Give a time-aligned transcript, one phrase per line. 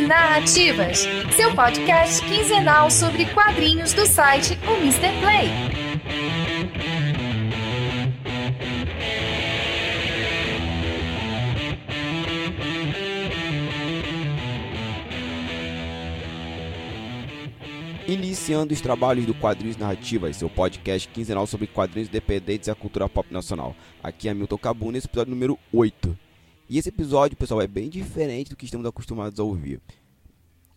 [0.00, 5.08] Narrativas, seu podcast quinzenal sobre quadrinhos do site O Mr.
[5.20, 5.48] Play.
[18.06, 23.08] Iniciando os trabalhos do Quadrinhos Narrativas, seu podcast quinzenal sobre quadrinhos independentes e a cultura
[23.08, 23.74] pop nacional.
[24.02, 26.16] Aqui é Milton Cabu, nesse episódio número 8.
[26.70, 29.80] E esse episódio, pessoal, é bem diferente do que estamos acostumados a ouvir.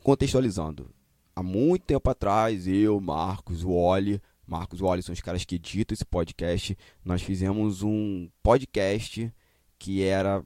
[0.04, 0.90] Contextualizando,
[1.36, 5.94] há muito tempo atrás, eu, Marcos, o Oli, Marcos Oli são os caras que editam
[5.94, 9.32] esse podcast, nós fizemos um podcast
[9.78, 10.44] que era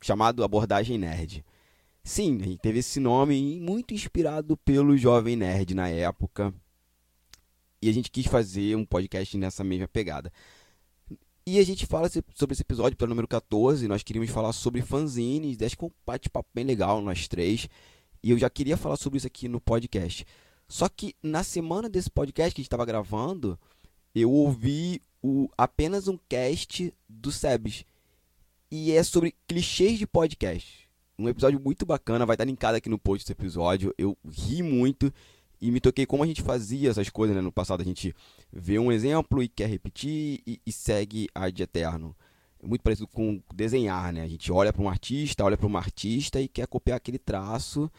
[0.00, 1.44] chamado Abordagem Nerd.
[2.02, 6.54] Sim, a gente teve esse nome muito inspirado pelo Jovem Nerd na época.
[7.82, 10.32] E a gente quis fazer um podcast nessa mesma pegada.
[11.44, 13.88] E a gente fala sobre esse episódio pelo número 14.
[13.88, 15.60] Nós queríamos falar sobre fanzines.
[15.60, 17.68] Acho que foi um bate-papo bem legal, nós três.
[18.26, 20.26] E eu já queria falar sobre isso aqui no podcast.
[20.68, 23.56] Só que na semana desse podcast que a gente estava gravando,
[24.12, 27.84] eu ouvi o, apenas um cast do Sebes.
[28.68, 30.86] E é sobre clichês de podcast
[31.18, 33.94] um episódio muito bacana, vai estar linkado aqui no post desse episódio.
[33.96, 35.12] Eu ri muito
[35.60, 37.40] e me toquei como a gente fazia essas coisas, né?
[37.40, 38.14] No passado a gente
[38.52, 42.14] vê um exemplo e quer repetir e, e segue ad eterno.
[42.62, 44.22] É muito parecido com desenhar, né?
[44.22, 47.90] A gente olha para um artista, olha para uma artista e quer copiar aquele traço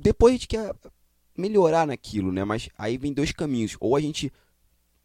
[0.00, 0.74] depois a gente quer
[1.36, 2.44] melhorar naquilo, né?
[2.44, 3.76] Mas aí vem dois caminhos.
[3.80, 4.32] Ou a gente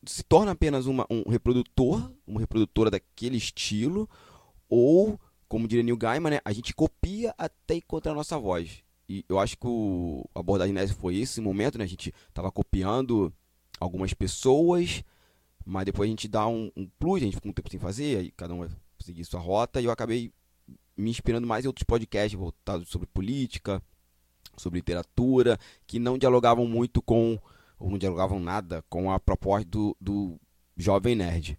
[0.06, 4.10] se torna apenas uma, um reprodutor, uma reprodutora daquele estilo,
[4.70, 8.84] ou como diria Neil Gaiman, né, a gente copia até encontrar a nossa voz.
[9.08, 11.84] E eu acho que o a abordagem nessa foi esse momento, né?
[11.84, 13.32] A gente estava copiando
[13.80, 15.04] algumas pessoas,
[15.64, 18.18] mas depois a gente dá um, um plus, a gente fica um tempo sem fazer,
[18.18, 18.70] aí cada um vai
[19.00, 20.32] seguir sua rota, e eu acabei
[20.98, 23.82] me inspirando mais em outros podcasts voltados sobre política,
[24.58, 27.40] sobre literatura, que não dialogavam muito com,
[27.80, 30.40] ou não dialogavam nada com a proposta do, do
[30.76, 31.58] Jovem Nerd.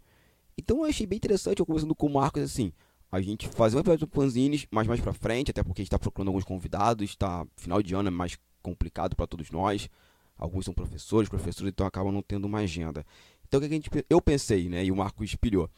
[0.57, 2.73] Então eu achei bem interessante, eu conversando com o Marcos, assim,
[3.11, 5.91] a gente fazer um episódio do fanzines, mas mais pra frente, até porque a gente
[5.91, 7.47] tá procurando alguns convidados, tá?
[7.57, 9.89] Final de ano é mais complicado para todos nós.
[10.37, 13.07] Alguns são professores, professores, então acabam não tendo uma agenda.
[13.47, 14.85] Então o que a gente, eu pensei, né?
[14.85, 15.71] E o Marco espelhou.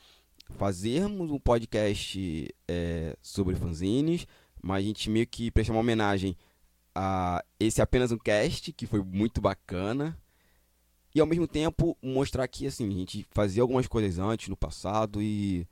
[0.51, 4.27] Fazermos um podcast é, sobre fanzines,
[4.63, 6.37] mas a gente meio que prestar uma homenagem
[6.99, 10.19] a esse apenas um cast, que foi muito bacana.
[11.15, 15.21] E ao mesmo tempo mostrar que assim, a gente fazia algumas coisas antes, no passado,
[15.21, 15.69] e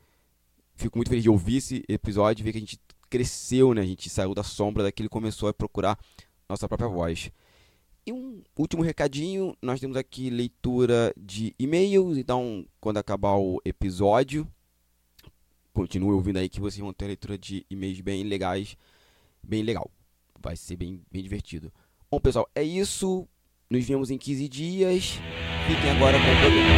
[0.75, 3.81] fico muito feliz de ouvir esse episódio e ver que a gente cresceu, né?
[3.81, 5.99] A gente saiu da sombra daquele começou a procurar
[6.47, 7.31] nossa própria voz.
[8.07, 14.47] E um último recadinho, nós temos aqui leitura de e-mails, então quando acabar o episódio,
[15.73, 18.77] continue ouvindo aí que vocês vão ter leitura de e-mails bem legais,
[19.43, 19.91] bem legal.
[20.45, 21.73] Vai ser bem, bem divertido.
[22.11, 23.27] Bom, pessoal, é isso.
[23.71, 25.19] Nos vemos em 15 dias.
[25.67, 26.71] Fiquem agora com o programa.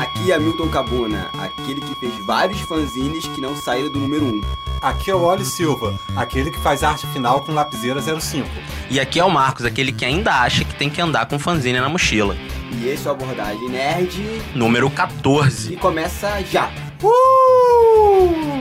[0.00, 4.75] Aqui é Hamilton Cabuna, aquele que fez vários fanzines que não saíram do número 1.
[4.86, 8.48] Aqui é o Oli Silva, aquele que faz arte final com lapiseira 05.
[8.88, 11.80] E aqui é o Marcos, aquele que ainda acha que tem que andar com fanzine
[11.80, 12.36] na mochila.
[12.70, 14.22] E esse é o Abordagem Nerd.
[14.54, 15.72] Número 14.
[15.72, 16.70] E começa já.
[17.02, 18.55] Uh!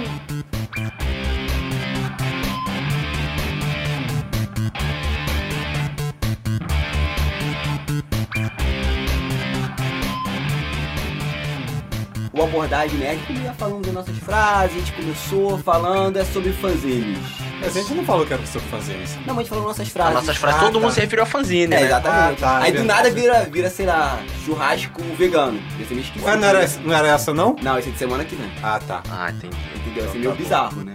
[12.45, 17.17] Abordagem Nerd, como ia falando das nossas frases, a gente começou falando é sobre fanzines.
[17.61, 19.15] Mas a gente não falou que era sobre fanzines.
[19.25, 20.13] Não, mas a gente falou nossas As frases.
[20.13, 20.95] nossas frases, Ah, todo mundo tá.
[20.95, 21.85] se referiu a fanzine, É, né?
[21.85, 22.43] exatamente.
[22.43, 22.87] Ah, tá, Aí do verdade.
[22.87, 25.53] nada vira, vira, sei lá, churrasco vegano.
[25.77, 26.23] Meio esquisito.
[26.25, 27.55] Ué, não era, essa- não era essa não?
[27.61, 28.51] Não, esse é de semana que vem.
[28.61, 29.01] Ah, tá.
[29.09, 29.55] Ah, entendi.
[29.75, 30.03] Entendeu?
[30.03, 30.43] Então meio tá bom.
[30.43, 30.93] bizarro, né?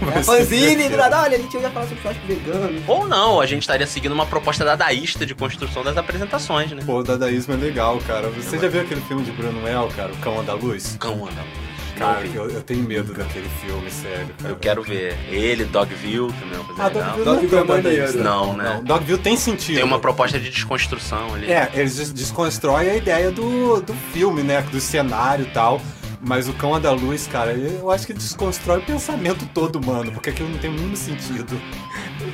[0.14, 2.82] É fanzine, sim, do nada, olha, a gente ia falar sobre churrasco vegano.
[2.86, 6.82] Ou não, a gente estaria seguindo uma proposta dadaísta de construção das apresentações, né?
[6.84, 8.28] Pô, o dadaísmo é legal, cara.
[8.28, 10.96] Você já viu aquele filme de Bruno Mel, cara, O Cão Andaluz?
[11.00, 11.66] Cão andaluz.
[11.96, 14.50] Cara, Não eu, eu tenho medo daquele filme, sério, cara.
[14.50, 16.88] Eu quero ver ele, Dogville, também é Ah.
[16.90, 18.02] Dogville Dogville não é é maneiro.
[18.04, 18.22] maneiro.
[18.22, 18.74] Não, né?
[18.74, 19.76] Não, Dogville tem sentido.
[19.76, 21.50] Tem uma proposta de desconstrução ali.
[21.50, 24.60] É, eles des- desconstroem a ideia do, do filme, né?
[24.70, 25.80] Do cenário e tal.
[26.20, 30.48] Mas o Cão Andaluz, cara, eu acho que desconstrói o pensamento todo humano, porque aquilo
[30.48, 31.60] não tem o mínimo sentido.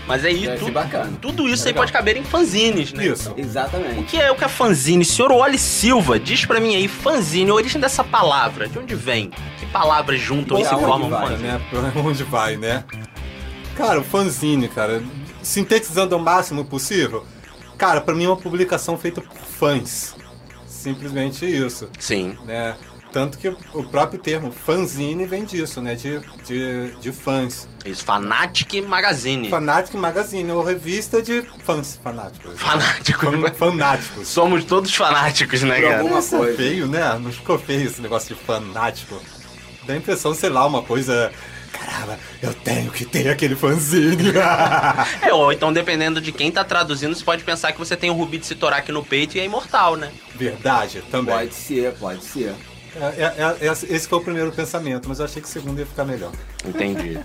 [0.07, 1.13] Mas aí, Deve ser tu- bacana.
[1.21, 3.07] tudo isso É aí pode caber em fanzines, né?
[3.07, 3.33] Isso.
[3.33, 4.05] O Exatamente.
[4.05, 5.05] que é o que é fanzine?
[5.05, 9.31] Senhor Wally Silva, diz pra mim aí, fanzine, a origem dessa palavra, de onde vem?
[9.59, 11.49] Que palavras juntam e se onde formam um vai, fanzine?
[11.49, 11.61] né?
[11.69, 12.85] Pra onde vai, né?
[13.77, 15.03] Cara, o fanzine, cara,
[15.43, 17.27] sintetizando ao máximo possível,
[17.77, 20.15] cara, pra mim é uma publicação feita por fãs.
[20.67, 22.37] Simplesmente isso, Sim.
[22.45, 22.77] né?
[23.13, 25.95] Tanto que o próprio termo fanzine vem disso, né?
[25.95, 27.69] De, de, de fãs.
[27.85, 29.51] Isso, Fanatic Magazine.
[29.51, 32.59] Fanatic Magazine, ou revista de fãs fanáticos.
[32.59, 33.21] Fanático.
[33.31, 34.29] Fan- fanáticos.
[34.29, 35.99] Somos todos fanáticos, né, Por cara?
[36.01, 36.57] alguma coisa.
[36.57, 37.19] feio, né?
[37.23, 39.21] Não ficou feio esse negócio de fanático.
[39.87, 41.31] Dá a impressão, sei lá, uma coisa.
[41.73, 44.33] Caramba, eu tenho que ter aquele fanzine.
[45.23, 48.15] É, ou então, dependendo de quem tá traduzindo, você pode pensar que você tem o
[48.15, 50.11] Rubi de Sitorak no peito e é imortal, né?
[50.35, 51.35] Verdade, também.
[51.35, 52.55] Pode ser, pode ser.
[52.95, 55.87] É, é, é, esse foi o primeiro pensamento, mas eu achei que o segundo ia
[55.87, 56.31] ficar melhor.
[56.65, 57.19] Entendi.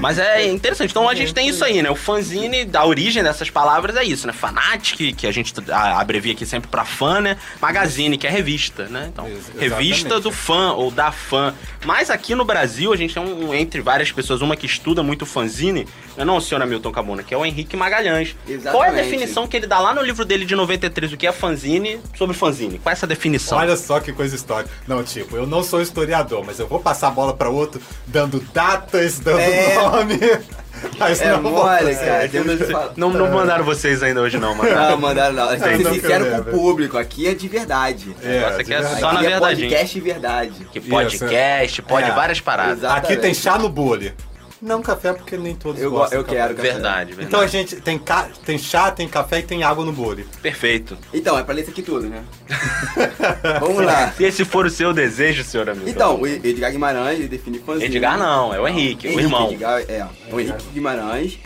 [0.00, 0.90] Mas é interessante.
[0.90, 1.90] Então a gente tem isso aí, né?
[1.90, 4.32] O fanzine, da origem dessas palavras é isso, né?
[4.32, 7.36] Fanatic, que a gente a- abrevia aqui sempre pra fã, né?
[7.60, 9.10] Magazine, que é revista, né?
[9.12, 10.22] Então, Ex- revista exatamente.
[10.22, 11.54] do fã ou da fã.
[11.84, 15.24] Mas aqui no Brasil, a gente tem um, entre várias pessoas, uma que estuda muito
[15.26, 15.86] fanzine,
[16.16, 18.34] não é não, senhor Hamilton Cabuna, que é o Henrique Magalhães.
[18.48, 18.70] Exatamente.
[18.72, 21.26] Qual é a definição que ele dá lá no livro dele de 93, o que
[21.26, 22.78] é fanzine, sobre fanzine?
[22.78, 23.58] Qual é essa definição?
[23.58, 24.70] Olha só que coisa histórica.
[24.86, 28.40] Não, tipo, eu não sou historiador, mas eu vou passar a bola pra outro, dando
[28.52, 29.74] datas, dando É.
[29.74, 30.18] nome.
[30.98, 32.26] Mas É não mole, cara.
[32.70, 32.92] Falar.
[32.96, 34.70] Não, não mandaram vocês ainda hoje, não, mano.
[34.74, 35.50] Não, mandaram não.
[35.50, 36.96] Ser sincero não, com o público.
[36.96, 38.16] Aqui é de verdade.
[38.22, 39.00] É, Nossa, de que é verdade.
[39.00, 39.56] só na Aqui é verdade.
[39.60, 40.68] podcast verdade.
[40.72, 42.14] Que podcast, pode É.
[42.14, 42.78] várias paradas.
[42.78, 42.96] Exato.
[42.96, 43.40] Aqui tem Exatamente.
[43.42, 44.14] chá no bule.
[44.62, 46.72] Não café, porque nem todos Eu, go- gostam eu quero café.
[46.72, 47.28] Verdade, verdade.
[47.28, 48.28] Então a gente tem, ca...
[48.44, 50.26] tem chá, tem café e tem água no bule.
[50.42, 50.98] Perfeito.
[51.14, 52.22] Então, é pra ler isso aqui tudo, né?
[53.60, 54.12] Vamos lá.
[54.12, 55.88] Se esse for o seu desejo, senhor amigo.
[55.88, 57.86] Então, o Edgar Guimarães, ele define fanzine.
[57.86, 59.50] Edgar não, é o Henrique, o irmão.
[59.50, 61.38] Edgar, é, o Henrique Guimarães.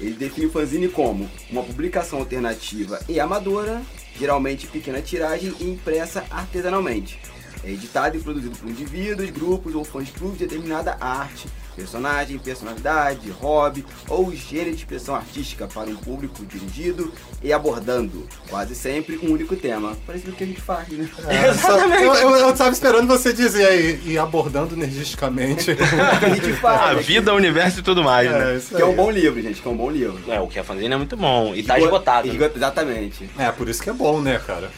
[0.00, 3.82] Ele define o fanzine como uma publicação alternativa e amadora,
[4.18, 7.18] geralmente pequena tiragem e impressa artesanalmente.
[7.64, 13.30] É editado e produzido por indivíduos, grupos ou fãs clubes de determinada arte, personagem, personalidade,
[13.30, 19.30] hobby ou gênero de expressão artística para um público dirigido e abordando, quase sempre, um
[19.32, 19.96] único tema.
[20.04, 21.08] Parece o que a gente faz, né?
[21.28, 25.70] É, só- eu, eu, eu tava esperando você dizer aí, e abordando energisticamente.
[25.70, 25.76] O
[26.18, 26.80] que a gente faz.
[26.90, 27.00] A né?
[27.02, 28.54] vida, o universo e tudo mais, né?
[28.54, 30.18] É, isso Que é um bom livro, gente, que é um bom livro.
[30.28, 31.54] É, o que a fanzine é muito bom.
[31.54, 32.26] E tá Esgo- esgotado.
[32.26, 32.34] né?
[32.34, 33.30] esgo- Exatamente.
[33.38, 34.68] É, por isso que é bom, né, cara?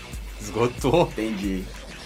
[0.41, 1.11] Esgotou.
[1.12, 1.64] Entendi.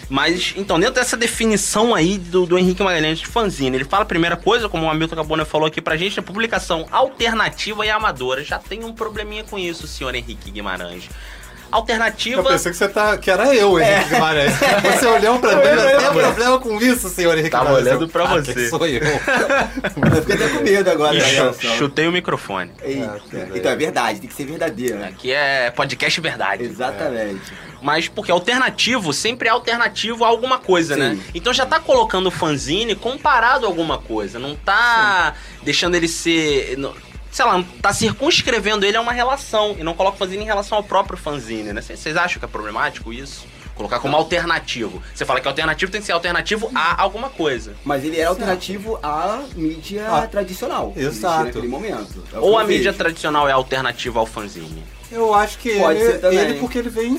[0.09, 4.05] Mas, então, dentro dessa definição aí do, do Henrique Magalhães de fanzine, ele fala a
[4.05, 8.43] primeira coisa, como o Hamilton Cabona falou aqui pra gente, é publicação alternativa e amadora.
[8.43, 11.09] Já tem um probleminha com isso, senhor Henrique Guimarães.
[11.71, 12.39] Alternativa.
[12.41, 13.17] Eu pensei que você tá.
[13.17, 14.53] que era eu, Henrique Guimarães.
[14.97, 17.87] Você olhou pra mim, Eu- tem problema com isso, senhor Henrique Tava Guimarães?
[17.87, 18.69] olhando pra Ah, você.
[18.69, 19.01] sou eu.
[20.15, 21.75] Eu fiquei até com medo agora E chu- reação.
[21.77, 22.71] chutei o microfone.
[22.81, 23.21] Eita.
[23.53, 24.97] Então é verdade, tem que ser verdadeiro.
[24.97, 25.07] né?
[25.09, 26.63] Aqui é podcast verdade.
[26.63, 27.41] Exatamente.
[27.81, 30.99] Mas porque alternativo sempre é alternativo a alguma coisa, Sim.
[31.01, 31.19] né?
[31.35, 34.39] Então já tá colocando o fanzine comparado a alguma coisa.
[34.39, 35.33] Não tá
[35.63, 36.77] deixando ele ser.
[37.35, 39.75] Não- Sei lá, não tá circunscrevendo ele a uma relação.
[39.77, 41.81] E não coloca o fanzine em relação ao próprio fanzine, né?
[41.81, 43.45] Vocês acham que é problemático isso?
[43.75, 45.03] Colocar como alternativo.
[45.13, 47.75] Você fala que alternativo tem que ser alternativo a alguma coisa.
[47.83, 50.93] Mas ele era alternativo à mídia Ah, tradicional.
[50.95, 51.45] exato.
[51.45, 52.23] Naquele momento.
[52.33, 52.97] É Ou a mídia vejo.
[52.97, 54.81] tradicional é alternativa ao fanzine?
[55.11, 56.39] Eu acho que Pode ele, ser também.
[56.39, 57.17] ele porque ele vem,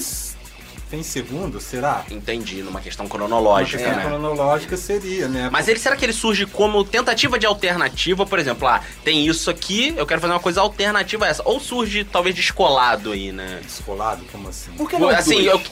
[0.86, 2.04] em- vem em segundo, será?
[2.10, 4.04] Entendi, numa questão Uma cronológica, questão né?
[4.04, 5.48] cronológica seria, né?
[5.50, 9.50] Mas ele será que ele surge como tentativa de alternativa, por exemplo, ah, tem isso
[9.50, 11.42] aqui, eu quero fazer uma coisa alternativa a essa.
[11.44, 13.60] Ou surge talvez descolado aí, né?
[13.62, 14.70] Descolado, como assim?
[14.72, 15.46] Por que não assim, dois?
[15.46, 15.62] eu.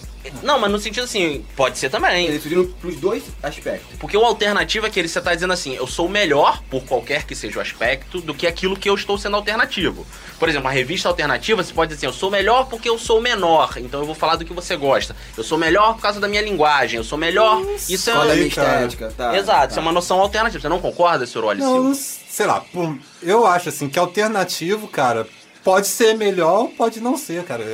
[0.43, 2.27] Não, mas no sentido assim, pode ser também.
[2.27, 3.97] Eles surgiram pros dois aspectos.
[3.99, 7.25] Porque o alternativo é que ele você tá dizendo assim, eu sou melhor, por qualquer
[7.25, 10.07] que seja o aspecto, do que aquilo que eu estou sendo alternativo.
[10.39, 13.21] Por exemplo, uma revista alternativa, você pode dizer assim, eu sou melhor porque eu sou
[13.21, 15.15] menor, então eu vou falar do que você gosta.
[15.37, 17.63] Eu sou melhor por causa da minha linguagem, eu sou melhor.
[17.89, 18.13] Isso é.
[18.13, 18.75] Qual a minha aí, cara.
[18.81, 19.37] estética, tá?
[19.37, 19.67] Exato, tá.
[19.69, 20.61] isso é uma noção alternativa.
[20.61, 25.27] Você não concorda, senhor Wally Não, sei lá, por- eu acho assim que alternativo, cara,
[25.63, 27.65] pode ser melhor, pode não ser, cara.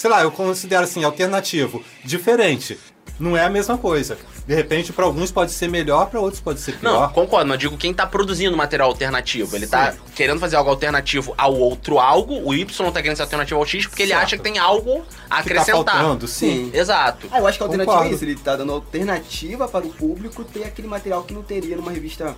[0.00, 2.78] É, Sei lá, eu considero assim, alternativo, diferente.
[3.18, 4.16] Não é a mesma coisa.
[4.46, 7.12] De repente, para alguns pode ser melhor, para outros pode ser Não, pior.
[7.12, 9.54] concordo, mas eu digo quem tá produzindo material alternativo.
[9.54, 13.60] Ele tá querendo fazer algo alternativo ao outro algo, o Y tá querendo ser alternativo
[13.60, 14.24] ao X porque ele Certo.
[14.24, 15.94] acha que tem algo a que tá acrescentar.
[15.96, 16.70] faltando, sim.
[16.72, 17.28] Exato.
[17.30, 18.12] Ah, eu acho que a alternativa Concordo.
[18.14, 18.24] é isso.
[18.24, 22.34] Ele tá dando alternativa para o público ter aquele material que não teria numa revista.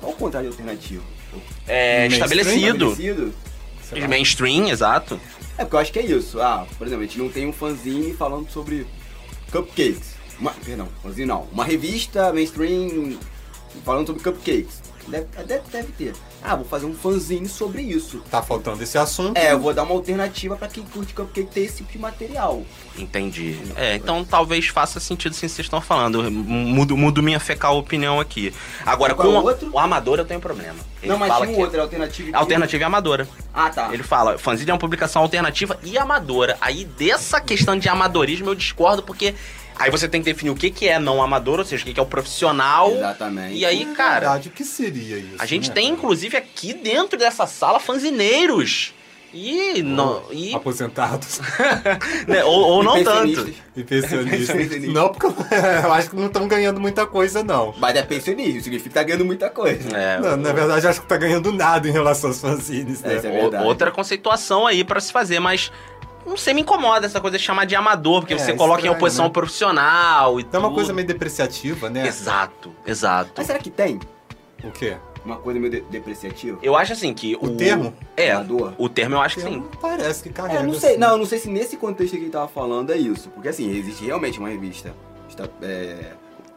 [0.00, 1.02] Qual o contrário de alternativo?
[1.66, 2.92] É estabelecido.
[2.92, 3.34] Estabelecido?
[4.08, 5.20] Mainstream, exato.
[5.56, 6.40] É porque eu acho que é isso.
[6.40, 8.86] Ah, por exemplo, a gente não tem um fanzine falando sobre
[9.52, 10.14] cupcakes.
[10.38, 11.42] Uma, perdão, fanzine não.
[11.52, 13.16] Uma revista mainstream
[13.84, 14.82] falando sobre cupcakes.
[15.06, 16.14] Deve, deve, deve ter.
[16.44, 18.22] Ah, vou fazer um fanzine sobre isso.
[18.30, 19.36] Tá faltando esse assunto.
[19.38, 22.62] É, eu vou dar uma alternativa pra quem curte cupcake ter esse tipo de material.
[22.98, 23.58] Entendi.
[23.76, 26.22] É, então talvez faça sentido sim vocês estão falando.
[26.22, 28.52] Eu Mudo, mudo minha fecal opinião aqui.
[28.84, 29.70] Agora, Qual com é o outro?
[29.72, 30.76] o amador eu tenho problema.
[31.02, 32.28] Ele não, mas fala tinha um que outro, era alternativa.
[32.30, 33.28] que- Alternativa e amadora.
[33.52, 33.88] Ah, tá.
[33.92, 36.56] Ele fala, fanzine é uma publicação alternativa e amadora.
[36.60, 39.34] Aí dessa questão de amadorismo eu discordo porque
[39.76, 41.94] aí você tem que definir o que, que é não amador, ou seja, o que,
[41.94, 42.90] que é o profissional.
[42.90, 43.56] Exatamente.
[43.56, 45.36] E aí, Na cara, verdade, o que seria isso?
[45.38, 45.96] a gente né, tem cara?
[45.98, 48.94] inclusive aqui dentro dessa sala fanzineiros.
[49.36, 50.22] E não.
[50.30, 51.40] E, Aposentados
[52.28, 53.52] né, ou, ou não tanto.
[53.74, 54.84] E pensionistas.
[54.92, 55.34] Não, porque eu,
[55.92, 57.74] acho que não estão ganhando muita coisa, não.
[57.78, 59.88] Mas é pensionismo, significa que tá ganhando muita coisa.
[59.96, 63.14] É, Não, na verdade, eu acho que tá ganhando nada em relação aos fanzines, né?
[63.14, 63.64] É O- verdade.
[63.64, 65.72] outra conceituação aí pra se fazer, mas
[66.26, 68.84] não sei, me incomoda essa coisa de chamar de amador, porque É, você coloca em
[68.84, 69.28] estranho, oposição né?
[69.28, 70.76] ao profissional e Então é uma tudo.
[70.76, 72.06] coisa meio depreciativa, né?
[72.06, 73.32] Exato, exato.
[73.36, 73.98] Mas será que tem
[74.62, 74.96] O quê?
[75.24, 76.58] uma coisa meio de- depreciativa?
[76.62, 77.94] Eu acho assim que O termo?
[78.16, 78.72] É, Amador?
[78.78, 79.62] o termo eu acho que sim.
[79.80, 80.60] Parece que carrega.
[80.60, 80.98] É, não sei, assim.
[80.98, 83.28] não, não sei se nesse contexto que ele tava falando é isso.
[83.30, 84.94] Porque assim, existe realmente uma revista.
[85.28, 86.12] Está, é,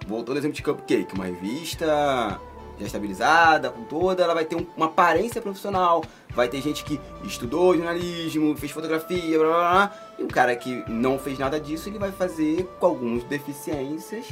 [0.07, 2.39] voltando ao exemplo de Cupcake, uma revista
[2.79, 6.03] já estabilizada, com toda, ela vai ter um- uma aparência profissional.
[6.35, 9.93] Vai ter gente que estudou jornalismo, fez fotografia, blá blá blá.
[10.19, 14.25] E o cara que não fez nada disso, ele vai fazer com algumas deficiências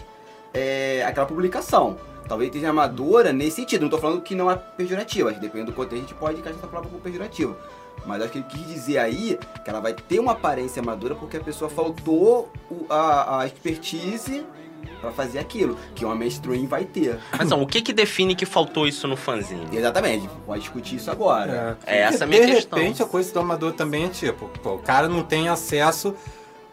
[0.54, 1.98] é, aquela publicação.
[2.28, 3.82] Talvez esteja amadora nesse sentido.
[3.84, 5.32] Não tô falando que não é pejorativa.
[5.32, 7.56] Dependendo do contexto, a gente pode encaixar essa palavra como pejorativa.
[8.06, 11.38] Mas acho que ele quis dizer aí que ela vai ter uma aparência amadora porque
[11.38, 12.50] a pessoa faltou
[12.90, 14.46] a, a expertise
[15.06, 17.20] pra fazer aquilo, que uma mainstream vai ter.
[17.38, 19.66] Mas não, o que que define que faltou isso no fanzine?
[19.72, 21.78] Exatamente, pode discutir isso agora.
[21.86, 22.80] É essa a Porque, minha de questão.
[22.80, 26.16] repente a coisa do amador também é tipo, pô, o cara não tem acesso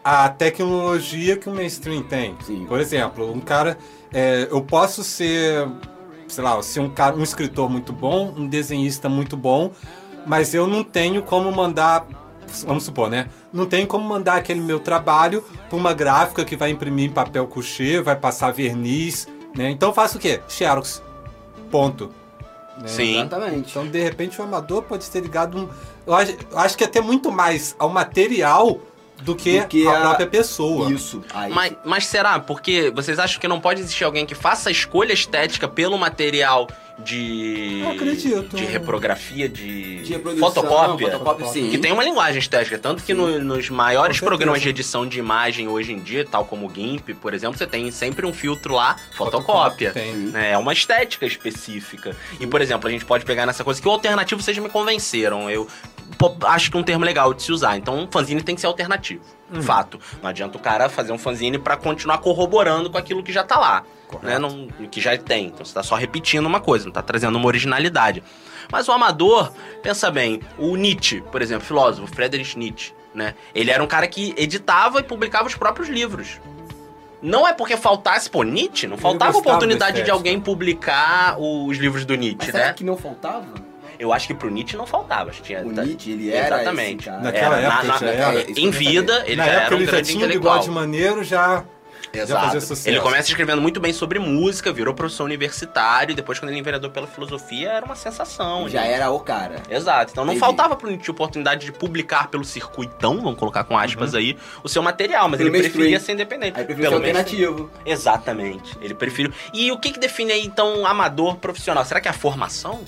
[0.03, 2.35] à tecnologia que o mainstream tem.
[2.45, 2.65] Sim.
[2.65, 3.77] Por exemplo, um cara.
[4.13, 5.67] é, eu posso ser,
[6.27, 9.71] sei lá, ser um cara, um escritor muito bom, um desenhista muito bom,
[10.25, 12.05] mas eu não tenho como mandar.
[12.65, 13.27] Vamos supor, né?
[13.51, 17.47] Não tenho como mandar aquele meu trabalho para uma gráfica que vai imprimir em papel
[17.47, 19.69] couché, vai passar verniz, né?
[19.71, 20.41] Então eu faço o quê?
[20.47, 21.01] Xerox.
[21.71, 22.11] Ponto.
[22.77, 22.87] Né?
[22.87, 23.15] Sim.
[23.19, 23.69] Exatamente.
[23.71, 25.57] Então, de repente, o amador pode ser ligado.
[25.57, 25.69] um-
[26.05, 28.79] Eu acho, eu acho que até muito mais ao material
[29.23, 30.91] do que, Do que a, a- própria pessoa.
[30.91, 31.23] Isso.
[31.33, 32.39] Aí, Mas, mas será?
[32.39, 36.67] Porque vocês acham que não pode existir alguém que faça a escolha estética pelo material
[36.99, 37.81] de.
[37.83, 38.55] Eu acredito.
[38.55, 40.01] De reprografia, de.
[40.03, 41.11] de fotocópia.
[41.11, 41.69] fotocópia, sim.
[41.69, 45.67] Que tem uma linguagem estética, tanto que no- nos maiores programas de edição de imagem
[45.67, 48.95] hoje em dia, tal como o GIMP, por exemplo, você tem sempre um filtro lá,
[49.15, 49.91] fotocópia.
[49.91, 50.13] Tem.
[50.13, 50.51] né?
[50.51, 52.15] É uma estética específica.
[52.39, 55.49] E, por exemplo, a gente pode pegar nessa coisa que o alternativo vocês me convenceram.
[55.49, 55.67] Eu
[56.47, 57.77] acho que é um termo legal de se usar.
[57.77, 59.23] Então, um fanzine tem que ser alternativo.
[59.53, 59.61] Uhum.
[59.61, 59.99] Fato.
[60.21, 63.59] Não adianta o cara fazer um fanzine pra continuar corroborando com aquilo que já tá
[63.59, 63.83] lá.
[64.07, 64.25] Correto.
[64.25, 64.39] Né?
[64.39, 65.47] Não, que já tem.
[65.47, 68.23] Então você tá só repetindo uma coisa, não tá trazendo uma originalidade.
[68.71, 69.51] Mas o amador,
[69.81, 73.35] pensa bem, o Nietzsche, por exemplo, filósofo, Friedrich Nietzsche, né?
[73.53, 76.39] Ele era um cara que editava e publicava os próprios livros.
[77.21, 82.13] Não é porque faltasse, pô, Nietzsche, não faltava oportunidade de alguém publicar os livros do
[82.13, 82.73] Mas Nietzsche, será né?
[82.73, 83.72] que não faltava?
[84.03, 85.31] Eu acho que pro Nietzsche não faltava.
[85.31, 86.95] Tinha, O Nietzsche, ele era Exatamente.
[86.99, 87.21] esse cara.
[87.23, 88.39] Naquela Era, época na- já na- era.
[88.41, 90.53] É, Em vida, ele Na já época era um ele já grande tinha um intelectual.
[90.59, 91.63] bigode maneiro, já.
[92.15, 92.57] Exato.
[92.85, 96.91] Ele começa escrevendo muito bem sobre música, virou professor universitário, e depois, quando ele enveredou
[96.91, 98.69] pela filosofia, era uma sensação.
[98.69, 98.91] Já gente.
[98.91, 99.63] era o cara.
[99.67, 100.11] Exato.
[100.11, 100.45] Então não Entendi.
[100.45, 104.83] faltava pro Nietzsche oportunidade de publicar pelo circuitão, vamos colocar com aspas aí, o seu
[104.83, 106.05] material, mas Pelo ele preferia mainstream.
[106.05, 106.59] ser independente.
[106.59, 107.47] Aí preferiu ser Pelo mainstream.
[107.49, 107.71] alternativo.
[107.83, 108.77] Exatamente.
[108.81, 109.31] Ele preferiu.
[109.53, 111.83] E o que, que define aí, então, amador profissional?
[111.85, 112.81] Será que é a formação?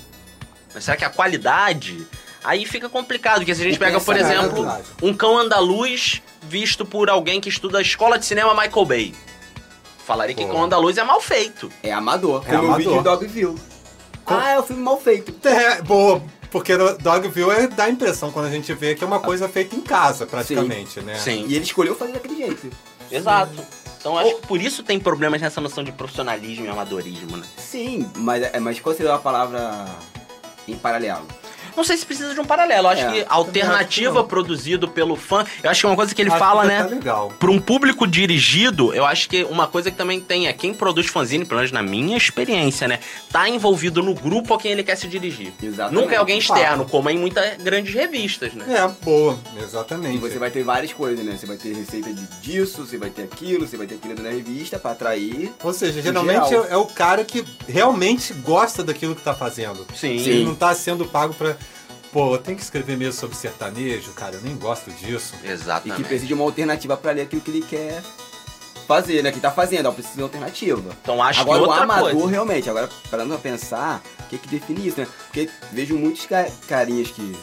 [0.82, 2.06] Será que é a qualidade?
[2.44, 4.84] Aí fica complicado, porque se a gente O pega, por exemplo, Verdade.
[5.02, 9.16] um cão andaluz visto por alguém que estuda a escola de cinema Michael Bay.
[10.06, 10.52] Falaria que Pô.
[10.54, 11.72] cão andaluz é mal feito.
[11.82, 12.44] É amador.
[12.46, 12.78] É como o amador.
[12.78, 13.56] vídeo de Dogville.
[14.28, 15.36] Ah, é um filme mal feito.
[15.48, 16.22] É, boa.
[16.52, 19.76] Porque Dogville é, dá a impressão quando a gente vê que é uma coisa feita
[19.76, 21.16] em casa, praticamente, né?
[21.16, 21.46] Sim.
[21.48, 22.70] E ele escolheu fazer daquele jeito.
[23.12, 23.54] Exato.
[24.00, 27.46] Então acho que por isso tem problemas nessa noção de profissionalismo e amadorismo, né?
[27.58, 29.86] Sim, mas, é, mas qual seria a palavra
[30.68, 31.26] em paralelo?
[31.76, 32.88] Não sei se precisa de um paralelo.
[32.88, 35.46] Eu acho É, que a acho que alternativa produzido pelo fã.
[35.64, 36.84] Eu acho que é uma coisa que ele Acho fala, que né?
[36.84, 37.34] Tá legal.
[37.40, 41.08] Para um público dirigido, eu acho que uma coisa que também tem é quem produz
[41.08, 43.00] fanzine, pelo menos na minha experiência, né?
[43.32, 45.54] Tá envolvido no grupo a quem ele quer se dirigir.
[45.62, 46.02] Exatamente.
[46.02, 48.66] Nunca é alguém externo, como é em muitas grandes revistas, né?
[48.70, 50.18] É, boa, E exatamente.
[50.18, 51.36] você vai ter várias coisas, né?
[51.38, 54.30] Você vai ter receita de, disso, você vai ter aquilo, você vai ter aquilo na
[54.30, 55.52] revista pra atrair.
[55.64, 56.66] Ou seja, geralmente geral.
[56.66, 59.86] é, é o cara que realmente gosta daquilo que tá fazendo.
[59.96, 60.18] Sim.
[60.18, 61.56] Ele não tá sendo pago pra.
[62.16, 65.34] Pô, eu tenho que escrever mesmo sobre sertanejo, cara, eu nem gosto disso.
[65.36, 66.04] E que Exatamente.
[66.04, 68.02] precisa de uma alternativa pra ler aquilo que ele quer
[68.88, 69.34] fazer, né?
[69.34, 70.96] Quem tá fazendo, ó, precisa de uma alternativa.
[71.02, 72.28] Então acho agora, que o outra amador, coisa.
[72.30, 75.08] realmente, agora, parando pra pensar, o que que define isso, né?
[75.26, 77.36] Porque vejo muitos ca- carinhas que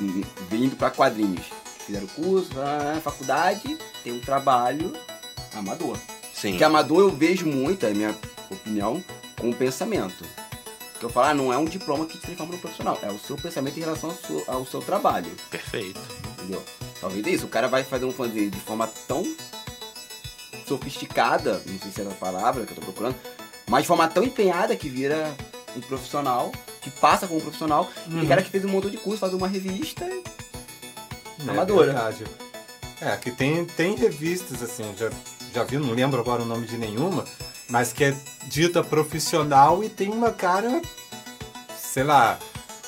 [0.00, 1.46] hum, vindo pra quadrinhos,
[1.86, 2.50] fizeram curso,
[3.04, 4.94] faculdade, tem um trabalho
[5.54, 5.96] amador.
[6.34, 6.50] Sim.
[6.50, 8.16] Porque amador eu vejo muito, é a minha
[8.50, 9.00] opinião,
[9.40, 10.24] com o pensamento.
[10.98, 13.18] Que eu falo, ah, não é um diploma que te transforma no profissional, é o
[13.18, 16.00] seu pensamento em relação ao seu, ao seu trabalho, Perfeito.
[16.32, 16.62] entendeu?
[17.00, 19.22] Talvez é isso, o cara vai fazer um fanzine de forma tão
[20.66, 23.16] sofisticada, não sei se era a palavra que eu tô procurando,
[23.68, 25.34] mas de forma tão empenhada que vira
[25.76, 28.20] um profissional, que passa como um profissional, e Uhum.
[28.20, 31.92] tem cara que fez um montão de curso, faz uma revista, É Amadora.
[31.92, 32.24] verdade.
[33.00, 35.08] É, que tem, tem revistas, assim, já,
[35.54, 37.24] já vi, não lembro agora o nome de nenhuma,
[37.68, 40.80] mas que é dita profissional e tem uma cara,
[41.76, 42.38] sei lá,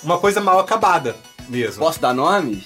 [0.02, 1.16] uma coisa mal acabada
[1.48, 1.84] mesmo.
[1.84, 2.64] posso dar nomes?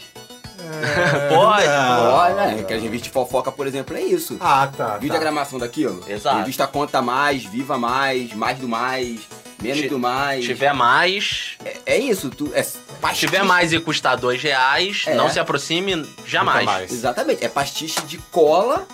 [0.58, 1.66] É, Pode.
[1.68, 4.36] Olha, é, que a revista de fofoca, por exemplo, é isso.
[4.40, 4.96] Ah, tá.
[4.98, 5.14] Viu tá.
[5.16, 6.02] diagramação daquilo?
[6.08, 6.38] Exato.
[6.38, 9.20] Revista conta mais, viva mais, mais do mais,
[9.60, 10.40] menos Ti- do mais.
[10.40, 12.50] Se tiver mais, É, é isso, tu.
[12.54, 13.26] É se pastiche.
[13.26, 15.14] tiver mais e custar dois reais, É.
[15.14, 16.64] não se aproxime jamais.
[16.64, 16.90] mais.
[16.92, 18.86] Exatamente, é pastiche de cola.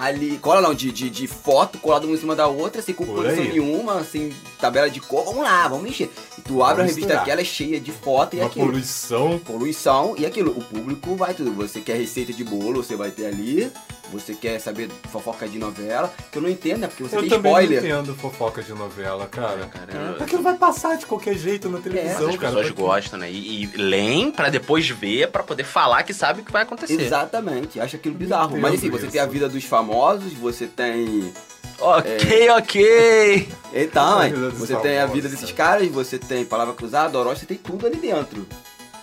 [0.00, 3.42] Ali, cola não, de, de, de foto colada uma em cima da outra, sem composição
[3.42, 3.48] aí.
[3.50, 6.10] nenhuma, sem tabela de cor, vamos lá, vamos mexer.
[6.38, 7.20] E tu abre a revista misturar.
[7.22, 8.66] aqui, ela é cheia de foto e Uma aquilo.
[8.66, 9.38] poluição.
[9.44, 10.52] Poluição e aquilo.
[10.52, 11.52] O público vai tudo.
[11.52, 13.70] Você quer receita de bolo, você vai ter ali.
[14.12, 16.86] Você quer saber fofoca de novela, que eu não entendo, né?
[16.88, 17.82] Porque você Eu tem também spoiler.
[17.82, 19.66] não entendo fofoca de novela, cara.
[19.66, 22.48] Cara, eu- Aquilo vai passar de qualquer jeito na Mas televisão, as cara.
[22.48, 22.82] pessoas Pra quê?
[22.82, 23.30] gostam, né?
[23.30, 27.00] E, e leem pra depois ver, pra poder falar que sabe o que vai acontecer.
[27.00, 28.58] Exatamente, acho aquilo bizarro.
[28.58, 29.12] Mas assim, você isso.
[29.12, 31.32] tem a vida dos famosos, você tem.
[31.78, 33.48] Ok, ok.
[33.72, 35.78] Então, é, dos você tem a vida desses cara.
[35.78, 38.46] caras, você tem palavra cruzada, Orochi, você tem tudo ali dentro.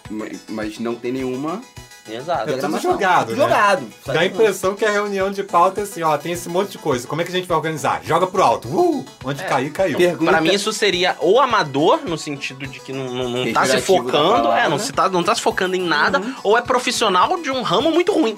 [0.10, 1.62] Mas, mas não tem nenhuma
[2.10, 2.42] Exato.
[2.42, 2.92] É tudo diagramação.
[2.92, 3.44] jogado, Tudo né?
[3.44, 3.88] jogado.
[4.06, 6.78] Dá a impressão que a reunião de pauta é assim, ó, tem esse monte de
[6.78, 7.08] coisa.
[7.08, 8.02] Como é que a gente vai organizar?
[8.04, 8.68] Joga pro alto.
[8.68, 9.06] Uh!
[9.26, 9.46] Onde É.
[9.46, 9.98] cair, caiu.
[9.98, 13.66] Pergunta- Pra mim isso seria ou amador, no sentido de que não, não, não tá
[13.66, 14.60] se focando, palavra.
[14.62, 16.36] é, não, se tá, não tá se focando em nada, Uhum.
[16.44, 18.36] ou é profissional de um ramo muito ruim.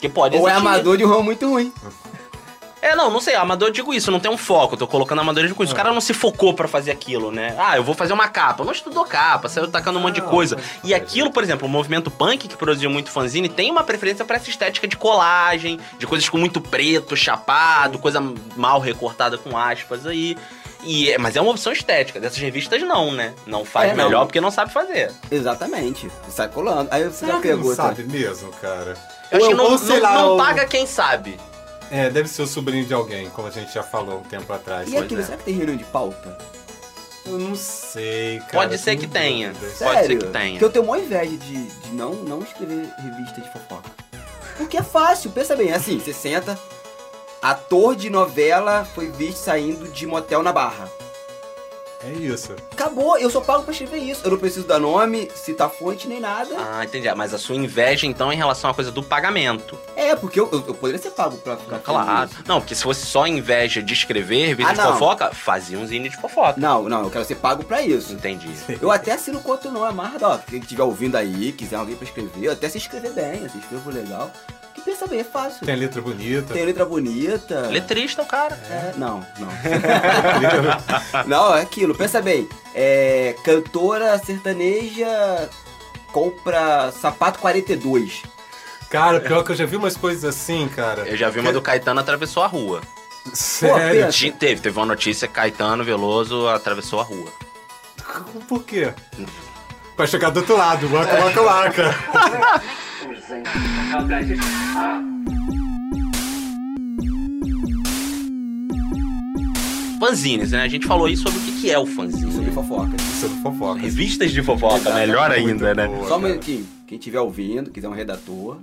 [0.00, 0.66] Que pode Ou é existir.
[0.68, 1.72] amador de um ramo muito ruim.
[2.82, 5.20] É, não, não sei, amador eu digo isso, não tem um foco, eu tô colocando
[5.20, 5.70] amador de coisa.
[5.72, 5.76] O É.
[5.76, 7.54] cara não se focou pra fazer aquilo, né?
[7.58, 8.64] Ah, eu vou fazer uma capa.
[8.64, 10.56] Não estudou capa, saiu tacando um monte de Não, coisa.
[10.82, 14.36] E aquilo, por exemplo, o movimento punk, que produziu muito fanzine, tem uma preferência pra
[14.36, 18.22] essa estética de colagem, de coisas com muito preto, chapado, coisa
[18.56, 20.36] mal recortada com aspas aí.
[20.82, 22.18] E, é- mas é uma opção estética.
[22.18, 23.34] Dessas revistas, não, né?
[23.46, 24.04] Não faz É, não.
[24.06, 25.12] melhor porque não sabe fazer.
[25.30, 26.10] Exatamente.
[26.30, 26.88] Sai colando.
[26.90, 27.74] Aí você já que não pergunta.
[27.76, 28.94] sabe mesmo, cara?
[29.30, 31.38] Eu acho que não, não- lá, não o- paga quem sabe.
[31.90, 34.88] É, deve ser o sobrinho de alguém, como a gente já falou um tempo atrás.
[34.90, 35.24] E aquilo, é.
[35.24, 36.38] será que tem reunião de pauta?
[37.26, 38.52] Eu não sei, cara.
[38.52, 39.52] Pode ser que tenha.
[39.52, 39.78] dúvidas.
[39.78, 40.20] Pode Sério?
[40.20, 40.52] ser que tenha.
[40.52, 43.90] Porque eu tenho uma inveja de, de não, não escrever revista de fofoca.
[44.56, 46.58] Porque é fácil, pensa bem, é assim, você senta,
[47.40, 50.88] ator de novela foi visto saindo de motel na barra.
[52.02, 52.54] É isso.
[52.72, 54.22] Acabou, eu só pago pra escrever isso.
[54.24, 56.50] Eu não preciso dar nome, citar fonte, nem nada.
[56.58, 57.12] Ah, entendi.
[57.14, 59.78] Mas a sua inveja, então, é em relação à coisa do pagamento.
[59.94, 62.30] É, porque eu, eu, eu poderia ser pago pra ficar Claro.
[62.46, 64.92] Não, porque se fosse só inveja de escrever revista Ah, de não.
[64.94, 66.54] fofoca, fazia um zine de fofoca.
[66.58, 68.12] Não, não, eu quero ser pago pra isso.
[68.14, 68.50] Entendi.
[68.80, 72.06] Eu até assino quanto não, é mais, ó, quem estiver ouvindo aí, quiser alguém pra
[72.06, 74.30] escrever, eu até se escrever bem, se escrevo legal.
[74.84, 75.64] Pensa bem, é fácil.
[75.66, 76.52] Tem letra bonita.
[76.54, 77.60] Tem letra bonita.
[77.68, 78.54] Letrista, o cara.
[78.70, 79.48] É, não, não.
[81.26, 82.48] não, é aquilo, pensa bem.
[82.74, 85.48] É, cantora sertaneja
[86.12, 88.22] compra sapato 42.
[88.90, 91.02] Cara, pior que eu já vi umas coisas assim, cara.
[91.08, 92.80] Eu já vi uma do Caetano atravessou a rua.
[93.32, 94.10] Sério?
[94.10, 97.30] Ti- Teve, teve uma notícia que Caetano Veloso atravessou a rua.
[98.48, 98.92] Por quê?
[99.96, 101.94] Pra chegar do outro lado, waka waka waka.
[109.98, 110.62] Fanzines, né?
[110.62, 112.32] A gente falou aí sobre o que que é o fanzine.
[112.32, 112.96] Sobre fofoca.
[113.20, 113.80] Sobre fofoca.
[113.80, 115.86] Revistas de fofoca, melhor ainda, né?
[115.86, 116.08] boa.
[116.08, 116.66] Só um minutinho.
[116.86, 118.56] Quem estiver ouvindo, quiser um redator,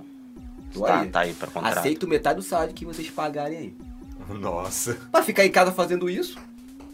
[0.72, 1.08] tô Tá, aí.
[1.08, 1.78] tá aí pra contrato.
[1.78, 3.74] Aceito metade do salário que vocês pagarem aí.
[4.38, 4.98] Nossa.
[5.12, 6.36] Pra ficar em casa fazendo isso?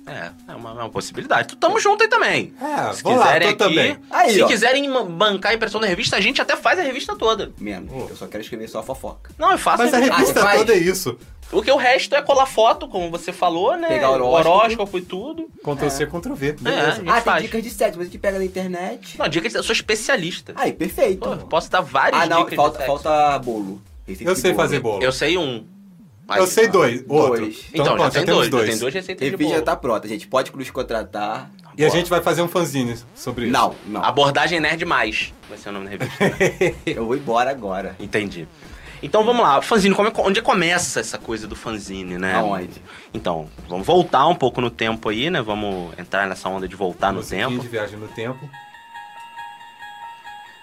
[0.06, 1.48] É, é uma, é uma possibilidade.
[1.48, 2.52] Tu tamo junto aí também.
[2.60, 3.96] É, Se vou lá, quiserem tô aqui, também.
[4.10, 4.46] Aí, se ó.
[4.46, 7.52] quiserem bancar a impressão da revista, a gente até faz a revista toda.
[7.58, 7.90] Menos.
[7.92, 8.06] Oh.
[8.10, 9.30] Eu só quero escrever só fofoca.
[9.38, 10.16] Não, eu faço Mas a revista.
[10.18, 10.58] revista você faz?
[10.58, 11.18] toda é isso.
[11.50, 13.86] Porque o resto é colar foto, como você falou, né?
[13.88, 14.36] Pegar horóscopo.
[14.50, 15.48] horóscopo e tudo.
[15.62, 16.48] Ctrl C, Ctrl V.
[16.48, 16.88] É, Beleza.
[16.88, 17.42] a gente Ah, tem faz.
[17.42, 19.18] dicas de sexo, mas a gente pega na internet.
[19.18, 20.52] Não, dica de eu sou especialista.
[20.56, 21.20] Aí, perfeito.
[21.20, 23.02] Pô, posso dar várias ah, não, dicas falta, de sexo.
[23.02, 23.80] falta bolo.
[24.06, 24.62] Receita Eu de sei bolo.
[24.62, 25.02] fazer bolo.
[25.02, 25.64] Eu sei um.
[26.28, 27.04] Aí, Eu sei dois.
[27.08, 27.40] Outro.
[27.42, 27.64] Dois.
[27.72, 28.64] Então, já pronto, tem temos dois.
[28.66, 29.58] Já tem duas receitas de Revista bolo.
[29.60, 30.26] já tá pronta, gente.
[30.26, 31.50] Pode nos contratar.
[31.76, 33.52] E a gente vai fazer um fanzine sobre isso.
[33.52, 34.02] Não, não.
[34.02, 36.24] Abordagem Nerd Mais vai ser o nome da revista.
[36.86, 37.96] Eu vou embora agora.
[37.98, 38.46] Entendi.
[39.02, 42.36] Então vamos lá, fanzine, como é- onde começa essa coisa do fanzine, né?
[42.36, 42.80] Aonde?
[43.12, 45.42] Então, vamos voltar um pouco no tempo aí, né?
[45.42, 47.58] Vamos entrar nessa onda de voltar no tempo.
[47.60, 48.48] de viagem no tempo.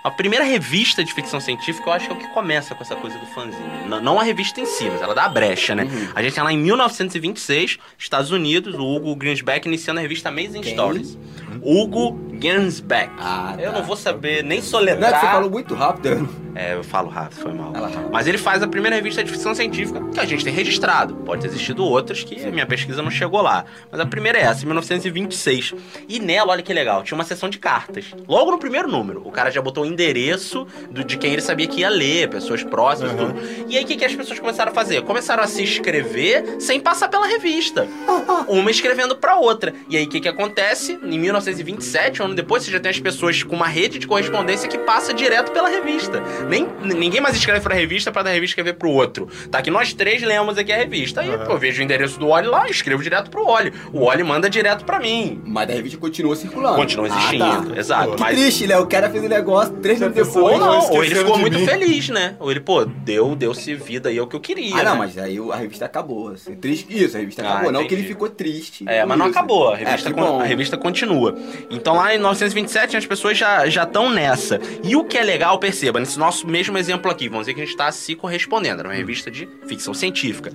[0.04, 2.96] A primeira revista de ficção científica, eu acho que é o que começa com essa
[2.96, 3.64] coisa do fanzine.
[4.02, 5.84] Não a revista em si, mas ela dá a brecha, né?
[5.84, 6.08] Uhum.
[6.16, 10.62] A gente tá lá em 1926, Estados Unidos, o Hugo Greensback iniciando a revista Amazing
[10.62, 10.74] Quem?
[10.74, 11.18] Stories.
[11.62, 13.12] Hugo Greensback.
[13.20, 13.78] Ah, Eu tá.
[13.80, 15.12] não vou saber nem Não, soletrar.
[15.12, 16.28] é que você falou muito rápido.
[16.56, 17.72] É, eu falo rápido, foi mal.
[18.12, 21.14] Mas ele faz a primeira revista de ficção científica que a gente tem registrado.
[21.18, 23.64] Pode ter existido outras que a minha pesquisa não chegou lá.
[23.92, 25.74] Mas a primeira é essa, em 1926.
[26.10, 28.06] E nela, olha que legal, tinha uma seção de cartas.
[28.28, 31.82] Logo no primeiro número, o cara já botou endereço do- de quem ele sabia que
[31.82, 33.28] ia ler, pessoas próximas e Uhum.
[33.32, 33.42] tudo.
[33.70, 35.02] E aí, o que, que as pessoas começaram a fazer?
[35.04, 37.88] Começaram a se escrever sem passar pela revista.
[38.48, 39.74] Uma escrevendo pra outra.
[39.90, 41.00] E aí, o que, que acontece?
[41.04, 44.68] Em 1927, um ano depois, você já tem as pessoas com uma rede de correspondência
[44.68, 46.22] que passa direto pela revista.
[46.48, 49.28] Nem, ninguém mais escreve pra revista pra da revista escrever pro outro.
[49.50, 51.22] Tá que nós três lemos aqui a revista.
[51.22, 51.44] Aí, Uhum.
[51.44, 53.72] eu vejo o endereço do Oli lá, escrevo direto pro Oli.
[53.94, 55.42] O Oli manda direto pra mim.
[55.46, 56.76] Mas a revista continua circulando.
[56.76, 57.80] Continua existindo, Ah, tá.
[57.80, 58.12] exato.
[58.16, 58.36] Que mas...
[58.38, 58.78] triste, né?
[58.78, 60.44] O cara fez o negócio três minutos pensou?
[60.44, 60.84] Ou depois.
[60.84, 61.66] Não, ou ele ficou muito mim.
[61.66, 62.36] feliz, né?
[62.40, 64.76] Ou ele, pô, deu, deu-se vida aí é o que eu queria.
[64.76, 64.98] Ah, não, né?
[65.00, 66.30] mas aí a revista acabou.
[66.30, 66.86] Assim, triste.
[66.90, 67.72] Isso, a revista Ah, acabou.
[67.72, 68.02] não que entendi.
[68.02, 68.84] ele ficou triste.
[68.88, 69.38] É, mas não isso.
[69.38, 69.70] acabou.
[69.70, 71.38] A revista, é, con- a revista continua.
[71.70, 74.60] Então lá em 1927 as pessoas já estão nessa.
[74.84, 77.64] E o que é legal, perceba, nesse nosso mesmo exemplo aqui, vamos dizer que a
[77.66, 78.80] gente está se correspondendo.
[78.82, 80.52] Era uma revista de ficção científica.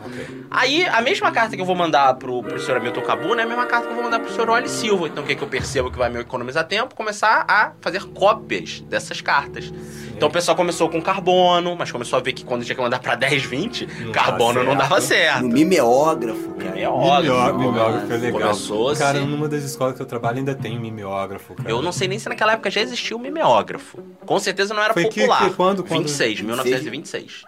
[0.51, 3.43] Aí, a mesma carta que eu vou mandar pro, pro senhor Hamilton Cabu, né?
[3.43, 5.07] A mesma carta que eu vou mandar pro senhor Oli Silva.
[5.09, 6.95] Então o que, que eu percebo que vai me economizar tempo?
[6.95, 9.73] Começar a fazer cópias dessas cartas.
[10.17, 12.99] Então o pessoal começou com carbono, mas começou a ver que quando tinha que mandar
[13.01, 15.45] pra 10, 20, Não carbono não dava No certo.
[15.47, 16.73] mimeógrafo, cara.
[16.73, 17.59] Mimeógrafo.
[17.59, 18.41] Mimeógrafo é legal.
[18.41, 19.27] Começou Cara, assim.
[19.29, 21.69] numa das escolas que eu trabalho ainda tem mimeógrafo, cara.
[21.71, 23.99] Eu não sei nem se naquela época já existia o mimeógrafo.
[24.25, 25.51] Com certeza não era Foi que- popular.
[25.51, 27.45] que quando- quando- 26, 1926.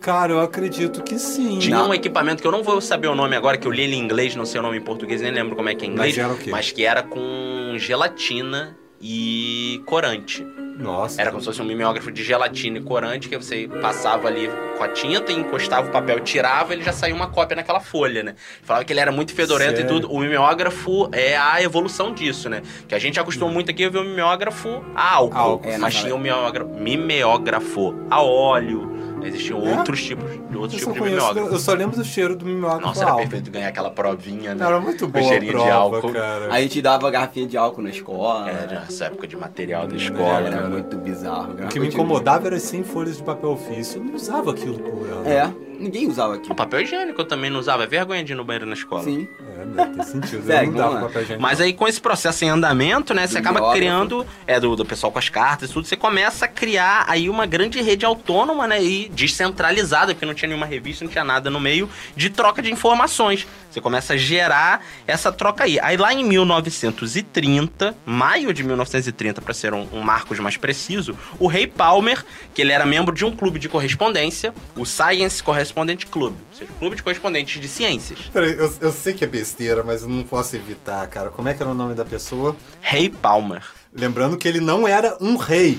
[0.00, 1.58] Cara, eu acredito que sim.
[1.58, 1.90] Tinha Não.
[1.90, 4.00] um equipamento que eu não vou saber o nome agora, que eu li ele em
[4.00, 6.16] inglês, não sei o nome em português, nem lembro como é que é em inglês.
[6.16, 6.50] Mas era o quê?
[6.50, 10.46] mas que era com gelatina e corante.
[10.78, 11.20] Nossa.
[11.20, 14.84] Era como se fosse um mimeógrafo de gelatina e corante, que você passava ali com
[14.84, 18.34] a tinta e encostava o papel, tirava, ele já saía uma cópia naquela folha, né?
[18.62, 19.86] Falava que ele era muito fedorento Sério?
[19.86, 20.12] e tudo.
[20.12, 22.62] O mimeógrafo é a evolução disso, né?
[22.86, 25.38] Que a gente acostumou muito aqui a ver o mimeógrafo a álcool.
[25.38, 25.68] Álcool.
[25.68, 28.95] É, mas tinha o mimeógrafo, mimeógrafo a óleo.
[29.22, 29.78] Existiam É?
[29.78, 31.48] outros tipos, outros Eu só, tipos de mimeógrafo.
[31.54, 33.22] eu só lembro do cheiro do mimeógrafo Nossa, era álcool.
[33.22, 34.64] perfeito ganhar aquela provinha, né?
[34.66, 36.12] Era muito boa a cheirinho de prova, álcool.
[36.12, 36.52] cara.
[36.52, 38.48] A gente dava garrafinha de álcool na escola.
[38.50, 40.68] Era nessa época de material da É, escola, Era né?
[40.68, 41.54] muito bizarro.
[41.54, 44.00] O que me incomodava era as 100 folhas de papel ofício.
[44.00, 45.06] Eu não usava aquilo por.
[45.26, 46.54] É, ninguém usava O aquilo.
[46.54, 47.84] papel higiênico eu também não usava.
[47.84, 49.02] É vergonha de ir no banheiro na escola.
[49.04, 49.28] Sim.
[49.58, 50.50] É, deve ter sentido.
[50.52, 51.00] Eu não dava vamos lá.
[51.08, 51.42] papel higiênico.
[51.42, 53.78] Mas aí com esse processo em andamento, né, você Do acaba biógrafo.
[53.78, 57.28] criando, é do, do pessoal com as cartas e tudo, você começa a criar aí
[57.28, 61.50] uma grande rede autônoma, né, e descentralizada, porque não tinha nenhuma revista, não tinha nada
[61.50, 63.46] no meio, de troca de informações.
[63.76, 65.78] Você começa a gerar essa troca aí.
[65.78, 71.46] Aí lá em 1930, maio de 1930, para ser um, um Marcos mais preciso, o
[71.46, 76.32] Ray Palmer, que ele era membro de um clube de correspondência, o Science Correspondent Club,
[76.32, 78.18] ou seja, um clube de correspondentes de ciências.
[78.32, 81.28] Peraí, eu, eu sei que é besteira, mas eu não posso evitar, cara.
[81.28, 82.56] Como é que era o nome da pessoa?
[82.80, 83.62] Ray Palmer.
[83.92, 85.78] Lembrando que ele não era um rei.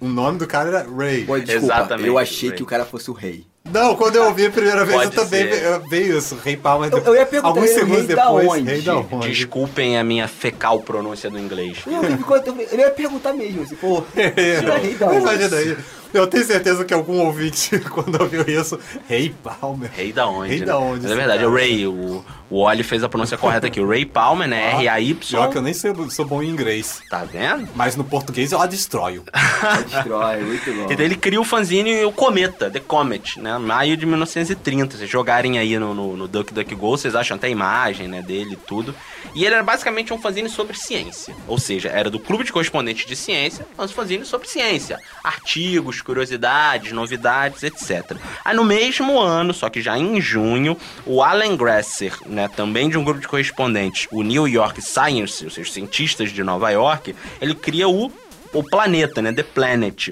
[0.00, 1.26] O nome do cara era Ray.
[1.26, 2.56] Pô, desculpa, Exatamente, eu achei Ray.
[2.56, 3.46] que o cara fosse o rei.
[3.70, 5.78] Não, quando eu ouvi a primeira vez, Pode eu também ser.
[5.88, 6.90] veio isso, Rei Palmer.
[6.92, 8.70] Eu- eu ia perguntar, Alguns é o segundos rei da depois, onde?
[8.70, 9.28] rei da onde?
[9.30, 11.78] Desculpem a minha fecal pronúncia do inglês.
[11.86, 12.36] Não, ele ficou.
[12.36, 14.02] Ele ia perguntar mesmo, assim, pô.
[14.14, 15.16] É, Tira rei da onde?
[15.16, 15.76] Imagina aí.
[16.14, 19.90] Eu tenho certeza que algum ouvinte, quando ouviu isso, Rei Palmer.
[19.92, 20.50] Rei da onde?
[20.50, 20.66] Rei né?
[20.66, 21.50] da onde Mas é verdade, cara?
[21.50, 21.86] o Ray.
[21.86, 23.80] O, o Oli fez a pronúncia correta aqui.
[23.80, 24.74] O Ray Palmer, né?
[24.74, 25.14] Ó, R-A-Y.
[25.14, 27.02] Pior que eu nem sou, sou bom em inglês.
[27.10, 27.68] Tá vendo?
[27.74, 29.24] Mas no português eu a destroio.
[29.90, 30.86] Destrói, muito bom.
[30.88, 33.58] Então ele cria o fanzine o Cometa, The Comet, né?
[33.58, 34.96] Maio de 1930.
[34.96, 38.56] Vocês jogarem aí no, no, no DuckDuckGo, vocês acham até a imagem, né, dele e
[38.56, 38.94] tudo.
[39.34, 41.34] E ele era basicamente um fanzine sobre ciência.
[41.46, 44.98] Ou seja, era do clube de correspondentes de ciência, mas um fanzine sobre ciência.
[45.22, 48.16] Artigos, curiosidades, novidades, etc.
[48.44, 52.98] Aí no mesmo ano, só que já em junho, o Alan Grasser, né, também de
[52.98, 57.54] um grupo de correspondentes, o New York Science, ou seja, cientistas de Nova York, ele
[57.54, 58.12] cria o,
[58.52, 60.10] o planeta, né, The Planet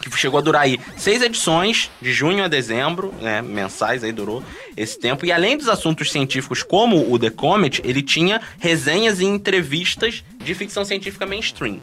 [0.00, 4.42] que chegou a durar aí seis edições, de junho a dezembro, né, mensais aí durou
[4.76, 5.26] esse tempo.
[5.26, 10.54] E além dos assuntos científicos como o The Comet, ele tinha resenhas e entrevistas de
[10.54, 11.80] ficção científica mainstream.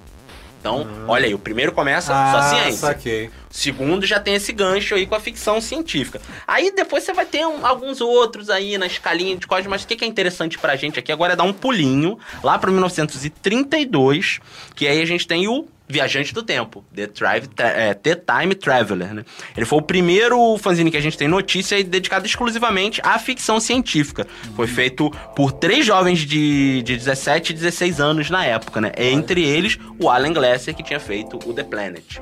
[0.59, 2.71] Então, olha aí, o primeiro começa só ah, ciência.
[2.87, 3.25] saquei.
[3.27, 6.21] O segundo já tem esse gancho aí com a ficção científica.
[6.47, 9.87] Aí depois você vai ter um- alguns outros aí na escalinha de código, mas o
[9.87, 14.39] que, que é interessante pra gente aqui agora é dar um pulinho lá pra 1932,
[14.73, 17.09] que aí a gente tem o Viajante do Tempo, The,
[17.57, 19.25] é, The Time Traveler, né?
[19.55, 23.59] Ele foi o primeiro fanzine que a gente tem notícia e dedicado exclusivamente à ficção
[23.59, 24.25] científica.
[24.55, 28.91] Foi feito por três jovens de, de 17 e 16 anos na época, né?
[28.97, 32.19] Entre eles, o Alan Glasser, que tinha feito o The Planet.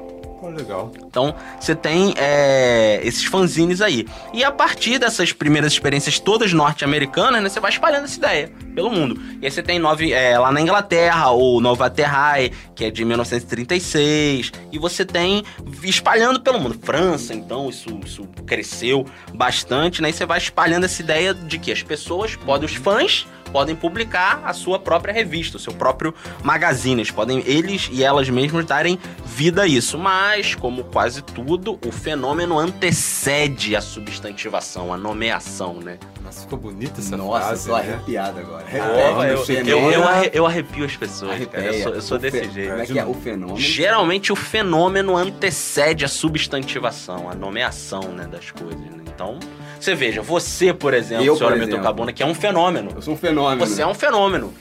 [0.49, 0.91] Legal.
[1.05, 4.07] Então, você tem é, esses fanzines aí.
[4.33, 8.89] E a partir dessas primeiras experiências todas norte-americanas, né, você vai espalhando essa ideia pelo
[8.89, 9.21] mundo.
[9.41, 13.05] E aí você tem nove, é, lá na Inglaterra, o Nova Terrae, que é de
[13.05, 14.51] 1936.
[14.71, 15.43] E você tem
[15.83, 16.79] espalhando pelo mundo.
[16.81, 20.09] França, então, isso, isso cresceu bastante, né?
[20.09, 24.41] E você vai espalhando essa ideia de que as pessoas podem, os fãs podem publicar
[24.45, 27.01] a sua própria revista, o seu próprio magazine.
[27.01, 29.97] Eles podem, eles e elas mesmos, darem vida a isso.
[29.97, 35.97] Mas, como quase tudo, o fenômeno antecede a substantivação, a nomeação, né?
[36.23, 37.81] Nossa, ficou bonita essa Nossa, frase, tô né?
[37.81, 38.63] arrepiado agora.
[38.63, 41.65] Porra, eu, eu, eu, arre- eu arrepio as pessoas, cara.
[41.65, 42.69] Eu sou, eu sou desse fe- jeito.
[42.69, 43.05] Como é que é?
[43.05, 43.57] O fenômeno.
[43.59, 48.79] Geralmente o fenômeno antecede a substantivação, a nomeação né, das coisas.
[48.79, 49.03] né?
[49.13, 49.39] Então,
[49.81, 51.55] você veja, você, por exemplo, Eu, senhora.
[51.55, 52.91] Metocabona, que é um fenômeno.
[52.95, 53.65] Eu sou um fenômeno.
[53.65, 54.53] Você é um fenômeno.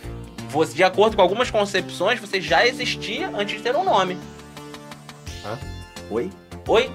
[0.48, 4.16] Você, de acordo com algumas concepções, você já existia antes de ter um nome.
[6.10, 6.30] Oi?
[6.66, 6.90] Oi?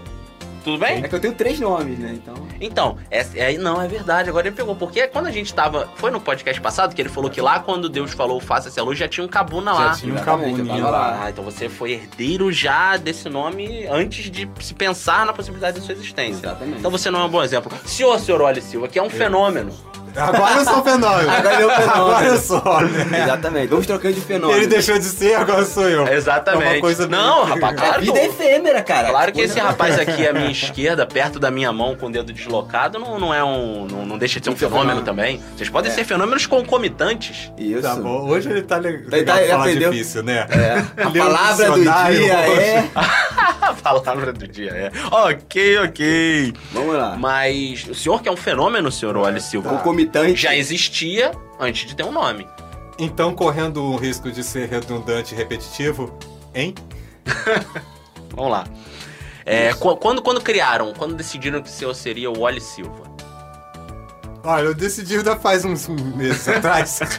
[0.65, 1.03] Tudo bem?
[1.03, 2.11] É que eu tenho três nomes, né?
[2.15, 2.33] Então.
[2.59, 4.75] Então, é, é- não, é verdade, agora ele pegou.
[4.75, 5.87] Porque quando a gente tava.
[5.95, 8.97] Foi no podcast passado que ele falou que lá quando Deus falou faça-se a luz
[8.97, 9.87] já tinha um cabuna lá.
[9.89, 10.89] Já tinha um eu cabuninho tava lá.
[10.89, 11.23] lá.
[11.25, 15.85] Ah, então você foi herdeiro já desse nome antes de se pensar na possibilidade de
[15.85, 16.47] sua existência.
[16.47, 16.79] Exatamente.
[16.79, 17.71] Então você não é um bom exemplo.
[17.85, 19.71] Senhor, senhor Oli Silva, que é um fenômeno.
[20.15, 21.29] Agora eu sou fenômeno.
[21.29, 21.91] Agora eu fenômeno.
[22.05, 23.23] Agora eu sou, né?
[23.23, 23.67] Exatamente.
[23.67, 24.57] Vamos trocando de fenômeno.
[24.59, 26.07] Ele deixou de ser, agora sou eu.
[26.07, 26.63] Exatamente.
[26.65, 29.09] É uma coisa bem- Não, rapaz, A claro que vida é efêmera, cara.
[29.09, 32.11] Claro que esse Coisa- rapaz aqui à minha esquerda, perto da minha mão, com o
[32.11, 33.87] dedo deslocado, não, não é um.
[33.89, 35.05] Não, não deixa de ser um é um fenômeno fenômeno.
[35.05, 35.41] também.
[35.55, 35.93] Vocês podem É.
[35.95, 37.51] ser fenômenos concomitantes.
[37.57, 37.81] Isso.
[37.81, 39.91] Tá bom, hoje ele tá le- Tá- legal ele falar aprendeu.
[39.91, 40.47] difícil, né?
[40.49, 40.85] É.
[41.03, 41.91] A Leu o palavra do dia
[42.49, 42.61] hoje.
[42.61, 42.89] é.
[43.65, 44.91] A palavra do dia é.
[45.11, 46.53] Ok, ok.
[46.71, 47.15] Vamos lá.
[47.17, 49.69] Mas o senhor que é um fenômeno, senhor Wally Silva,
[50.05, 50.41] Concomitante.
[50.41, 52.47] já existia antes de ter um nome.
[52.97, 56.17] Então, correndo o risco de ser redundante e repetitivo,
[56.53, 56.73] hein?
[58.35, 58.65] Vamos lá.
[59.45, 63.03] É, qu- quando, quando criaram, quando decidiram que o senhor seria o Wally Silva?
[64.43, 66.99] Olha, eu decidi ainda faz uns meses atrás.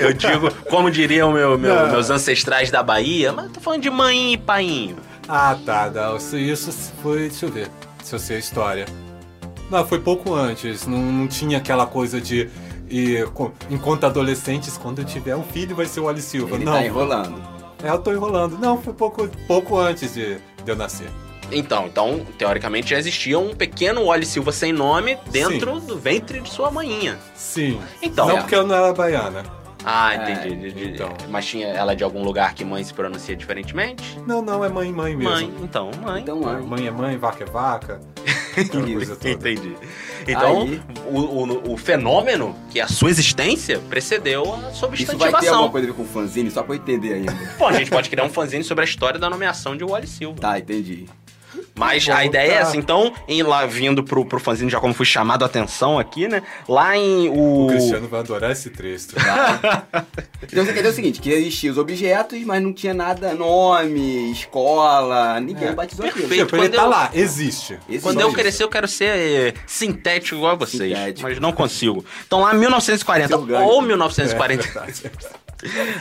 [0.00, 4.32] Eu digo, como diriam meu, meu- meus ancestrais da Bahia, mas tô falando de mãe
[4.32, 4.96] e painho.
[5.28, 7.70] ah, tá, não, isso, isso foi, deixa eu ver,
[8.02, 8.86] se eu sei a história.
[9.70, 12.48] Não, foi pouco antes, não, não tinha aquela coisa de...
[12.90, 13.22] E,
[13.68, 16.54] enquanto adolescentes, quando eu tiver um filho, vai ser o Ali Silva.
[16.56, 17.42] Ele não, tá enrolando.
[17.82, 18.56] é, eu tô enrolando.
[18.58, 21.10] Não, foi pouco, pouco antes de, de eu nascer.
[21.50, 26.50] Então, então, teoricamente já existia um pequeno Wally Silva sem nome dentro do ventre de
[26.50, 27.18] sua manhinha.
[27.34, 27.80] Sim.
[28.02, 28.28] Então.
[28.28, 29.57] não porque eu não era baiana.
[29.84, 30.56] Ah, É, entendi.
[30.56, 31.12] de- de- então.
[31.28, 34.18] Mas tinha ela de algum lugar que mãe se pronuncia diferentemente?
[34.26, 35.32] Não, não, é mãe, mãe mesmo.
[35.32, 36.22] Mãe, então, mãe.
[36.22, 36.62] Então, mãe.
[36.62, 38.00] Mãe é mãe, vaca é vaca.
[38.56, 39.30] aquela coisa toda.
[39.30, 39.76] Entendi.
[40.26, 44.90] Então, Aí- o, o- o fenômeno, que é a sua existência, precedeu a Isso vai
[44.90, 45.54] ter substantivação.
[45.54, 47.32] alguma coisa a ver com fanzine, só pra eu entender ainda.
[47.58, 50.40] Bom, a gente pode criar um fanzine sobre a história da nomeação de Wally Silva.
[50.40, 51.06] Tá, entendi.
[51.78, 52.68] Mas Vou a ideia é voltar.
[52.68, 52.76] essa.
[52.76, 56.42] Então, em lá vindo pro, pro fanzine, já como fui chamado a atenção aqui, né?
[56.68, 57.64] Lá em o.
[57.64, 59.08] O Cristiano vai adorar esse trecho.
[60.50, 64.30] Então você quer dizer o seguinte, que existiam os objetos, mas não tinha nada, nome,
[64.32, 65.72] escola, ninguém É.
[65.72, 66.26] batizou aquilo.
[66.28, 66.46] Perfeito.
[66.50, 67.78] tipo, ele tá eu- lá, existe.
[67.88, 68.02] Existe.
[68.02, 70.96] Quando eu crescer, eu quero ser eh, sintético igual a vocês.
[70.96, 71.22] Sintético.
[71.28, 72.04] Mas não consigo.
[72.26, 73.66] Então lá em 1940 Seu ganho.
[73.66, 74.62] ou É, 1940.
[74.62, 75.02] verdade.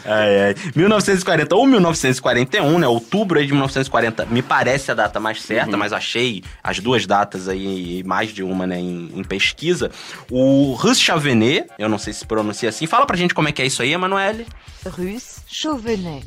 [0.05, 0.55] Ai, ai.
[0.75, 2.87] 1940 ou 1941, né?
[2.87, 5.77] Outubro aí de 1940, me parece a data mais certa, Uhum.
[5.77, 9.89] mas achei as duas datas aí, mais de uma, né, em, em pesquisa.
[10.29, 12.85] O Russ Chavenet, eu não sei se pronuncia assim.
[12.87, 14.45] Fala pra gente como é que é isso aí, Emanuele.
[14.85, 16.25] Russe Chauvenet.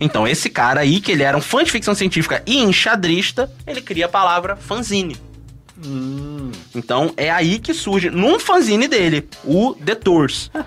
[0.00, 3.80] Então, esse cara aí, que ele era um fã de ficção científica e enxadrista, ele
[3.80, 5.16] cria a palavra fanzine.
[5.84, 10.50] Hum, Então é aí que surge, num fanzine dele, o The Tours.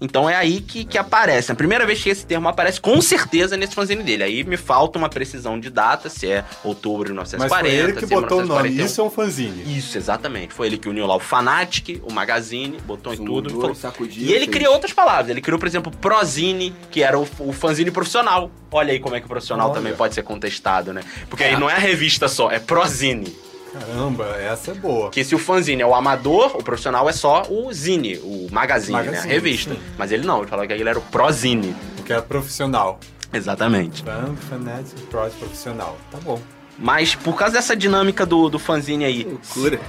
[0.00, 1.50] Então é aí que, que aparece.
[1.50, 4.22] A primeira vez que esse termo aparece, com certeza, nesse fanzine dele.
[4.22, 7.68] Aí me falta uma precisão de data, se é outubro de mas 1940.
[7.68, 8.68] foi ele que é botou o nome.
[8.70, 8.86] 1941.
[8.86, 9.76] Isso é um fanzine.
[9.78, 10.54] Isso, exatamente.
[10.54, 13.50] Foi ele que uniu lá o Fanatic, o Magazine, botou em tudo.
[13.50, 14.50] Falou- sacudiu, E ele fez.
[14.56, 15.28] criou outras palavras.
[15.30, 18.50] Ele criou, por exemplo, Prozine, que era o, o fanzine profissional.
[18.70, 19.74] Olha aí como é que o profissional Olha.
[19.74, 21.02] também pode ser contestado, né?
[21.28, 23.34] Porque aí não é a revista só, é Prozine.
[23.72, 25.10] Caramba, essa é boa.
[25.10, 28.92] Que se o fanzine é o amador, o profissional é só o zine, o magazine,
[28.94, 29.00] né?
[29.00, 29.74] A Magazine, revista.
[29.74, 29.80] sim.
[29.96, 31.74] Mas ele não, ele falou que ele era o prozine.
[31.96, 32.98] Porque é profissional.
[33.32, 34.02] Exatamente.
[34.02, 35.98] Fan, Fanatic, Prod profissional.
[36.10, 36.40] Tá bom.
[36.78, 39.80] Mas por causa dessa dinâmica do, do fanzine aí, Loucura.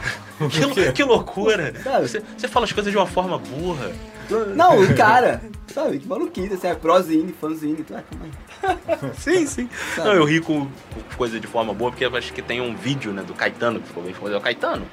[0.74, 1.74] que, que loucura!
[2.02, 3.92] Você, você fala as coisas de uma forma burra.
[4.56, 5.42] Não, cara,
[5.74, 8.26] sabe, que maluquice, assim, é prozine, fanzine, tu, calma
[9.02, 9.10] aí.
[9.18, 9.70] Sim, sim.
[9.96, 10.08] Sabe?
[10.08, 12.76] Não, eu ri com, com coisa de forma boa, porque eu acho que tem um
[12.76, 14.34] vídeo, né, do Caetano, que ficou bem famoso.
[14.34, 14.86] É o Caetano.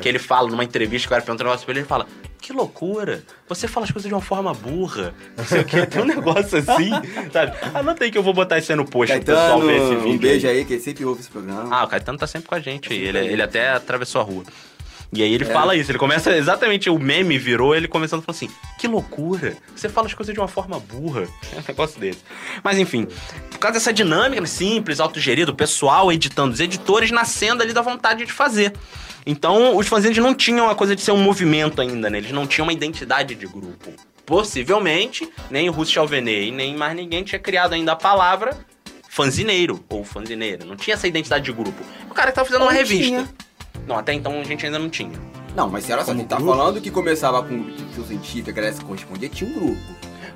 [0.00, 2.06] Que ele fala numa entrevista, que o cara pergunta um negócio pra ele, ele fala:
[2.40, 5.14] Que loucura, você fala as coisas de uma forma burra.
[5.36, 6.90] Não sei o que, tem um negócio assim,
[7.32, 7.56] sabe?
[7.74, 9.94] Anota aí que eu vou botar isso aí no post pro pessoal Caetano, ver esse
[9.96, 10.12] vídeo.
[10.14, 11.68] um beijo aí, que ele sempre ouve esse programa.
[11.74, 12.98] Ah, o Caetano tá sempre com a gente aí.
[12.98, 14.44] Ele, ele até atravessou a rua.
[15.12, 15.34] E aí É.
[15.34, 19.56] ele fala isso, ele começa exatamente, o meme virou ele começando falando assim, que loucura,
[19.76, 21.28] você fala as coisas de uma forma burra.
[21.54, 22.18] É um negócio desse.
[22.64, 23.06] Mas enfim,
[23.48, 28.24] por causa dessa dinâmica simples, autogerido, o pessoal editando, os editores nascendo ali da vontade
[28.26, 28.72] de fazer.
[29.26, 32.18] Então, os fanzines não tinham a coisa de ser um movimento ainda, né?
[32.18, 33.90] Eles não tinham uma identidade de grupo.
[34.26, 38.56] Possivelmente, nem o Russo Chalvenet, nem mais ninguém tinha criado ainda a palavra
[39.08, 40.64] fanzineiro ou fanzineira.
[40.64, 41.82] Não tinha essa identidade de grupo.
[42.10, 43.04] O cara que tava fazendo uma Não revista.
[43.04, 43.28] tinha.
[43.86, 45.12] Não, até então a gente ainda não tinha.
[45.54, 48.54] Não, mas se era só, a gente tá falando que começava com ficção científica, a
[48.54, 49.80] galera se correspondia, tinha um grupo.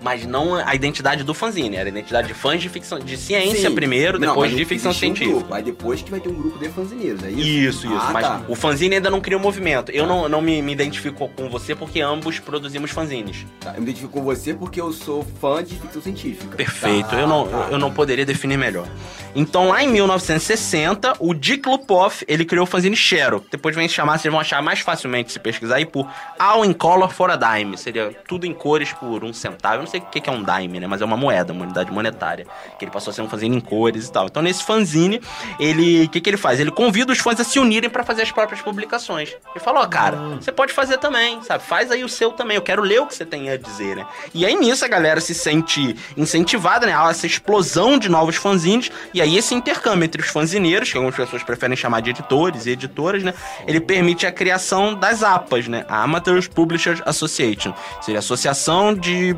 [0.01, 3.69] Mas não a identidade do fanzine, era a identidade de fãs de ficção de ciência
[3.69, 3.75] Sim.
[3.75, 5.39] primeiro, Não, depois mas de ficção existia um científica.
[5.41, 7.41] grupo, Aí depois que vai ter um grupo de fanzineiros, é isso?
[7.41, 7.97] Isso, isso.
[8.01, 8.41] Ah, mas tá.
[8.49, 9.91] o fanzine ainda não cria um movimento.
[9.91, 13.45] Eu não, não me, me identifico com você porque ambos produzimos fanzines.
[13.61, 16.57] Tá, Eu me identifico com você porque eu sou fã de ficção científica.
[16.57, 17.69] Perfeito, Tá, eu, não, tá.
[17.71, 18.87] eu não poderia definir melhor.
[19.35, 23.45] Então, lá em 1960, o Dick Lupoff, ele criou o fanzine Shero.
[23.51, 26.09] Depois vem se chamar, vocês vão achar mais facilmente se pesquisar aí por
[26.39, 27.77] All in Color for a Dime.
[27.77, 29.83] Seria tudo em cores por um centavo.
[29.89, 30.87] Sei o que é um dime, né?
[30.87, 32.47] Mas é uma moeda, uma unidade monetária.
[32.79, 34.27] Que ele passou a ser um fanzine em cores e tal.
[34.27, 35.21] Então, nesse fanzine,
[35.59, 36.05] ele...
[36.05, 36.61] O que que ele faz?
[36.61, 39.31] Ele convida os fãs a se unirem pra fazer as próprias publicações.
[39.55, 41.65] Ele fala, ó, cara, você pode fazer também, sabe?
[41.65, 42.57] Faz aí o seu também.
[42.57, 44.07] Eu quero ler o que você tem a dizer, né?
[44.35, 46.95] E aí, nisso, a galera se sente incentivada, né?
[46.95, 48.91] A essa explosão de novos fanzines.
[49.15, 52.71] E aí, esse intercâmbio entre os fanzineiros, que algumas pessoas preferem chamar de editores e
[52.71, 53.35] editoras, né?
[53.67, 55.85] Ele permite a criação das APAs, né?
[55.89, 57.73] A Amateurs Publishers Association.
[58.01, 59.37] Seria a Associação de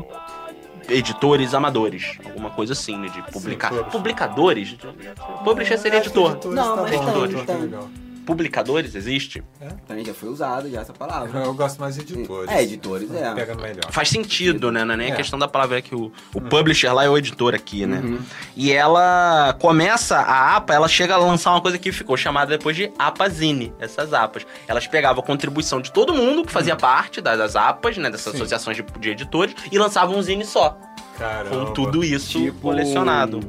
[0.89, 2.17] Editores Amadores.
[2.25, 3.09] Alguma coisa assim, né?
[3.09, 3.71] De publicar.
[3.85, 4.75] Publicadores?
[5.43, 6.39] Publisher seria editor.
[6.45, 7.89] Não, mas bom, tem, editor tá legal.
[8.25, 9.43] Publicadores existe?
[9.87, 11.39] Também já foi usado já essa palavra.
[11.43, 12.49] Eu gosto mais de editores.
[12.51, 13.33] É, editores, é.
[13.33, 13.91] Pega melhor.
[13.91, 14.83] Faz sentido, né?
[14.85, 15.17] Não é nem a É.
[15.17, 18.01] questão da palavra, é que o, o publisher lá é o editor aqui, né?
[18.55, 22.75] E ela começa, a APA, ela chega a lançar uma coisa que ficou chamada depois
[22.75, 24.45] de APAZine, essas APAs.
[24.67, 28.09] Elas pegavam a contribuição de todo mundo que fazia parte das, das APAs, né?
[28.09, 28.37] Dessas Sim.
[28.39, 30.77] associações de, de editores, e lançavam um zine só,
[31.17, 31.49] Caramba.
[31.67, 33.39] com tudo isso Tipo, colecionado.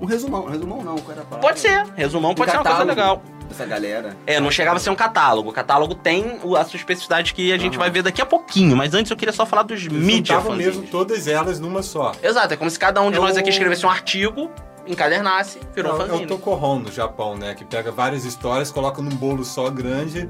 [0.00, 1.48] Um resumão, um resumão não, qual era a palavra?
[1.48, 3.22] Pode ser, resumão pode Um ser uma coisa catálogo legal.
[3.48, 4.16] Dessa galera.
[4.26, 5.50] É, não chegava a ser um catálogo.
[5.50, 7.80] O catálogo tem a sua especificidade que a gente Aham.
[7.80, 10.52] vai ver daqui a pouquinho, mas antes eu queria só falar dos Eles mídia juntavam
[10.52, 10.76] fanzines.
[10.76, 12.12] mesmo todas elas numa só.
[12.22, 14.50] Exato, é como se cada um de É nós aqui escrevesse um artigo,
[14.86, 16.24] encadernasse, virou um É, o- é fanzine.
[16.24, 17.54] o Tokohon no Japão, né?
[17.54, 20.28] Que pega várias histórias, coloca num bolo só grande.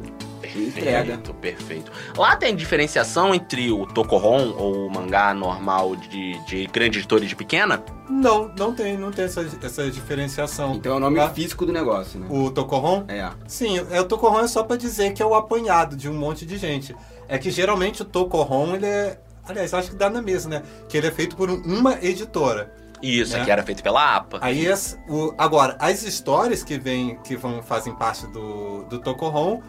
[0.55, 1.17] Entrega.
[1.19, 1.93] Perfeito, perfeito.
[2.17, 7.27] Lá tem diferenciação entre o Tokohon ou o mangá normal de, de grande editor e
[7.27, 7.83] de pequena?
[8.11, 10.75] Não, não tem, não tem essa, essa diferenciação.
[10.75, 12.27] Então é o nome Lá, físico do negócio, né?
[12.29, 13.05] O Tokohon?
[13.09, 13.31] É.
[13.47, 16.45] Sim, é, o Tokohon é só pra dizer que é o apanhado de um monte
[16.45, 16.95] de gente.
[17.29, 19.19] É que geralmente o Tokohon, ele é...
[19.49, 20.62] Aliás, acho que dá na mesma, né?
[20.88, 22.73] Que ele é feito por um- uma editora.
[23.03, 23.43] Isso, Né?
[23.43, 24.38] aqui era feito pela APA.
[24.41, 29.61] Aí, as- o- agora, as histórias que vêm, que vão, fazem parte do, do Tokohon,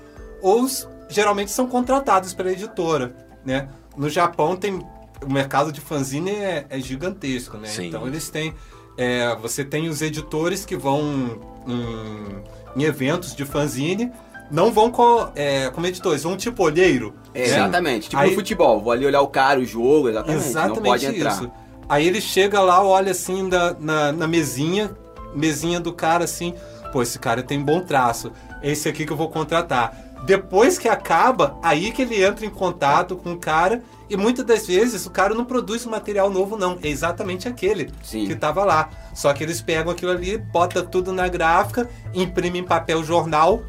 [0.41, 3.15] os geralmente são contratados pela editora,
[3.45, 3.67] né?
[3.97, 4.79] No Japão tem
[5.23, 7.67] o mercado de fanzine é, é gigantesco, né?
[7.67, 7.87] Sim.
[7.87, 8.53] Então eles têm,
[8.97, 14.11] é, você tem os editores que vão em, em eventos de fanzine,
[14.51, 17.13] não vão com, é, como editores, vão tipo olheiro.
[17.33, 17.45] É, né?
[17.45, 18.09] exatamente.
[18.09, 18.81] Tipo Aí- no futebol.
[18.81, 20.45] Vou ali olhar o cara, o jogo, exatamente.
[20.45, 21.51] Exatamente não pode entrar.
[21.87, 24.91] Aí ele chega lá, olha assim da- na, na mesinha,
[25.35, 26.53] mesinha do cara assim,
[26.91, 29.97] pô, esse cara tem bom traço, esse aqui que eu vou contratar.
[30.25, 34.65] Depois que acaba, aí que ele entra em contato com o cara e muitas das
[34.65, 38.25] vezes o cara não produz um material novo não, é exatamente aquele Sim.
[38.25, 38.89] que tava lá.
[39.13, 43.61] Só que eles pegam aquilo ali, bota tudo na gráfica, imprimem em papel jornal,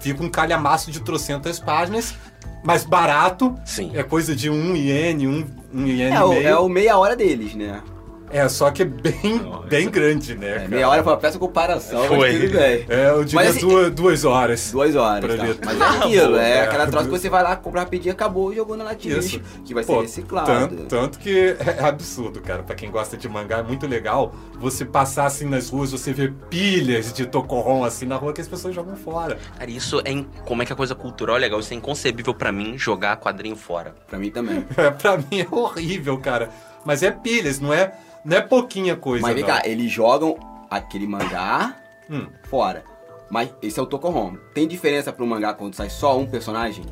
[0.00, 2.14] fica um calhamaço de trocentas páginas,
[2.64, 3.90] mais barato, Sim.
[3.94, 6.48] é coisa de um iene, um, um iene É, e meio.
[6.48, 7.80] é o meia hora deles, né?
[8.30, 10.48] É, só que é bem, bem grande, né?
[10.50, 10.68] É, cara?
[10.68, 12.18] meia hora foi uma peça comparação, Foi.
[12.32, 12.86] mas tudo bem.
[12.88, 14.70] É, eu diria Mas, assim, duas, duas horas.
[14.72, 15.42] Duas horas, Pra tá?
[15.44, 15.58] ler.
[15.64, 16.60] Mas é aquilo, é É.
[16.62, 19.84] aquela troça que você vai lá, comprar rapidinho, acabou e jogou na lixo, que vai
[19.84, 20.46] ser Pô, reciclado.
[20.46, 22.62] Tanto, tanto que é absurdo, cara.
[22.64, 26.32] Pra quem gosta de mangá, é muito legal você passar assim nas ruas, você vê
[26.50, 29.38] pilhas de Tokohon assim na rua que as pessoas jogam fora.
[29.58, 30.10] Cara, isso é.
[30.10, 31.60] in- Como é que a coisa cultural é legal?
[31.60, 33.94] Isso é inconcebível pra mim jogar quadrinho fora.
[34.08, 34.64] Pra mim também.
[34.76, 36.48] É, pra mim é horrível, cara.
[36.84, 37.92] Mas é pilhas, não é,
[38.24, 39.22] não é pouquinha coisa.
[39.22, 39.50] Mas vem não.
[39.50, 40.36] cá, eles jogam
[40.70, 41.76] aquele mangá
[42.10, 42.26] Hum.
[42.50, 42.84] fora.
[43.30, 44.34] Mas esse é o Tokohon.
[44.52, 46.84] Tem diferença pro mangá quando sai só um personagem?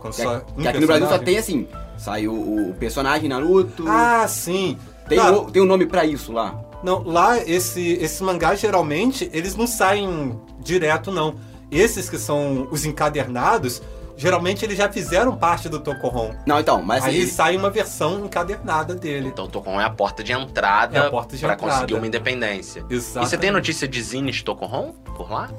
[0.00, 1.24] Quando Que, aqui- um que aqui no Brasil só personagem.
[1.24, 4.76] tem assim, sai o, o personagem Naruto, Ah, sim.
[5.08, 6.60] tem, Tá, o- tem um nome pra isso lá.
[6.82, 11.34] Não, lá esse, esse mangá geralmente eles não saem direto não.
[11.70, 13.80] Esses que são os encadernados,
[14.16, 16.32] geralmente eles já fizeram parte do Tokohon.
[16.46, 19.28] Não, então, mas Aí ele- sai uma versão encadernada dele.
[19.28, 21.72] Então o Tokohon é a porta de entrada É a porta de pra entrada.
[21.74, 22.84] conseguir uma independência.
[22.88, 23.28] E Exatamente.
[23.30, 25.50] você tem notícia de zines Tokohon por lá?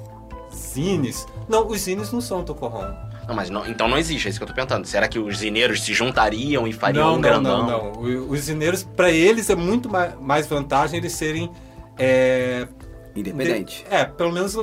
[0.54, 1.26] Zines?
[1.48, 2.92] Não, os zines não são Tokohon.
[3.28, 4.88] Não, mas não- então não existe, é isso que eu tô perguntando.
[4.88, 7.68] Será que os zineiros se juntariam e fariam não, um não, grandão?
[7.68, 8.02] não, não.
[8.02, 11.52] O- Os zineiros, pra eles é muito ma- mais vantagem eles serem
[12.00, 12.68] é,
[13.16, 13.86] independente.
[13.90, 14.56] É, pelo menos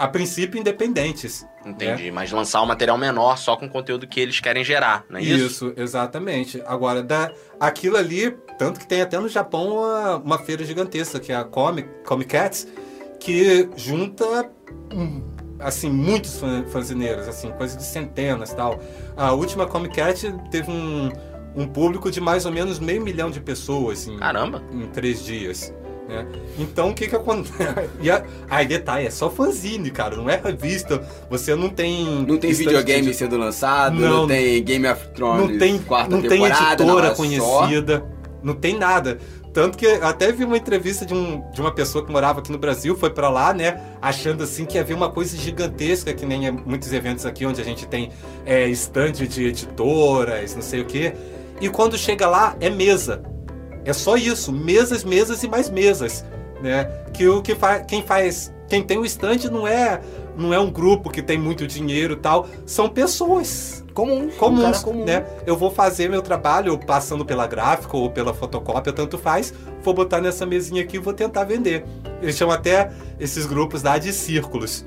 [0.00, 1.46] a princípio independentes.
[1.64, 5.18] Entendi, mas lançar um material menor só com o conteúdo que eles querem gerar, não
[5.18, 5.46] é isso?
[5.46, 6.62] Isso, exatamente.
[6.66, 7.30] Agora, da,
[7.60, 11.44] aquilo ali, tanto que tem até no Japão uma, uma feira gigantesca, que é a
[11.44, 12.66] Comic, Comic Cats,
[13.18, 14.50] que junta
[14.90, 15.22] hum,
[15.58, 18.80] assim, muitos fan- fanzineiros, assim, coisa de centenas e tal.
[19.14, 21.10] A última Comic Cat teve um,
[21.54, 24.62] um público de mais ou menos meio milhão de pessoas em, Caramba.
[24.72, 25.74] em três dias.
[26.10, 26.26] Né?
[26.58, 27.54] Então o que que acontece?
[28.02, 31.00] E a- aí detalhe, é só fanzine, cara, não é revista.
[31.30, 32.24] Você não tem.
[32.26, 34.26] Não tem videogame de- sendo lançado, não, Não.
[34.28, 38.04] tem Game of Thrones não tem, quarta não tem editora é só- conhecida,
[38.42, 39.18] não tem nada.
[39.52, 42.58] Tanto que até vi uma entrevista de, um, de uma pessoa que morava aqui no
[42.58, 46.52] Brasil, foi pra lá, né, achando assim que havia uma coisa gigantesca, que nem é
[46.52, 48.10] muitos eventos aqui onde a gente tem
[48.46, 48.68] é,
[49.26, 51.14] de editoras, não sei o quê.
[51.60, 53.22] E quando chega lá, é mesa.
[53.84, 56.24] É só isso, mesas, mesas e mais mesas,
[56.62, 56.84] né?
[57.12, 60.00] Que o que faz, quem faz, quem tem o stand não é,
[60.36, 64.62] não é um grupo que tem muito dinheiro e tal, são pessoas comum, um comuns,
[64.62, 65.04] cara comum.
[65.04, 65.26] né?
[65.46, 69.52] Eu vou fazer meu trabalho passando pela gráfica ou pela fotocópia, tanto faz,
[69.82, 71.84] vou botar nessa mesinha aqui e vou tentar vender.
[72.22, 74.84] Eles chamam até esses grupos lá de círculos,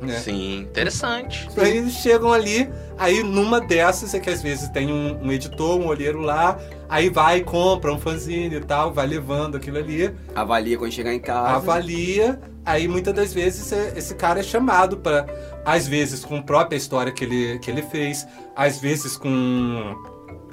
[0.00, 0.18] né?
[0.20, 1.48] Sim, interessante.
[1.56, 5.78] Aí eles chegam ali, aí numa dessas é que às vezes tem um, um editor,
[5.80, 6.58] um olheiro lá,
[6.88, 11.20] aí vai, compra um fanzine e tal, vai levando aquilo ali, Avalia quando chegar em
[11.20, 11.56] casa.
[11.56, 15.26] avalia, aí muitas das vezes é- esse cara é chamado para
[15.64, 19.94] às vezes com a própria história que ele, que ele fez, às vezes com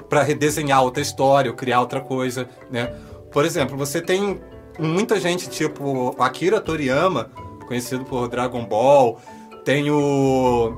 [0.09, 2.93] para redesenhar outra história ou criar outra coisa, né?
[3.31, 4.39] Por exemplo, você tem
[4.77, 7.31] muita gente tipo Akira Toriyama,
[7.67, 9.19] conhecido por Dragon Ball,
[9.65, 10.73] tem o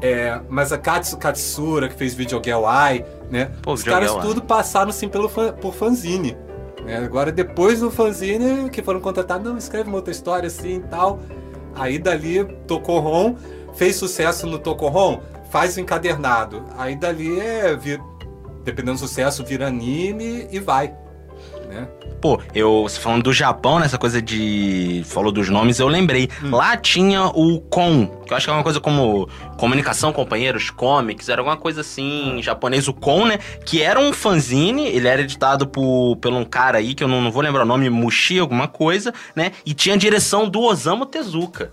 [0.00, 3.50] é, Masakatsu Katsura, que fez Video Girl Eye, né?
[3.62, 6.36] Pô, Os caras tudo passaram assim pelo fan- por fanzine.
[6.84, 6.98] né?
[6.98, 11.18] Agora, depois do fanzine, que foram contratados, não, escreve uma outra história assim e tal.
[11.74, 13.34] Aí dali, Tokohon
[13.74, 15.20] fez sucesso no Tokohon,
[15.50, 16.62] faz o encadernado.
[16.76, 17.98] Aí dali é, vi-
[18.62, 20.94] dependendo do sucesso, vira anime e vai.
[22.22, 22.28] Né?
[22.32, 25.02] Pô, eu você falando do Japão, nessa coisa de.
[25.06, 26.28] Falou dos nomes, eu lembrei.
[26.42, 26.50] Hum.
[26.54, 31.28] Lá tinha o KON, que eu acho que é uma coisa como comunicação, companheiros, comics,
[31.28, 33.38] era alguma coisa assim, em japonês, o KON, né?
[33.66, 37.20] Que era um fanzine, ele era editado por, por um cara aí, que eu não,
[37.20, 39.52] não vou lembrar o nome, Mushi, alguma coisa, né?
[39.66, 41.72] E tinha a direção do Osamu Tezuka.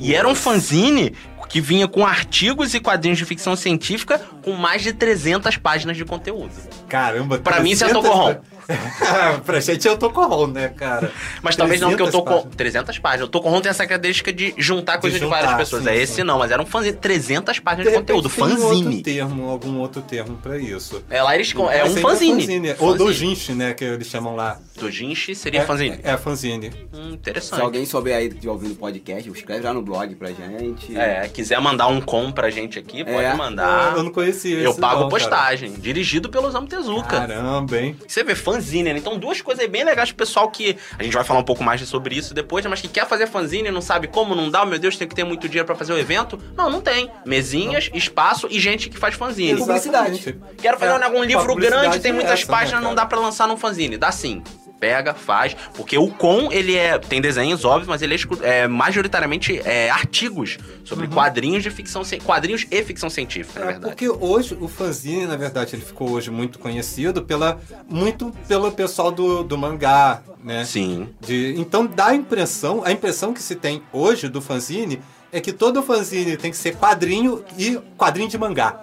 [0.00, 1.12] E era um fanzine
[1.48, 6.04] que vinha com artigos e quadrinhos de ficção científica com mais de 300 páginas de
[6.04, 6.52] conteúdo.
[6.88, 8.36] Caramba, Pra mim, isso é 300 Tokohon.
[9.44, 11.10] pra gente é o Tokohon, né, cara?
[11.42, 12.56] Mas talvez não, porque eu tô 300 com páginas.
[12.56, 13.28] 300 páginas.
[13.28, 15.84] O Tokohon tem essa característica de juntar coisas de, juntar, várias pessoas.
[15.84, 16.22] sim, é esse sim.
[16.22, 16.96] não, mas era um fanzine.
[16.96, 18.28] 300 páginas de, repente conteúdo.
[18.30, 19.02] tem um outro Fanzine.
[19.02, 21.02] termo, algum outro termo pra isso.
[21.08, 21.52] É, lá eles.
[21.52, 22.70] com- É Mas um sempre fanzine.
[22.70, 22.98] Ou Fanzine.
[22.98, 24.58] dojinshi, né, que eles chamam lá.
[24.78, 25.98] Dojinshi seria é, fanzine.
[26.02, 26.70] É, fanzine.
[26.94, 27.60] Hum, Se interessante.
[27.62, 30.96] alguém souber aí que estiver ouvindo o podcast, escreve lá no blog pra gente.
[30.96, 33.34] É, quiser mandar um com pra gente aqui, pode É.
[33.34, 33.96] mandar.
[33.96, 35.20] eu não conhecia Eu esse pago não, cara.
[35.22, 35.72] postagem.
[35.72, 37.08] Dirigido pelo Osamu Tezuka.
[37.08, 37.96] Caramba, hein?
[38.06, 38.57] Você vê fanzine,
[38.92, 38.98] né?
[38.98, 40.76] Então, duas coisas aí bem legais pro pessoal que.
[40.98, 42.70] A gente vai falar um pouco mais sobre isso depois, né?
[42.70, 45.14] mas que quer fazer fanzine e não sabe como, não dá, meu Deus, tem que
[45.14, 46.38] ter muito dinheiro pra fazer o evento.
[46.56, 47.10] Não, não tem.
[47.24, 49.58] Mesinhas, espaço e gente que faz fanzine.
[49.58, 50.12] Publicidade.
[50.16, 50.56] Exatamente.
[50.60, 53.02] Quero fazer É, um, livro publicidade grande, tem é muitas essa, né, páginas, não cara?
[53.02, 53.96] dá pra lançar num fanzine.
[53.96, 54.42] Dá sim.
[54.80, 55.56] Pega, faz.
[55.74, 56.98] Porque o com, ele é.
[56.98, 58.18] Tem desenhos, óbvio, mas ele é,
[58.62, 63.92] é majoritariamente é, artigos sobre quadrinhos de ficção Quadrinhos e ficção científica, na É, verdade.
[63.94, 69.10] porque hoje o fanzine, na verdade, ele ficou hoje muito conhecido pela muito pelo pessoal
[69.10, 70.64] do, do mangá, né?
[70.64, 71.08] Sim.
[71.20, 75.00] De, então dá a impressão, a impressão que se tem hoje do fanzine
[75.32, 78.80] é que todo fanzine tem que ser quadrinho e quadrinho de mangá.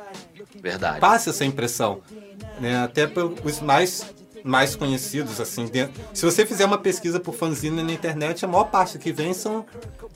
[0.62, 1.00] Verdade.
[1.00, 2.02] Passa essa impressão,
[2.60, 2.84] né?
[2.84, 4.06] Até pelos mais
[4.46, 5.66] mais conhecidos assim.
[5.66, 9.34] dentro- Se você fizer uma pesquisa por fanzine na internet, a maior parte que vem
[9.34, 9.66] são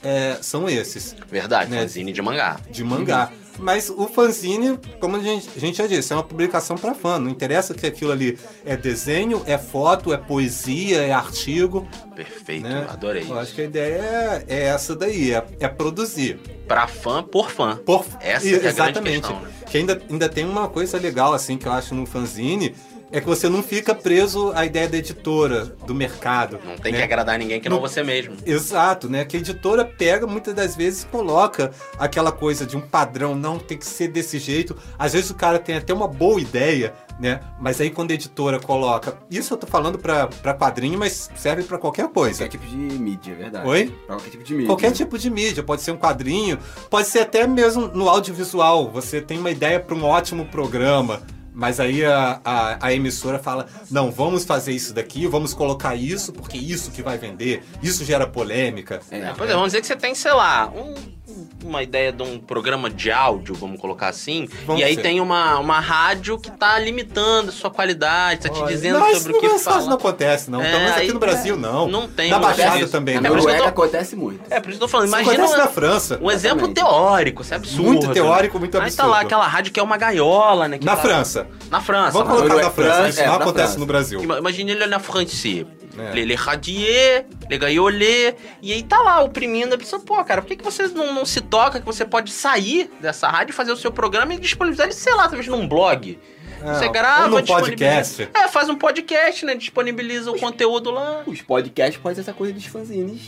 [0.02, 1.80] é, são esses Verdade, né?
[1.82, 2.58] fanzine de mangá.
[2.70, 3.30] de mangá.
[3.58, 7.18] Mas o fanzine, como a gente, a gente já disse, é uma publicação para fã.
[7.18, 11.86] Não interessa que aquilo ali é desenho, é foto, é poesia, é artigo.
[12.16, 12.86] Perfeito, Né?
[12.88, 13.26] adorei.
[13.28, 16.38] Eu acho que a ideia é, é essa daí, é, é produzir.
[16.66, 17.76] Pra fã, por fã.
[17.84, 18.06] Por...
[18.20, 19.20] Essa E- é a exatamente.
[19.20, 19.50] questão, né?
[19.66, 22.74] Que ainda, ainda tem uma coisa legal, assim, que eu acho no fanzine,
[23.12, 26.58] é que você não fica preso à ideia da editora, do mercado.
[26.64, 26.98] Não tem né?
[26.98, 28.36] que agradar ninguém que não Não- você mesmo.
[28.46, 29.24] Exato, né?
[29.24, 33.58] Que a editora pega muitas das vezes e coloca aquela coisa de um padrão, não
[33.58, 34.76] tem que ser desse jeito.
[34.98, 37.40] Às vezes o cara tem até uma boa ideia, né?
[37.60, 39.14] Mas aí quando a editora coloca.
[39.30, 42.44] Isso eu tô falando pra, pra quadrinho, mas serve pra qualquer coisa.
[42.44, 43.68] Qualquer tipo de mídia, é verdade.
[43.68, 43.86] Oi?
[44.06, 44.66] Pra qualquer tipo de mídia.
[44.68, 46.58] Qualquer tipo de mídia, pode ser um quadrinho,
[46.88, 48.90] pode ser até mesmo no audiovisual.
[48.92, 51.20] Você tem uma ideia para um ótimo programa,
[51.52, 56.32] mas aí a, a, a emissora fala: não, vamos fazer isso daqui, vamos colocar isso,
[56.32, 59.00] porque isso que vai vender, isso gera polêmica.
[59.10, 60.94] É, É, pois é, vamos dizer que você tem, sei lá, um-
[61.64, 65.02] uma ideia de um programa de áudio, vamos colocar assim, Vamos e aí ser.
[65.02, 69.32] tem uma, uma rádio que tá limitando a sua qualidade, tá te dizendo não, sobre
[69.36, 69.78] o que não, falar.
[69.78, 70.60] Isso não acontece, não.
[70.60, 71.86] É, Pelo menos aqui aí- no Brasil, não.
[71.86, 72.30] Não tem.
[72.30, 72.88] Na não Baixada tem.
[72.88, 73.28] também, É, né?
[73.28, 74.40] eu Noruega acontece muito.
[74.50, 76.18] É, por isso que eu tô falando, Isso imagina acontece um, na França.
[76.20, 77.82] um exemplo teórico, isso é absurdo.
[77.84, 78.60] Muito teórico, né?
[78.60, 79.26] muito Aí tá lá absurdo.
[79.26, 80.78] aquela rádio que é uma gaiola, né?
[80.78, 81.02] que Na tá-
[81.44, 81.70] França.
[81.70, 82.10] Na França.
[82.12, 82.72] Vamos colocar na França.
[82.94, 83.78] França, Isso é, não acontece França.
[83.78, 84.22] no Brasil.
[84.22, 85.66] Ima- Imagine ele na francês.
[85.98, 86.12] É.
[86.24, 90.00] Les radier, les gaioler, e aí tá lá oprimindo a pessoa.
[90.00, 93.28] Pô, cara, por que, que você não, não se toca que você pode sair dessa
[93.28, 96.18] rádio, fazer o seu programa e disponibilizar ele, sei lá, talvez num blog?
[96.62, 98.28] Você É, grava, ou num disponibiliza- podcast.
[98.34, 99.54] É, faz um podcast, né?
[99.54, 101.22] Disponibiliza o conteúdo lá.
[101.26, 103.20] Os podcasts podem ser essa coisa dos fanzines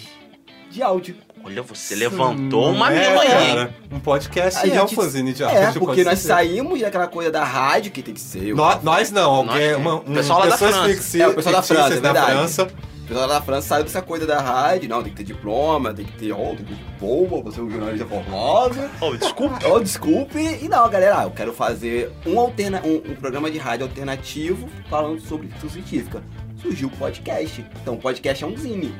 [0.72, 1.16] de áudio.
[1.44, 3.68] Olha, você levantou Não uma é, mamilo aí, hein?
[3.90, 5.80] Um podcast A é um fanzine de É, áudio.
[5.80, 6.28] porque pode nós ser.
[6.28, 8.52] saímos daquela coisa da rádio que tem que ser.
[8.52, 11.18] o Nós, não, alguém, Nós- uma, o pessoal lá da França.
[11.18, 12.32] É, o pessoal da França, é da verdade.
[12.32, 12.62] França.
[13.02, 14.88] O pessoal da França saiu dessa coisa da rádio.
[14.88, 16.32] Não, tem que ter diploma, tem que ter.
[16.32, 18.90] Oh, tem que ter diploma, você é um jornalista formado.
[19.00, 19.58] Oh, desculpa.
[19.68, 20.38] Oh, desculpe.
[20.62, 25.20] E não, galera, eu quero fazer um, alterna, um, um programa de rádio alternativo falando
[25.20, 26.22] sobre ficção científica.
[26.62, 27.66] Surgiu o podcast.
[27.82, 28.94] Então, o podcast é um zine.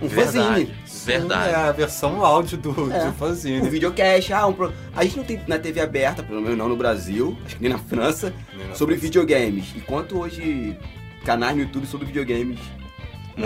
[0.00, 0.38] Um Verdade.
[0.38, 0.74] fanzine.
[1.04, 1.50] Verdade.
[1.50, 3.04] É a versão áudio do, É.
[3.04, 3.68] do Um fanzine.
[3.68, 4.72] videocast, ah, um pro...
[4.94, 7.72] A gente não tem na TV aberta, pelo menos não no Brasil, acho que nem
[7.72, 9.06] na França, Nem na sobre França.
[9.06, 9.64] videogames.
[9.76, 10.76] Enquanto hoje
[11.24, 12.58] canais no YouTube sobre videogames.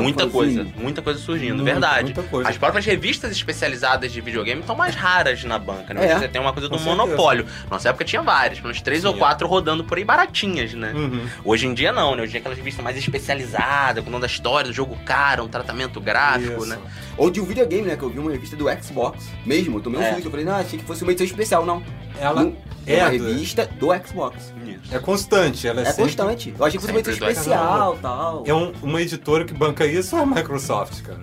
[0.00, 2.04] Muita coisa, muita coisa surgindo, Muita, verdade.
[2.04, 2.48] muita coisa.
[2.48, 6.06] As próprias revistas especializadas de videogame estão mais raras na banca, né?
[6.06, 6.18] É.
[6.18, 7.46] Você tem uma coisa do monopólio.
[7.70, 9.24] Nossa época tinha várias, uns três ou Tinha.
[9.24, 10.92] quatro rodando por aí baratinhas, né?
[10.94, 11.26] Uhum.
[11.44, 12.22] Hoje em dia não, né?
[12.22, 16.00] Hoje em dia aquelas revistas mais especializadas, contando a história do jogo caro, um tratamento
[16.00, 16.66] gráfico, Isso.
[16.66, 16.78] né?
[17.16, 17.96] Ou de um videogame, né?
[17.96, 19.76] Que eu vi uma revista do Xbox mesmo.
[19.78, 20.12] Eu tomei um É.
[20.14, 20.26] susto.
[20.26, 21.66] Eu falei, não, achei que fosse uma edição especial.
[21.66, 21.82] Não.
[22.18, 22.52] Ela
[22.86, 24.52] é, uma do- revista do Xbox.
[24.90, 26.54] é constante, ela é, É, sempre- constante.
[26.58, 28.42] Eu achei que fosse do especial tal.
[28.46, 31.20] É um- uma editora que banca isso ou é a Microsoft, cara?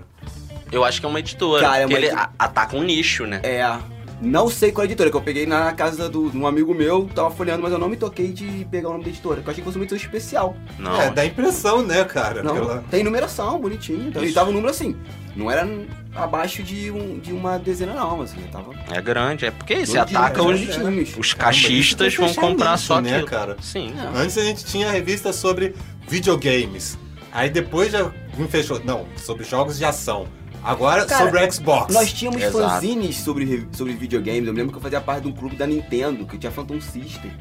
[0.71, 1.63] Eu acho que é uma editora.
[1.63, 3.39] Cara, é porque uma ele a- ataca um nicho, né?
[3.43, 3.77] É.
[4.21, 6.73] Não sei qual é a editora, que eu peguei na casa do, de um amigo
[6.75, 9.47] meu, tava folheando, mas eu não me toquei de pegar o nome da editora, que
[9.47, 10.57] eu achei que fosse uma edição especial.
[10.77, 11.01] Não.
[11.01, 12.43] É, dá impressão, né, cara?
[12.43, 14.09] Não, Pela- tem numeração, bonitinho.
[14.09, 14.35] Então, e Isso.
[14.35, 14.97] tava um número assim.
[15.39, 15.67] Não era
[16.15, 18.41] abaixo de, um, de uma dezena, não, assim.
[18.51, 18.73] Tava.
[18.91, 22.99] É grande, é porque você doidinho, ataca é, os, os cachistas vão comprar fechar só
[22.99, 23.29] nisso, né, aquilo.
[23.31, 23.57] cara?
[23.61, 23.93] Sim.
[23.97, 24.19] É.
[24.19, 25.73] Antes a gente tinha revista sobre
[26.07, 26.97] videogames.
[27.31, 28.81] Aí depois já me fechou.
[28.83, 30.27] Não, sobre jogos de ação.
[30.61, 31.93] Agora Cara, sobre Xbox.
[31.93, 32.57] Nós tínhamos Exato.
[32.67, 34.45] fanzines sobre, re- sobre videogames.
[34.45, 36.81] Eu me lembro que eu fazia parte de um clube da Nintendo, que tinha Phantom
[36.81, 37.31] System.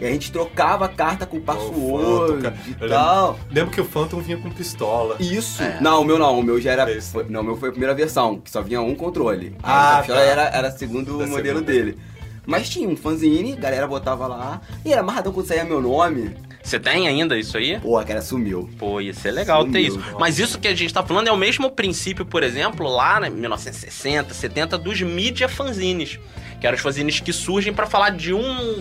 [0.00, 3.38] E a gente trocava carta com Phantom, password e tal.
[3.50, 5.16] Lembro que o Phantom vinha com pistola.
[5.18, 5.62] Isso.
[5.62, 5.78] É.
[5.80, 6.38] Não, o meu não.
[6.38, 6.90] O meu já era.
[6.90, 7.12] Esse.
[7.12, 9.56] foi- não, o meu foi a primeira versão, que só vinha um controle.
[9.62, 10.26] Ah, a pistola tá.
[10.26, 11.72] era, era segundo Da modelo segunda.
[11.72, 11.98] dele.
[12.44, 14.60] Mas tinha um fanzine, a galera botava lá.
[14.84, 16.36] E era amarradão quando saía meu nome.
[16.62, 17.78] Você tem ainda isso aí?
[17.80, 18.68] Pô, a cara sumiu.
[18.78, 19.98] Pô, ia ser legal ter Sumiu, isso.
[19.98, 20.18] nossa.
[20.18, 23.30] Mas isso que a gente tá falando é o mesmo princípio, por exemplo, lá em
[23.30, 26.18] 1960, 70, dos mídia fanzines.
[26.60, 28.80] Que eram os fanzines que surgem pra falar de um.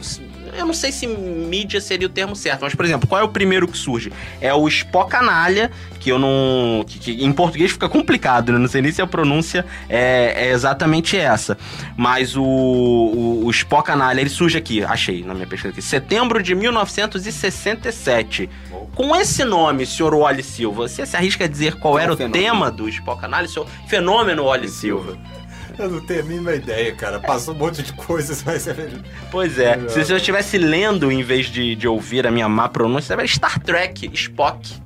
[0.57, 3.29] Eu não sei se mídia seria o termo certo, mas, por exemplo, qual é o
[3.29, 4.13] primeiro que surge?
[4.39, 5.69] É o Spó Canalha,
[5.99, 6.85] que eu não.
[6.87, 8.57] Que, que em português fica complicado, né?
[8.57, 11.57] Não sei nem se a pronúncia é, é exatamente essa.
[11.97, 16.41] Mas o, o, o Spó Canalha, ele surge aqui, achei na minha pesquisa aqui, setembro
[16.41, 18.49] de 1967.
[18.95, 22.17] Com esse nome, senhor Wally Silva, você se arrisca a dizer qual É era o
[22.17, 22.43] fenômeno.
[22.43, 23.47] tema do Spó Canalha?
[23.47, 25.17] Seu fenômeno Wally Silva.
[25.77, 27.19] Eu não tenho a mínima ideia, cara.
[27.19, 28.75] Passou um monte de coisas, mas é.
[29.29, 33.13] Pois é, se eu estivesse lendo em vez de, de ouvir a minha má pronúncia,
[33.13, 34.81] era Star Trek, Spock.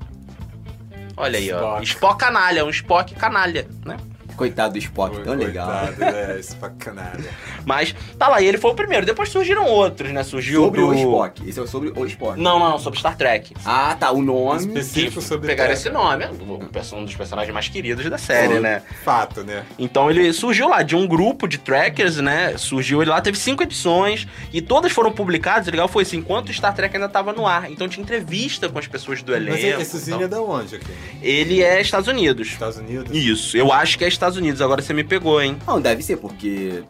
[1.16, 1.80] Olha aí, ó.
[1.82, 1.84] Spock.
[1.86, 3.98] Spock canalha, um Spock canalha, né?
[4.40, 5.68] Coitado do Spock, tão legal.
[5.68, 6.40] Coitado, né?
[6.40, 7.30] Isso pra canalha.
[7.66, 9.06] Mas tá lá, e ele foi o primeiro.
[9.06, 10.24] Depois surgiram outros, né?
[10.24, 10.88] Surgiu Sobre do...
[10.88, 11.50] o Spock.
[11.50, 12.40] Esse é sobre o Spock.
[12.40, 13.54] Não, não, sobre Star Trek.
[13.66, 14.14] Ah, tá.
[14.14, 14.66] O nome.
[14.66, 15.82] Específico sobre pegaram Trek.
[15.82, 16.24] esse nome.
[16.24, 18.82] é um dos personagens mais queridos da série, Foi né?
[19.04, 19.66] Fato, né?
[19.78, 22.58] Então ele surgiu lá de um grupo de trackers, né?
[22.58, 25.68] Surgiu ele lá, teve cinco edições e todas foram publicadas.
[25.68, 27.70] O legal foi assim, enquanto Star Trek ainda tava no ar.
[27.70, 29.52] Então tinha entrevista com as pessoas do elenco.
[29.52, 29.64] Mas
[29.94, 30.22] esse e tal.
[30.22, 30.88] é da onde aqui?
[31.22, 32.48] Ele é Estados Unidos.
[32.48, 33.16] Estados Unidos?
[33.16, 34.62] Isso, eu acho que é Estados Unidos.
[34.62, 35.58] Agora você me pegou, hein?
[35.68, 36.84] Não, deve ser, porque.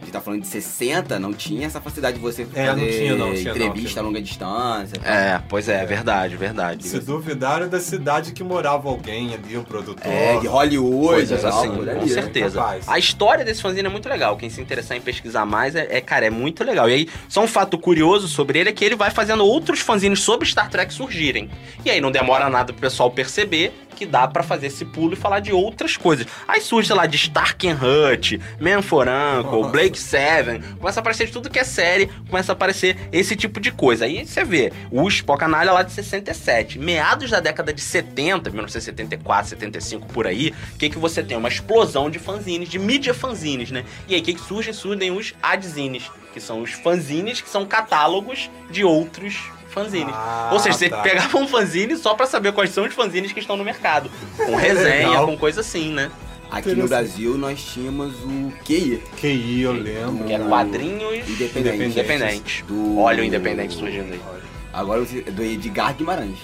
[0.00, 2.88] A gente tá falando de 60, não tinha essa facilidade de você É, fazer não
[2.88, 4.02] tinha, não, tinha, não, entrevista tinha.
[4.02, 4.96] a longa distância.
[5.04, 6.86] É, pois é, verdade, verdade.
[6.86, 10.06] Se duvidaram é da cidade que morava alguém ali, o produtor.
[10.10, 12.06] É, de Hollywood, Coisas tal, assim, com ali, né?
[12.06, 12.80] certeza.
[12.86, 14.34] A história desse fanzine é muito legal.
[14.38, 16.88] Quem se interessar em pesquisar mais, é, é, cara, é muito legal.
[16.88, 20.20] E aí, só um fato curioso sobre ele é que ele vai fazendo outros fanzines
[20.20, 21.50] sobre Star Trek surgirem.
[21.84, 25.16] E aí não demora nada pro pessoal perceber que dá pra fazer esse pulo e
[25.16, 26.24] falar de outras coisas.
[26.46, 29.72] Aí surge, sei lá, de Stark and Hutch, Man for Uncle.
[29.72, 33.58] Blake Seven, começa a aparecer de tudo que é série, começa a aparecer esse tipo
[33.58, 34.04] de coisa.
[34.04, 39.50] Aí você vê, o Spock Canalha lá de 67, meados da década de 70, 1974,
[39.50, 41.36] 75, por aí, o que que você tem?
[41.36, 43.84] Uma explosão de fanzines, de mídia fanzines, né?
[44.06, 44.72] E aí o que que surge?
[44.72, 50.14] Surgem os adzines, que são os fanzines, que são catálogos de outros fanzines.
[50.14, 50.98] Ah, Ou seja, você tá.
[51.02, 54.10] pegava um fanzine só pra saber quais são os fanzines que estão no mercado.
[54.36, 55.26] Com resenha, Legal.
[55.26, 56.10] com coisa assim, né?
[56.50, 60.24] Aqui no Brasil nós tínhamos o QI, QI, eu lembro.
[60.24, 61.84] Que é quadrinhos Independente.
[61.90, 62.64] independentes.
[62.66, 64.20] Do- Olha o independente surgindo aí.
[64.72, 66.38] agora do Edgar Guimarães.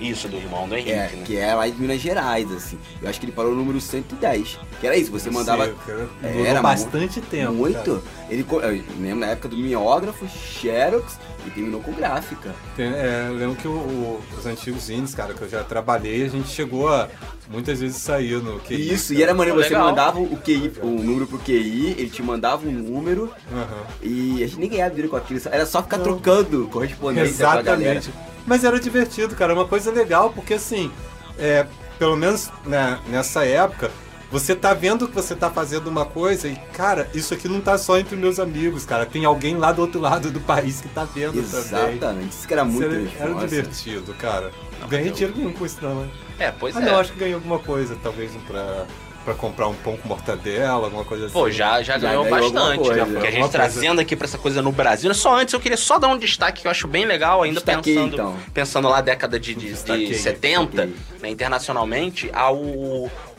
[0.00, 1.22] Isso, do irmão do Henrique, É, né?
[1.24, 2.78] que é lá de Minas Gerais, assim.
[3.02, 4.58] Eu acho que ele parou no número 110.
[4.80, 6.08] Que era isso, você mandava Sei, cara,
[6.46, 7.52] Era mu- bastante tempo.
[7.52, 7.74] muito.
[7.84, 8.18] cara.
[8.30, 12.54] Ele, eu lembro na época do miógrafo, Xerox, e terminou com gráfica.
[12.76, 16.24] Tem- é, eu lembro que o- o- os antigos zines, cara, que eu já trabalhei,
[16.24, 17.08] a gente chegou a
[17.50, 18.92] muitas vezes sair no QI.
[18.92, 19.86] Isso, e era maneiro, você legal.
[19.86, 23.86] mandava o QI, o número pro QI, ele te mandava um número, Aham.
[24.02, 27.62] e a gente nem ganhava dinheiro com aquilo, era só ficar trocando correspondência com a
[27.62, 28.02] galera.
[28.48, 28.62] Exatamente.
[28.62, 29.52] Mas era divertido, cara.
[29.52, 30.90] É uma coisa legal, porque assim,
[31.38, 31.66] é,
[31.98, 33.90] pelo menos né, nessa época,
[34.30, 37.78] você tá vendo que você tá fazendo uma coisa e, cara, isso aqui não tá
[37.78, 39.06] só entre meus amigos, cara.
[39.06, 41.94] Tem alguém lá do outro lado do país que tá vendo também.
[41.96, 43.48] Exatamente, isso que era Isso muito era, era nossa.
[43.48, 44.50] divertido, cara.
[44.88, 46.10] Ganhei dinheiro nenhum com isso, não, né?
[46.38, 46.84] É, pois Ah, é.
[46.84, 48.86] não, acho que ganhei alguma coisa, talvez pra,
[49.28, 51.34] pra comprar um pão com mortadela, alguma coisa assim.
[51.34, 53.04] Pô, já, já, Já ganhou ganhou bastante, coisa.
[53.04, 53.12] né?
[53.12, 53.52] Porque a gente coisa.
[53.58, 55.12] trazendo aqui pra essa coisa no Brasil.
[55.12, 57.94] Só antes eu queria só dar um destaque que eu acho bem legal, ainda Destaquei,
[57.94, 58.36] pensando, então.
[58.54, 60.94] pensando lá década de, de, de Destaquei, 70, destaquei.
[61.20, 62.56] né, internacionalmente, ao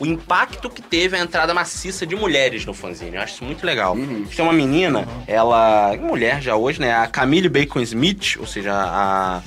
[0.01, 3.15] o impacto que teve a entrada maciça de mulheres no fanzine.
[3.17, 3.95] Eu acho isso muito legal.
[3.95, 4.25] Uhum.
[4.33, 6.93] Tem uma menina, ela, mulher já hoje, né?
[6.93, 9.41] A Camille Bacon Smith, ou seja, a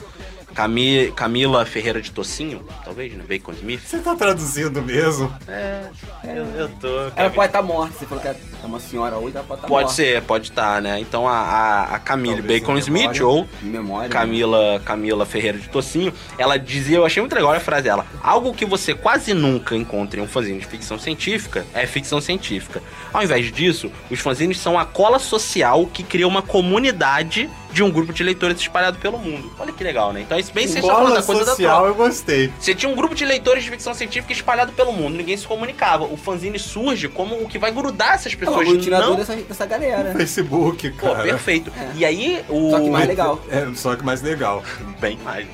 [0.54, 3.24] Cami, Camila Ferreira de Tocinho, talvez, né?
[3.26, 3.80] Bacon Smith.
[3.84, 5.32] Você tá traduzindo mesmo?
[5.48, 5.84] É,
[6.24, 6.88] eu, eu tô.
[7.16, 8.28] Ela pode estar morta, você falou que
[8.64, 9.94] é uma senhora hoje, ela pode estar Pode morta.
[9.96, 10.98] ser, pode estar, né?
[11.00, 14.08] Então a, a, a Camille Talvez Bacon Smith ou Em memória.
[14.08, 14.12] né?
[14.12, 18.52] Camila, Camila Ferreira de Tocinho, ela dizia, eu achei muito legal a frase dela, algo
[18.54, 22.82] que você quase nunca encontra em um fanzine de ficção científica é ficção científica.
[23.12, 27.90] Ao invés disso, os fanzines são a cola social que cria uma comunidade de um
[27.90, 29.50] grupo de leitores espalhado pelo mundo.
[29.58, 30.20] Olha que legal, né?
[30.20, 31.88] Então isso bem você já falou Bola da coisa da social troca.
[31.90, 32.52] eu gostei.
[32.60, 36.04] Você tinha um grupo de leitores de ficção científica espalhado pelo mundo, ninguém se comunicava.
[36.04, 38.86] O fanzine surge como o que vai grudar essas É um pessoas.
[38.86, 39.16] não...
[39.16, 40.12] dessa, dessa galera.
[40.16, 41.22] Facebook, Pô, cara.
[41.22, 41.72] perfeito.
[41.94, 42.70] E aí, o.
[42.70, 43.40] Só que mais legal.
[43.50, 44.62] É, só que mais legal.
[45.00, 45.46] Bem mais.
[45.46, 45.52] né?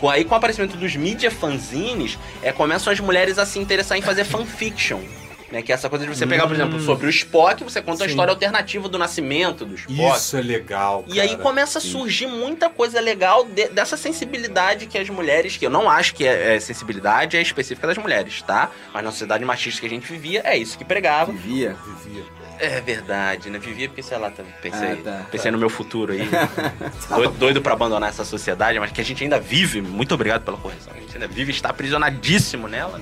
[0.00, 3.96] Com- Aí, com o aparecimento dos mídia fanzines, é, começam as mulheres a se interessar
[3.96, 5.00] em fazer fanfiction.
[5.54, 8.02] Né, que é essa coisa de você pegar, por exemplo, sobre o Spock, você conta
[8.02, 8.08] a Hum.
[8.08, 8.14] Sim.
[8.14, 10.16] história alternativa do nascimento do Spock.
[10.18, 14.98] Isso é legal, E aí começa a surgir muita coisa legal de- dessa sensibilidade que
[14.98, 18.68] as mulheres, que eu não acho que é, é sensibilidade, é específica das mulheres, tá?
[18.92, 21.30] Mas na sociedade machista que a gente vivia, é isso que pregava.
[21.30, 21.76] Vivia.
[22.02, 22.24] Vivia.
[22.58, 23.58] É verdade, né?
[23.60, 25.26] Vivia porque, sei lá, tá- pensei, Ah, tá.
[25.30, 26.18] pensei no meu futuro aí.
[27.14, 29.80] doido, doido pra abandonar essa sociedade, mas que a gente ainda vive.
[29.80, 30.92] Muito obrigado pela correção.
[30.96, 33.00] A gente ainda vive está aprisionadíssimo nela.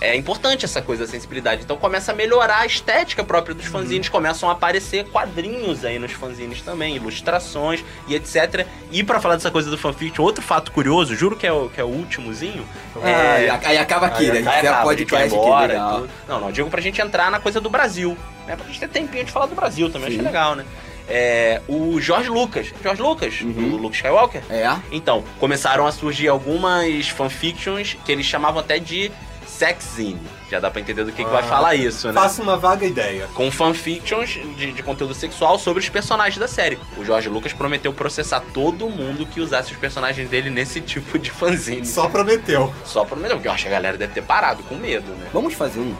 [0.00, 1.62] É importante essa coisa da sensibilidade.
[1.62, 4.08] Então começa a melhorar a estética própria dos fanzines.
[4.08, 8.66] Começam a aparecer quadrinhos aí nos fanzines também, ilustrações e etc.
[8.92, 11.80] E pra falar dessa coisa do fanfiction, outro fato curioso, juro que é o, que
[11.80, 12.64] é o últimozinho.
[13.02, 14.32] Ah, é, aí acaba aqui, né?
[14.32, 16.06] A gente Aí acaba, a gente vai podcast aqui, embora legal.
[16.28, 18.16] Não, não, digo pra gente entrar na coisa do Brasil.
[18.46, 18.54] Né?
[18.56, 20.14] Pra gente ter tempinho de falar do Brasil também, Sim.
[20.16, 20.64] achei legal, né?
[21.10, 22.72] É, o Jorge Lucas.
[22.82, 23.72] Jorge Lucas, Uhum.
[23.74, 24.42] o Luke Skywalker.
[24.50, 24.70] É?
[24.92, 29.10] Então, começaram a surgir algumas fanfictions que eles chamavam até de
[29.58, 30.20] sexzine.
[30.50, 32.14] Já dá pra entender do que, que vai Ah, falar isso, né?
[32.14, 33.28] Faça uma vaga ideia.
[33.34, 36.78] Com fanfictions de, de conteúdo sexual sobre os personagens da série.
[36.96, 41.30] O Jorge Lucas prometeu processar todo mundo que usasse os personagens dele nesse tipo de
[41.30, 41.84] fanzine.
[41.84, 42.72] Só prometeu.
[42.84, 45.26] Só prometeu, porque eu acho que a galera deve ter parado com medo, né?
[45.32, 45.94] Vamos fazer um.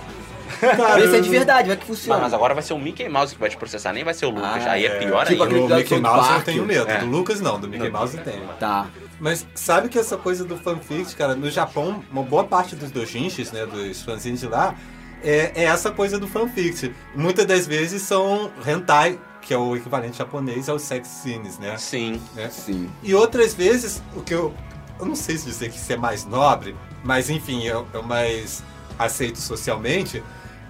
[0.61, 2.21] Cara, Esse é de verdade, vai que funciona.
[2.23, 4.31] mas agora vai ser o Mickey Mouse que vai te processar, nem vai ser o
[4.31, 4.67] Lucas.
[4.67, 5.55] Ah, Aí é pior Tipo ainda.
[5.55, 6.91] Do do Mickey Mouse eu tenho medo.
[6.91, 6.99] É.
[6.99, 8.49] Do Lucas não, do Mickey Mouse eu tenho.
[8.59, 8.87] Tá.
[9.21, 13.51] Mas sabe que essa coisa do fanfic, cara, no Japão, uma boa parte dos doujinshis,
[13.51, 14.75] né, dos fanzines de lá,
[15.23, 16.95] é, é essa coisa do fanfic.
[17.15, 21.77] Muitas das vezes são hentai, que é o equivalente japonês aos sex scenes, né?
[21.79, 22.21] Sim.
[22.35, 22.49] né?
[22.51, 22.89] Sim.
[23.03, 24.55] E outras vezes, o que eu.
[25.01, 28.05] Eu não sei se dizer que isso é mais nobre, mas enfim, é, é o
[28.05, 28.63] mais
[28.99, 30.23] aceito socialmente.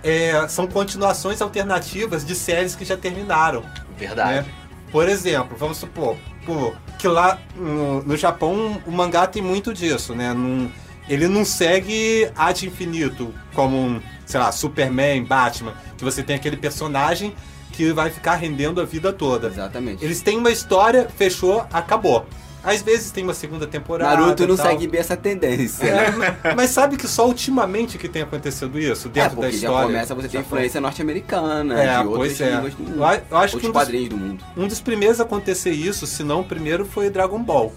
[0.02, 3.64] é, são continuações alternativas de séries que já terminaram.
[3.96, 4.46] Verdade.
[4.46, 4.54] né?
[4.92, 6.16] Por exemplo, vamos supor
[6.48, 10.34] pô, que lá no, no Japão o mangá tem muito disso, né?
[10.34, 10.70] Não-
[11.08, 16.56] ele não segue ad infinito, como um, sei lá, Superman, Batman, que você tem aquele
[16.56, 17.34] personagem
[17.72, 19.46] que vai ficar rendendo a vida toda.
[19.48, 20.04] Exatamente.
[20.04, 22.26] Eles têm uma história, fechou, acabou.
[22.62, 24.16] Às vezes tem uma segunda temporada.
[24.20, 25.84] Naruto não segue bem essa tendência.
[25.86, 29.56] É, mas sabe que só ultimamente que tem acontecido isso É, dentro da porque já
[29.68, 29.86] história?
[29.86, 32.50] começa você ter influência norte-americana, É, de outras é.
[32.50, 32.96] línguas do mundo.
[32.98, 34.44] Eu acho que outros um dos- quadrinhos do mundo.
[34.56, 37.72] Um dos primeiros a acontecer isso, se não o primeiro, foi Dragon Ball.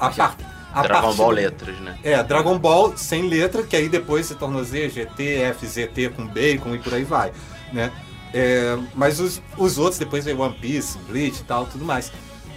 [0.00, 0.36] A, par-
[0.74, 1.98] a Dragon partir- Ball letras, né?
[2.02, 6.74] É, Dragon Ball sem letra, que aí depois se tornou Z, GT, FZT com bacon
[6.74, 7.30] e por aí vai,
[7.72, 7.92] né?
[8.34, 12.10] É, mas os, os outros, depois veio One Piece, Bleach e tal, tudo mais.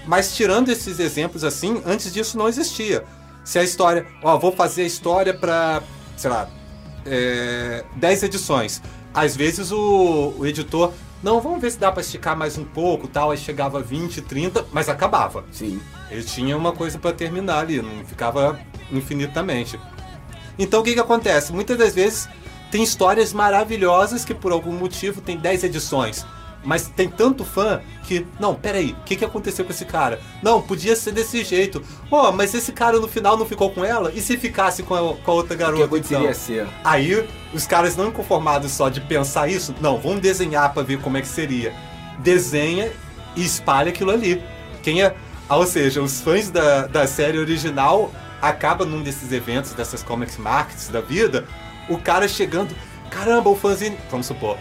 [0.07, 3.03] Mas tirando esses exemplos assim, antes disso não existia.
[3.43, 5.81] Se a história, ó, vou fazer a história pra,
[6.17, 6.49] sei lá,
[7.05, 8.81] é, 10 edições.
[9.13, 10.91] Às vezes o, o editor,
[11.23, 14.21] não, vamos ver se dá pra esticar mais um pouco, tal, aí chegava a 20,
[14.21, 15.43] 30, mas acabava.
[15.51, 15.79] Sim.
[16.09, 18.59] Ele tinha uma coisa pra terminar ali, não ficava
[18.91, 19.79] infinitamente.
[20.57, 21.53] Então o que que acontece?
[21.53, 22.29] Muitas das vezes
[22.71, 26.25] tem histórias maravilhosas que por algum motivo tem 10 edições.
[26.65, 30.19] Mas tem tanto fã que, não, peraí, o que, que aconteceu com esse cara?
[30.41, 31.81] Não, podia ser desse jeito.
[32.09, 34.11] Pô, mas esse cara no final não ficou com ela?
[34.13, 35.85] E se ficasse com a, com a outra O que garota?
[35.85, 36.33] aconteceria então?
[36.33, 36.67] ser?
[36.83, 41.17] Aí os caras não conformados só de pensar isso, não, vamos desenhar pra ver como
[41.17, 41.73] é que seria.
[42.19, 42.91] Desenha
[43.35, 44.41] e espalha aquilo ali.
[44.81, 45.15] Quem é,
[45.47, 48.11] ah, ou seja, os fãs da, da série original
[48.41, 51.45] acabam num desses eventos, dessas comics markets da vida,
[51.89, 52.75] o cara chegando,
[53.09, 54.57] caramba, o fanzine, vamos supor,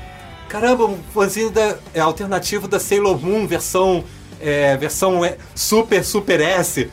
[0.54, 4.04] caramba, o fanzine da, é alternativo da Sailor Moon versão
[4.40, 6.88] é, versão é, super super S.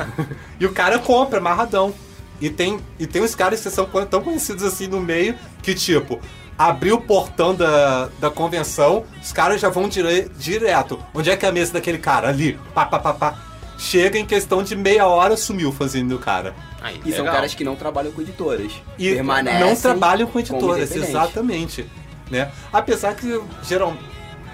[0.58, 1.92] e o cara compra amarradão.
[2.40, 6.20] E tem, e tem uns caras que são tão conhecidos assim no meio que, tipo,
[6.58, 10.98] abriu o portão da, da convenção, os caras já vão dire, direto.
[11.14, 12.28] Onde é que é a mesa daquele cara?
[12.28, 12.58] Ali.
[12.74, 13.38] Pá, pá, pá, pá.
[13.78, 16.54] Chega em questão de meia hora, sumiu o fanzine do cara.
[16.80, 17.34] Aí, E são legal.
[17.34, 18.72] caras que não trabalham com editoras.
[18.98, 21.86] E Permanecem não trabalham com editoras, exatamente.
[22.32, 22.50] Né?
[22.72, 23.94] Apesar que, geral,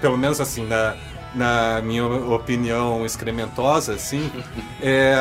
[0.01, 0.95] pelo menos assim, na,
[1.33, 4.29] na minha opinião excrementosa, assim,
[4.83, 5.15] é,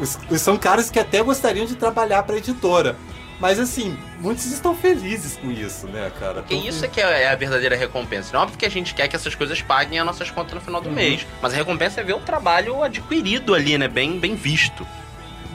[0.00, 2.96] os, os- são caras que até gostariam de trabalhar para editora.
[3.38, 6.40] Mas assim, muitos estão felizes com isso, né, cara?
[6.42, 8.30] Porque isso é que é a verdadeira recompensa.
[8.34, 10.80] Não é porque a gente quer que essas coisas paguem as nossas contas no final
[10.80, 10.94] do Uhum.
[10.94, 11.26] mês.
[11.42, 13.88] Mas a recompensa é ver o trabalho adquirido ali, né?
[13.88, 14.86] Bem, bem visto.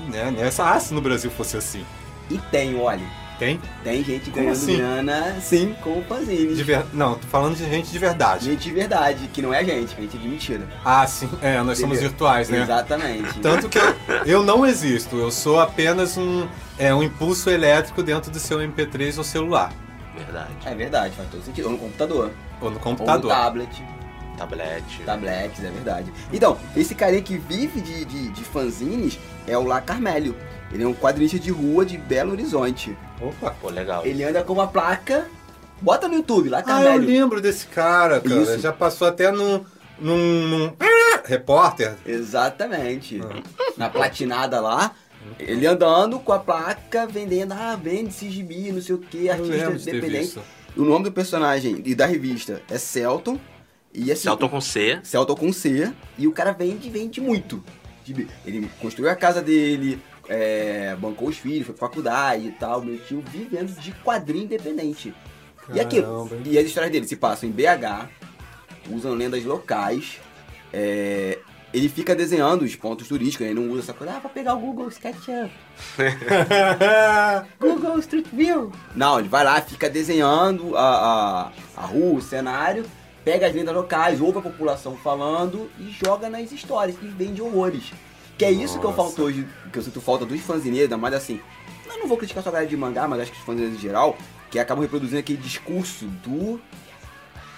[0.08, 1.84] Né, nessa, ah, se no Brasil fosse assim.
[2.30, 3.06] E tem, olha.
[3.38, 3.60] Tem?
[3.84, 4.78] Tem gente Como ganhando assim?
[4.78, 6.58] grana, sim, com fanzines.
[6.58, 6.86] De ver...
[6.94, 8.46] Não, tô falando de gente de verdade.
[8.46, 10.68] Gente de verdade, que não é gente, gente de mentira.
[10.84, 11.30] Ah, sim.
[11.42, 12.10] É, nós somos Entendeu?
[12.12, 12.62] virtuais, né?
[12.62, 13.40] Exatamente.
[13.40, 18.32] Tanto que eu, eu não existo, eu sou apenas um, é, um impulso elétrico dentro
[18.32, 19.74] do seu MP3 ou celular.
[20.16, 20.52] Verdade.
[20.66, 21.66] É verdade, faz todo sentido.
[21.66, 22.32] Ou no computador.
[22.62, 23.30] Ou no Ou no computador.
[23.32, 23.84] tablet.
[24.38, 25.02] Tablet.
[25.06, 26.12] Tablets, é verdade.
[26.32, 30.36] Então, esse carinha que vive de, de, de fanzines é o La Carmelio.
[30.72, 32.98] Ele é um quadrinista de rua de Belo Horizonte.
[33.22, 33.56] Opa.
[33.62, 34.06] Pô, legal.
[34.06, 35.28] Ele anda com uma placa.
[35.82, 38.42] Bota no YouTube, La Ah, eu lembro desse cara, cara.
[38.42, 38.60] Isso.
[38.60, 39.64] Já passou até num.
[40.00, 40.74] num, num
[41.26, 41.96] repórter.
[42.06, 43.22] Exatamente.
[43.22, 43.44] Ah.
[43.78, 44.92] Na platinada lá.
[45.40, 49.72] Ele andando com a placa, vendendo, ah, vende esse gibi, não sei o que, artista
[49.72, 50.40] independente.
[50.78, 53.40] O nome do personagem e da revista é Celton.
[53.94, 55.00] E assim, Celton com C.
[55.04, 55.92] Celton com C.
[56.18, 57.64] E o cara vende, vende muito.
[58.46, 62.82] Ele construiu a casa dele, é, bancou os filhos, foi pra faculdade e tal.
[62.82, 65.14] Meu tio vivendo de quadrinho independente.
[65.74, 66.06] E aquilo.
[66.06, 66.42] Caramba, hein?
[66.46, 68.10] E as histórias dele se passam em BH,
[68.92, 70.20] usam lendas locais.
[70.72, 71.40] é,
[71.76, 74.60] ele fica desenhando os pontos turísticos, ele não usa essa coisa, ah, pra pegar o
[74.60, 75.52] Google SketchUp.
[77.60, 78.72] Google Street View.
[78.96, 82.86] Não, ele vai lá, fica desenhando a, a, a rua, o cenário,
[83.26, 87.92] pega as lendas locais, ouve a população falando e joga nas histórias e vende horrores.
[88.38, 91.40] Que é isso que eu falto hoje, que eu sinto falta dos fanzineiros, mais assim.
[91.88, 93.82] Eu não vou criticar só a galera de mangá, mas acho que os fanzineiros em
[93.82, 94.18] geral,
[94.52, 96.60] que acabam reproduzindo aquele discurso do,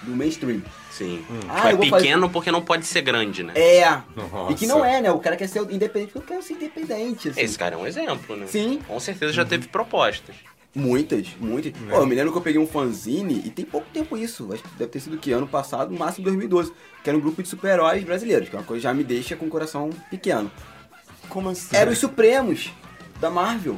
[0.02, 0.62] do mainstream.
[0.92, 1.24] Sim.
[1.48, 3.52] Ah, Tipo, é vou fazer- pequeno porque não pode ser grande, né?
[3.56, 3.84] É,
[4.16, 4.52] Nossa.
[4.52, 5.10] e que não é, né?
[5.10, 7.40] O cara quer ser independente porque eu quero ser independente, assim.
[7.40, 8.46] Esse cara é um exemplo, né?
[8.46, 8.80] Sim.
[8.86, 10.34] Com certeza já teve propostas.
[10.74, 11.72] Muitas, muitas.
[11.72, 14.52] Pô, eu me lembro que eu peguei um fanzine e tem pouco tempo isso.
[14.52, 16.72] Acho que deve ter sido que ano passado, no máximo 2012.
[17.02, 19.34] Que era um grupo de super-heróis brasileiros, que é uma coisa que já me deixa
[19.34, 20.50] com o coração pequeno.
[21.28, 21.74] Como assim?
[21.74, 22.70] Era os Supremos
[23.20, 23.76] da Marvel.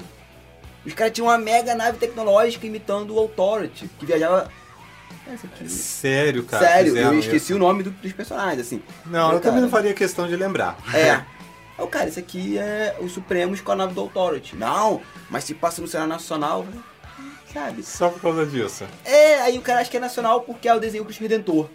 [0.85, 4.51] Os caras tinham uma mega nave tecnológica imitando o Authority, que viajava.
[5.67, 6.67] Sério, cara.
[6.67, 7.21] Sério, eu isso?
[7.29, 8.83] esqueci o nome do- dos personagens, assim.
[9.07, 10.77] Não, eu Cara, também não faria questão de lembrar.
[10.95, 11.23] É.
[11.81, 14.55] Aí o cara, isso aqui é os Supremos com a nave do Authority.
[14.55, 15.01] Não,
[15.31, 16.67] mas se passa no cenário nacional,
[17.51, 17.83] sabe?
[17.83, 18.85] Só por causa disso.
[19.03, 21.71] É, aí o cara acha que é nacional porque é o desenho Cristo Redentor.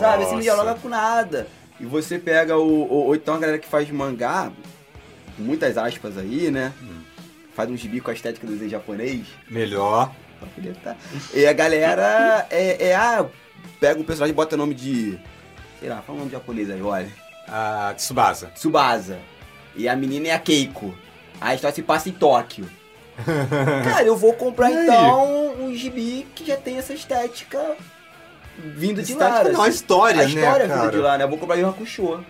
[0.00, 0.42] Sabe, assim, não Nossa.
[0.42, 1.46] dialoga com nada.
[1.78, 3.06] E você pega o, o.
[3.06, 4.50] Ou então a galera que faz mangá,
[5.36, 6.72] com muitas aspas aí, né?
[7.54, 9.28] Faz um gibi com a estética do desenho japonês.
[9.48, 10.12] Melhor.
[10.82, 10.96] tá.
[11.32, 13.24] E a galera é, é ah,
[13.78, 15.16] pega o personagem e bota nome de.
[15.78, 17.29] Sei lá, fala um nome japonês aí, olha.
[17.50, 18.48] A Tsubasa.
[18.54, 19.18] Tsubasa.
[19.74, 20.94] E a menina é a Keiko.
[21.40, 22.68] A história se passa em Tóquio.
[23.84, 27.76] Cara, eu vou comprar então um gibi que já tem essa estética
[28.58, 29.28] vindo de lá.
[29.28, 30.90] Estética não, a história, a história né, vindo cara?
[30.90, 31.24] de lá, né?
[31.24, 32.24] Eu vou comprar Yu Hakusho.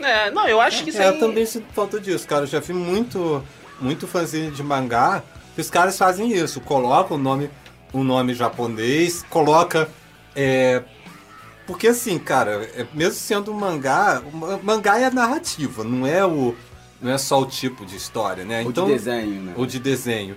[0.00, 1.14] É, não, eu acho que isso É, aí...
[1.14, 2.44] eu também sinto falta disso, cara.
[2.44, 3.44] Eu já vi muito,
[3.80, 5.22] muito fanzine de mangá
[5.54, 6.60] que os caras fazem isso.
[6.60, 7.50] Colocam o nome,
[7.92, 9.88] o nome japonês, coloca.
[10.34, 10.82] É,
[11.70, 14.20] porque assim, cara, é, mesmo sendo um mangá,
[14.60, 16.52] mangá é a narrativa, não é o.
[17.00, 18.64] Não é só o tipo de história, né?
[18.64, 19.54] Ou de desenho, né?
[19.56, 20.36] Ou de desenho.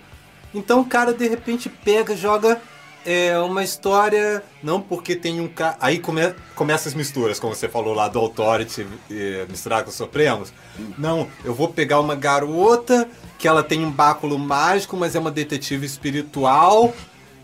[0.53, 2.61] Então o cara de repente pega, joga
[3.03, 5.75] é, uma história, não porque tem um cara.
[5.79, 9.95] Aí come, começa as misturas, como você falou lá do Authority eh, misturar com os
[9.95, 10.53] Supremos.
[10.99, 13.09] Não, eu vou pegar uma garota
[13.39, 16.93] que ela tem um báculo mágico, mas é uma detetive espiritual.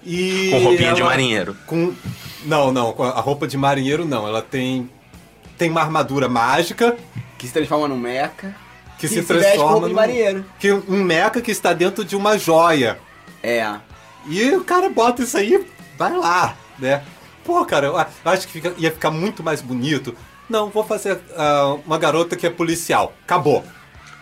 [0.06, 1.56] E Com roupinha de ela- marinheiro.
[1.68, 1.94] Com,
[2.46, 4.28] não, não, a roupa de marinheiro não.
[4.28, 4.90] Ela tem
[5.58, 6.96] tem uma armadura mágica
[7.38, 8.56] Que se transforma num mecha.
[8.98, 10.46] que, Que se se veste com transforma roupa de num- marinheiro.
[10.58, 12.98] que um mecha que está dentro de uma joia.
[13.44, 13.76] É.
[14.28, 15.66] E o cara bota isso aí,
[15.98, 17.04] vai lá, né?
[17.44, 20.16] Pô, cara, eu acho que fica- ia ficar muito mais bonito.
[20.50, 23.14] Não, vou fazer ah, uma garota que é policial.
[23.24, 23.64] Acabou.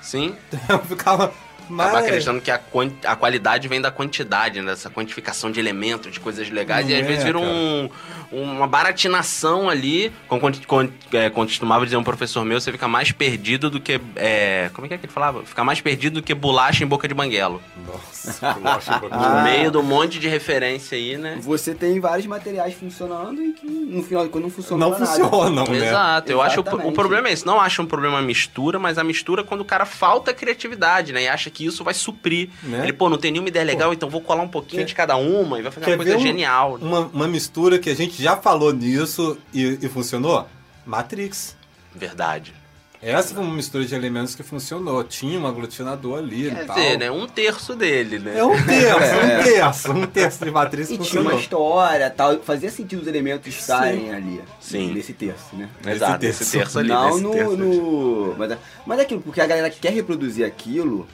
[0.01, 0.35] Sim.
[0.69, 1.31] Eu ficava.
[1.69, 1.87] Mas...
[1.87, 2.59] Acaba acreditando que a,
[3.05, 4.71] a qualidade vem da quantidade, né?
[4.71, 6.85] Dessa quantificação de elementos, de coisas legais.
[6.85, 7.89] Não e às é, vezes vira um,
[8.31, 10.11] uma baratinação ali.
[10.27, 13.79] Como quando, quando, é, quando costumava dizer um professor meu, você fica mais perdido do
[13.79, 13.99] que.
[14.15, 15.43] é, como é que é que ele falava?
[15.43, 17.61] Fica mais perdido do que bolacha em boca de banguelo.
[17.85, 19.21] Nossa, bolacha um pouquinho.
[19.21, 21.37] No meio do monte de referência aí, né?
[21.41, 25.05] Você tem vários materiais funcionando e que no final de contas não funcionam Não pra
[25.05, 25.19] nada.
[25.19, 25.87] funcionam, né?
[25.87, 27.45] Exato, eu acho o, o problema é esse.
[27.45, 31.13] Não acho um problema a mistura, mas a mistura é quando o cara falta criatividade,
[31.13, 31.23] né?
[31.23, 32.49] E acha que isso vai suprir.
[32.63, 32.83] Né?
[32.83, 35.15] Ele, pô, não tem nenhuma ideia legal, então vou colar um pouquinho Quer- de cada
[35.17, 36.77] uma e vai fazer uma coisa um- genial.
[36.81, 40.47] Uma, uma mistura que a gente já falou nisso e, e funcionou?
[40.85, 41.55] Matrix.
[41.93, 42.53] Verdade.
[42.99, 45.03] Essa foi uma mistura de elementos que funcionou.
[45.03, 46.75] Tinha um aglutinador ali Quer e tal.
[46.75, 47.11] dizer, né?
[47.11, 48.39] Um terço dele, né?
[48.39, 49.37] É um terço, É.
[49.39, 49.91] um terço.
[49.91, 51.39] Um terço de Matrix E tinha uma funcionou.
[51.39, 52.39] história tal.
[52.39, 54.41] Fazia sentido os elementos estarem ali.
[54.59, 54.93] Sim.
[54.93, 55.69] Nesse terço, né?
[55.85, 56.41] Exato, terço.
[56.41, 56.89] esse terço ali.
[56.89, 57.31] não nesse no.
[57.33, 58.35] terço no...
[58.35, 61.07] Mas, é- mas é aquilo, porque a galera quer reproduzir aquilo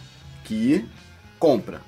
[0.43, 0.87] que
[1.39, 1.81] compra.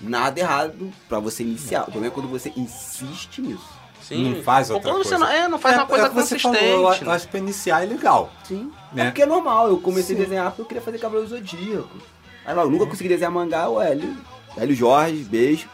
[0.00, 1.82] Nada errado pra você iniciar.
[1.82, 3.64] O problema é quando você insiste nisso.
[4.02, 4.34] Sim.
[4.36, 5.24] Não faz Ou outra quando você coisa.
[5.24, 6.58] não, é, não faz É- uma coisa é que você consistente.
[6.70, 7.12] falou, eu né?
[7.14, 8.30] acho que pra iniciar é legal.
[8.44, 8.70] Sim.
[8.92, 9.02] Né?
[9.02, 9.68] É porque é normal.
[9.68, 10.22] Eu comecei Sim.
[10.22, 11.96] a desenhar porque eu queria fazer cabelo zodíaco.
[12.44, 14.16] Aí lá, eu nunca consegui desenhar mangá, o Hélio.
[14.56, 15.68] Hélio Jorge, beijo.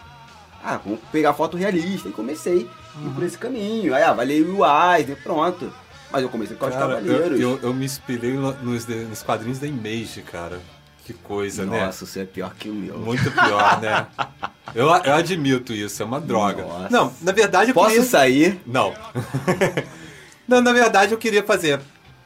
[0.65, 2.09] Ah, vamos pegar foto realista.
[2.09, 2.57] E comecei a
[3.07, 3.95] ir por esse caminho.
[3.95, 4.61] Aí, ah, valei o
[4.95, 5.71] Eisner, pronto.
[6.11, 6.89] Mas eu comecei com os Cara, eu,
[7.19, 7.41] cavaleiros.
[7.41, 10.61] eu, eu me inspirei no- nos, nos quadrinhos da Image, cara.
[11.05, 11.87] Que coisa, né?
[11.87, 12.97] Nossa, você é pior que o meu.
[12.99, 14.07] Muito pior, né?
[14.75, 16.63] Eu, eu admito isso, é uma droga.
[16.63, 16.89] Nossa.
[16.89, 18.05] Não, na verdade eu Posso queria...
[18.05, 18.59] sair?
[18.65, 18.95] Não.
[20.49, 21.79] Não, na verdade eu queria fazer.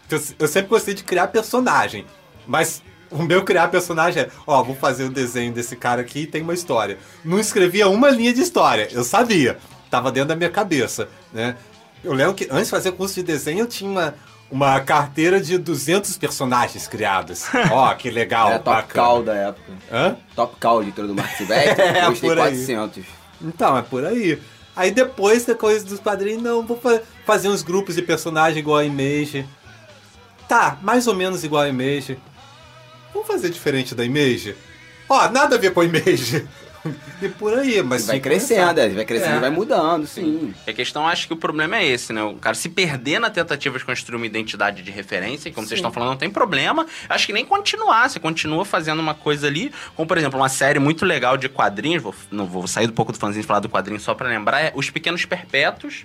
[0.09, 2.07] Eu, eu sempre gostei de criar personagem.
[2.47, 6.27] Mas o meu criar personagem é, ó, vou fazer o desenho desse cara aqui e
[6.27, 6.99] tem uma história.
[7.25, 9.59] Não escrevia uma linha de história, eu sabia.
[9.91, 11.57] Tava dentro da minha cabeça, né?
[12.05, 14.15] Eu lembro que antes de fazer curso de desenho eu tinha uma,
[14.51, 17.45] uma carteira de 200 personagens criados.
[17.71, 19.07] Ó, que legal, Era É top bacana.
[19.07, 19.73] call da época.
[19.93, 20.17] Hã?
[20.35, 21.83] Top call de todo do Mark Silvestre.
[21.83, 22.51] É, Hoje tem por aí.
[22.67, 23.05] 400.
[23.43, 24.41] Então, é por aí.
[24.75, 28.79] Aí depois da coisa dos quadrinhos, não, vou fa- fazer uns grupos de personagem igual
[28.79, 29.47] a Image.
[30.49, 32.19] Tá, mais ou menos igual a Image.
[33.13, 34.55] Vamos fazer diferente da Image?
[35.09, 36.47] Ó, nada a ver com a Image.
[37.23, 39.37] E por aí, mas vai crescendo, é, vai crescendo É.
[39.39, 40.55] e vai mudando, sim.
[40.67, 42.23] A questão, acho que o problema é esse, né?
[42.23, 45.79] O cara se perder na tentativa de construir uma identidade de referência, e como vocês
[45.79, 46.87] estão falando, não tem problema.
[47.09, 48.11] Acho que nem continuar.
[48.11, 52.03] Você continua fazendo uma coisa ali, como por exemplo, uma série muito legal de quadrinhos.
[52.03, 54.61] Vou, não vou sair um pouco do fanzinho e falar do quadrinho só pra lembrar,
[54.61, 56.05] é Os Pequenos Perpétuos.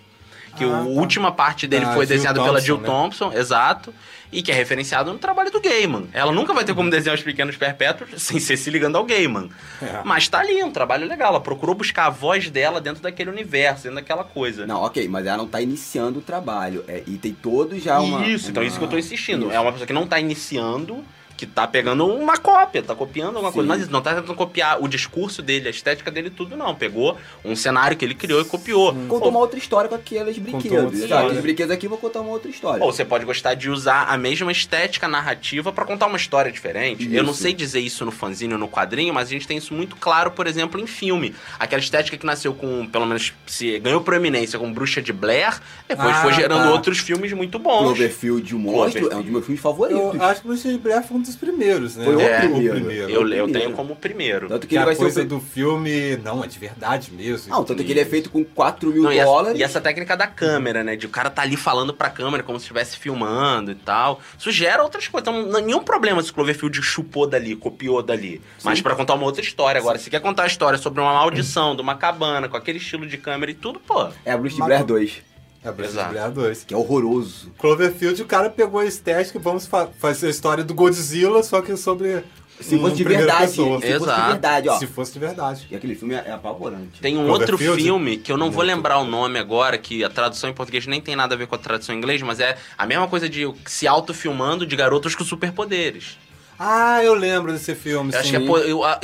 [0.56, 0.84] Que Ah, a tá.
[0.84, 2.86] última parte dele Da foi Jill desenhada pela Jill né?
[2.86, 3.94] Thompson, exato,
[4.32, 6.08] e que é referenciado no trabalho do Gaiman.
[6.14, 9.50] Ela nunca vai ter como desenhar os pequenos perpétuos sem ser se ligando ao Gaiman.
[9.82, 10.02] É.
[10.06, 11.30] Mas tá ali, um trabalho legal.
[11.30, 14.66] Ela procurou buscar a voz dela dentro daquele universo, dentro daquela coisa.
[14.66, 16.84] Não, ok, mas ela não tá iniciando o trabalho.
[16.88, 18.26] É, e tem todo já uma.
[18.26, 19.48] isso, então uma- isso que eu tô insistindo.
[19.48, 19.56] Isso.
[19.56, 21.04] É uma pessoa que não tá iniciando,
[21.42, 23.56] que tá pegando uma cópia, tá copiando alguma Sim.
[23.56, 23.68] coisa.
[23.70, 26.76] Mas não tá tentando copiar o discurso dele, a estética dele, tudo não.
[26.76, 28.94] Pegou um cenário que ele criou e copiou.
[29.08, 31.00] Contou uma outra história com aqueles outra brinquedos.
[31.00, 32.84] Exato, aqueles brinquedos aqui vou contar uma outra história.
[32.84, 37.10] Ou você pode gostar de usar a mesma estética narrativa pra contar uma história diferente.
[37.12, 37.42] Eu não Isso.
[37.42, 40.30] sei dizer isso no fanzine ou no quadrinho, mas a gente tem isso muito claro,
[40.32, 41.34] por exemplo, em filme.
[41.58, 46.10] Aquela estética que nasceu com, pelo menos, se ganhou proeminência com Bruxa de Blair, depois
[46.16, 46.72] Ah, foi gerando tá.
[46.72, 47.84] outros filmes muito bons.
[47.86, 50.14] Cloverfield, o monstro, é um dos meus filmes favoritos.
[50.14, 52.06] Eu acho que o Bruxa de Blair foi um dos primeiros, né?
[52.06, 52.78] Foi o É, primeiro.
[52.92, 53.52] Eu, o eu primeiro.
[53.52, 54.48] tenho como primeiro.
[54.48, 56.58] Tanto que Que ele a vai ser o coisa pri- do filme, não, é de
[56.60, 57.52] verdade mesmo.
[57.54, 59.60] Não, tanto que ele é feito com 4 mil Não, e, essa, dólares.
[59.60, 60.96] e essa técnica da câmera, né?
[60.96, 64.20] De o cara tá ali falando pra câmera como se estivesse filmando e tal.
[64.38, 65.28] Isso gera outras coisas.
[65.28, 68.42] Então, não- nenhum problema se o Cloverfield chupou dali, copiou dali.
[68.64, 69.80] Mas pra contar uma outra história.
[69.80, 73.06] Agora, se quer contar a história sobre uma maldição de uma cabana, com aquele estilo
[73.08, 74.08] de câmera e tudo, pô.
[74.26, 75.22] É a Bruce Blair 2,
[75.64, 76.08] É a Bruxa Exato.
[76.10, 76.64] de Blair 2.
[76.64, 77.52] que é horroroso.
[77.60, 81.62] Cloverfield, o cara pegou a estética e vamos fa- fazer a história do Godzilla, só
[81.62, 82.24] que sobre.
[82.60, 83.82] Se fosse de verdade, pessoa.
[83.82, 84.78] se fosse de verdade, ó.
[84.78, 85.68] Se fosse de verdade.
[85.72, 87.02] E aquele filme é, é apavorante.
[87.02, 90.48] Tem um outro filme que eu não vou lembrar o nome agora, que a tradução
[90.48, 92.86] em português nem tem nada a ver com a tradução em inglês, mas é a
[92.86, 96.20] mesma coisa de se autofilmando de garotos com superpoderes.
[96.60, 98.14] Ah, eu lembro desse filme.
[98.14, 98.40] Eu acho que é,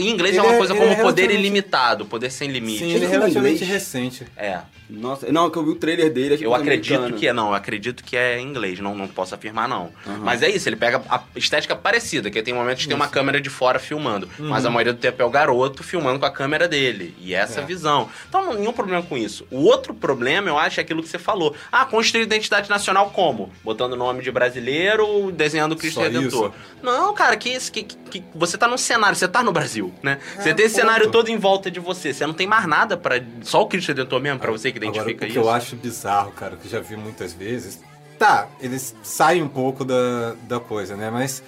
[0.04, 2.80] em inglês é Ele uma é- coisa ele como é poder ilimitado, poder sem limite.
[2.80, 4.28] Sim, ele é relativamente recente.
[4.38, 4.60] É.
[4.90, 7.54] Nossa, não, que eu vi o trailer dele, acho Eu acredito que é, não, eu
[7.56, 9.92] acredito que é em inglês, não, não posso afirmar não.
[10.06, 10.20] Aham.
[10.22, 13.42] Mas é isso, ele pega a estética parecida, que tem momentos que tem uma câmera
[13.42, 14.70] de fora filmando, mas Uhum.
[14.70, 17.64] a maioria do tempo é o garoto filmando com a câmera dele, e essa É.
[17.66, 18.10] visão.
[18.30, 19.46] Então, não, nenhum problema com isso.
[19.52, 21.54] O outro problema, eu acho, é aquilo que você falou.
[21.72, 23.52] Ah, construir identidade nacional como?
[23.64, 26.50] Botando o nome de brasileiro, desenhando o Cristo Só Redentor.
[26.50, 26.54] isso?
[26.82, 29.94] Não, cara, que isso, que, que, que- você tá num cenário, você tá no Brasil,
[30.02, 30.20] né?
[30.38, 30.86] você tem esse ponto.
[30.88, 33.90] cenário todo em volta de você, você não tem mais nada para Só o Cristo
[33.90, 35.40] Redentor mesmo, pra você que Agora, identifica o que isso.
[35.40, 37.80] eu acho bizarro, cara, que já vi muitas vezes.
[38.20, 41.10] Tá, eles saem um pouco da, da coisa, né?
[41.12, 41.44] Mas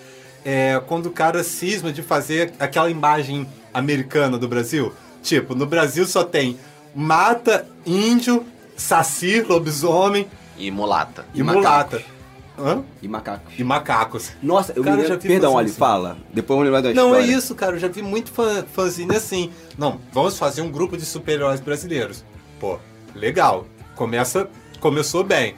[0.45, 6.05] é, quando o cara cisma de fazer aquela imagem americana do Brasil, tipo, no Brasil
[6.05, 6.59] só tem
[6.95, 10.27] mata, índio, saci, lobisomem
[10.57, 11.25] E mulata.
[11.33, 11.97] e, E mulata.
[11.97, 12.19] macacos.
[12.61, 12.83] Hã?
[13.01, 13.53] E macacos.
[13.57, 14.31] E macacos.
[14.43, 15.77] Nossa, eu Cara, me já vi Perdão, Ali, isso.
[15.77, 16.17] fala.
[16.33, 17.77] Depois eu vou lembrar da Não, é isso, cara.
[17.77, 19.49] Eu já vi muito fã, fanzine assim.
[19.77, 22.25] Não, vamos fazer um grupo de super-heróis brasileiros.
[22.59, 22.77] Pô,
[23.15, 23.65] legal.
[23.95, 24.49] Começa,
[24.79, 25.55] começou bem.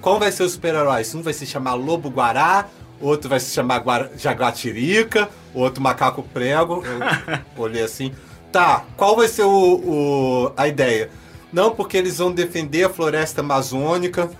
[0.00, 1.02] Qual vai ser o super-herói?
[1.14, 2.66] Um vai se chamar Lobo Guará,
[3.00, 6.82] outro vai se chamar Guara, Jaguatirica, outro Macaco Prego.
[6.84, 8.12] Eu olhei assim.
[8.50, 11.10] Tá, qual vai ser o, o- a ideia?
[11.52, 14.30] Não, porque eles vão defender a floresta amazônica.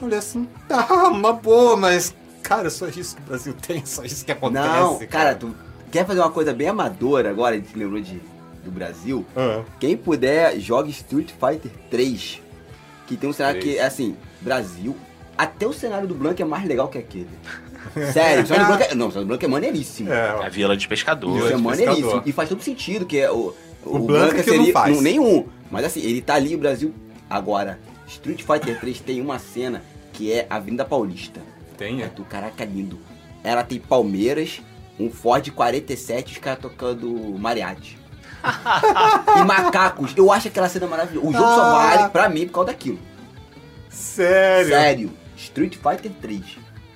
[0.00, 4.02] Eu olhei assim, tá, uma boa, mas, cara, só isso que o Brasil tem, só
[4.04, 4.66] isso que acontece.
[4.68, 5.54] Não, cara, tu
[5.90, 8.20] quer fazer uma coisa bem amadora agora, a gente lembrou de,
[8.64, 9.24] do Brasil?
[9.36, 9.62] Ah.
[9.78, 12.40] Quem puder, jogue Street Fighter 3.
[13.06, 13.80] Que tem um cenário que Três.
[13.82, 14.96] é assim, Brasil.
[15.36, 17.28] Até o cenário do Blanco é mais legal que aquele.
[18.12, 20.12] Sério, o cenário do Blanco é, não, o cenário do Blanco é maneiríssimo.
[20.12, 21.36] É, A Vila de Pescador.
[21.36, 22.02] Isso é maneiríssimo.
[22.06, 22.22] pescador.
[22.28, 23.54] E faz todo sentido, que é o.
[23.84, 25.00] O Blanca que não faz.
[25.02, 25.46] nenhum.
[25.70, 26.94] Mas assim, ele tá ali, o Brasil.
[27.28, 31.40] Agora, Street Fighter 3 tem uma cena que é a Avenida Paulista.
[31.76, 32.08] tem, É é.
[32.08, 32.98] do caraca lindo.
[33.42, 34.62] Ela tem Palmeiras,
[34.98, 37.98] um Ford 47 os caras tocando mariachi.
[39.40, 40.12] e macacos.
[40.16, 41.26] Eu acho aquela cena maravilhosa.
[41.26, 41.96] O jogo só Ah.
[41.96, 42.98] vale pra mim por causa daquilo.
[43.88, 44.68] Sério?
[44.70, 45.10] Sério.
[45.36, 46.42] Street Fighter 3.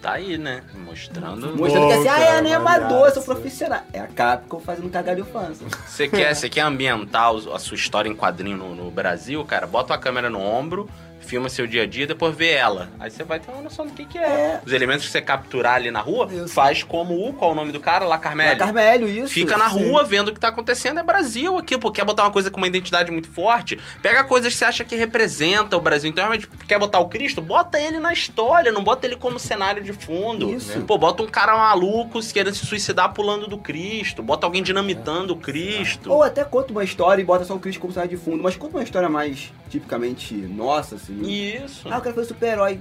[0.01, 0.62] Tá aí, né?
[0.86, 1.57] Mostrando.
[1.57, 3.80] Mostrando que assim, ah, é, não é amador, eu sou profissional.
[3.92, 4.90] É a Capcom fazendo
[5.24, 5.59] fãs.
[5.86, 9.66] Você quer, você quer ambientar a sua história em quadrinho no, no Brasil, cara?
[9.66, 10.88] Bota a câmera no ombro,
[11.20, 12.88] filma seu dia a dia, depois vê ela.
[12.98, 14.22] Aí você vai ter uma noção do que, que é.
[14.22, 14.60] É.
[14.64, 16.48] Os elementos que você capturar ali na rua, Isso.
[16.48, 17.32] faz como o.
[17.32, 18.04] Qual é o nome do cara?
[18.04, 18.58] Lá É Carmelho.
[18.58, 19.32] Carmelho, isso.
[19.32, 19.88] Fica na sim.
[19.88, 21.00] rua vendo o que tá acontecendo.
[21.00, 21.90] É Brasil aqui, pô.
[21.90, 23.78] Quer botar uma coisa com uma identidade muito forte?
[24.02, 26.10] Pega coisas que você acha que representa o Brasil.
[26.10, 27.40] Então, realmente, quer botar o Cristo?
[27.40, 30.50] Bota ele na história, não bota ele como cenário de fundo.
[30.50, 30.80] Isso.
[30.82, 34.22] Pô, bota um cara maluco querendo se suicidar pulando do Cristo.
[34.22, 36.12] Bota alguém dinamitando o Cristo.
[36.12, 38.56] Ou até conta uma história e bota só o Chris como cenário de fundo, mas
[38.56, 41.07] conta uma história mais tipicamente nossa, assim.
[41.12, 41.88] Isso.
[41.90, 42.80] Ah, eu quero fazer super-herói.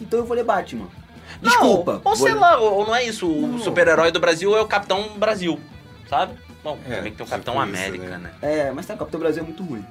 [0.00, 0.86] Então eu vou ler Batman.
[1.42, 2.00] Não, Desculpa.
[2.04, 3.28] ou sei lá, ou, não é isso.
[3.30, 3.58] O Não.
[3.58, 5.58] super-herói do Brasil é o Capitão Brasil,
[6.08, 6.34] sabe?
[6.62, 8.18] Bom, É, também tem o Capitão isso, América, né?
[8.18, 8.30] né?
[8.42, 9.84] É, mas sabe, o Capitão Brasil é muito ruim.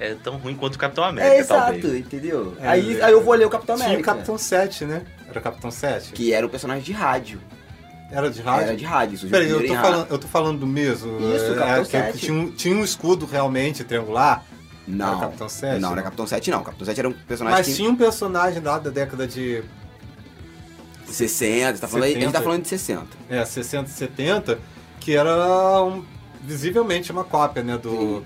[0.00, 1.94] É tão ruim quanto o Capitão América, é, exato, talvez.
[1.98, 2.56] entendeu?
[2.60, 4.10] É, aí, ele- aí eu vou ler o Capitão Tinha América.
[4.10, 5.02] o Capitão 7, né?
[5.28, 6.12] Era o Capitão 7?
[6.12, 7.40] Que era um personagem de rádio.
[8.10, 8.66] Era de rádio?
[8.68, 9.28] Era de rádio.
[9.28, 11.18] Peraí, eu tô, falando, eu tô falando do mesmo.
[11.34, 12.18] Isso, é, Capitão que 7.
[12.18, 14.44] tinha, um, tinha um escudo realmente triangular.
[14.86, 15.08] Não.
[15.12, 15.72] Era Capitão 7?
[15.74, 16.62] Não, não era Capitão 7 não.
[16.62, 17.74] Capitão 7 era um personagem Mas que...
[17.74, 19.62] tinha um personagem lá da década de
[21.06, 22.32] 60, tá falando, a gente 70.
[22.38, 23.06] tá falando de 60.
[23.28, 24.58] é, 60, 70,
[25.00, 26.04] que era um-
[26.42, 28.22] visivelmente uma cópia, né, do...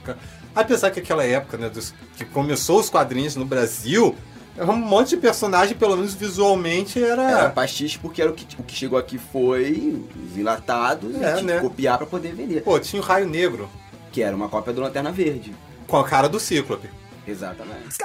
[0.54, 4.16] Apesar que aquela época, né, dos, que começou os quadrinhos no Brasil,
[4.56, 7.22] era um monte de personagem, pelo menos visualmente, era...
[7.30, 11.34] Era pastiche porque era o que, o que chegou aqui foi os enlatados É, e
[11.38, 11.54] tinha né?
[11.56, 12.62] que copiar pra poder vender.
[12.62, 13.68] Pô, tinha o Raio Negro,
[14.10, 15.54] Que era uma cópia do Lanterna Verde.
[15.88, 16.88] Com a cara do Cíclope.
[17.26, 17.96] Exatamente.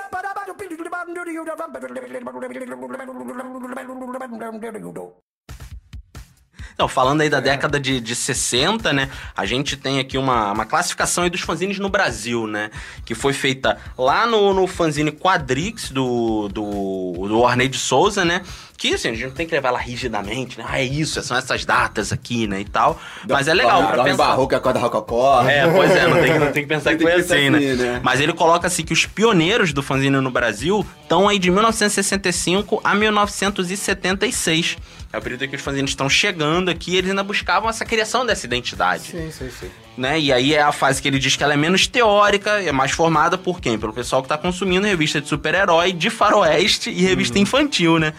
[6.73, 9.09] Então, falando aí da década de, de 60, né?
[9.36, 12.71] A gente tem aqui uma, uma classificação aí dos fanzines no Brasil, né?
[13.05, 18.41] Que foi feita lá no, no fanzine Quadrix do, do, do Ornei de Souza, né?
[18.84, 20.65] Que, assim, a gente não tem que levar ela rigidamente, né?
[20.67, 22.59] Ah, é isso, são essas datas aqui, né?
[22.59, 22.99] E tal.
[23.29, 24.27] Mas é legal pra Dorme pensar.
[24.27, 25.41] barroco, acorda rococó.
[25.47, 27.49] É, pois é, não tem, não tem que pensar que tem foi que pensar assim,
[27.49, 27.57] né?
[27.59, 28.01] assim, né?
[28.03, 32.81] Mas ele coloca assim que os pioneiros do fanzine no Brasil estão aí de 1965
[32.84, 34.75] a 1976.
[35.13, 38.25] É o período que os fanzines estão chegando aqui e eles ainda buscavam essa criação
[38.25, 39.71] dessa identidade Sim, sim, sim.
[39.97, 40.19] né?
[40.19, 42.91] E aí é a fase que ele diz que ela é menos teórica, é mais
[42.91, 43.79] formada por quem?
[43.79, 48.13] Pelo pessoal que tá consumindo revista de super-herói, de faroeste e revista infantil, né?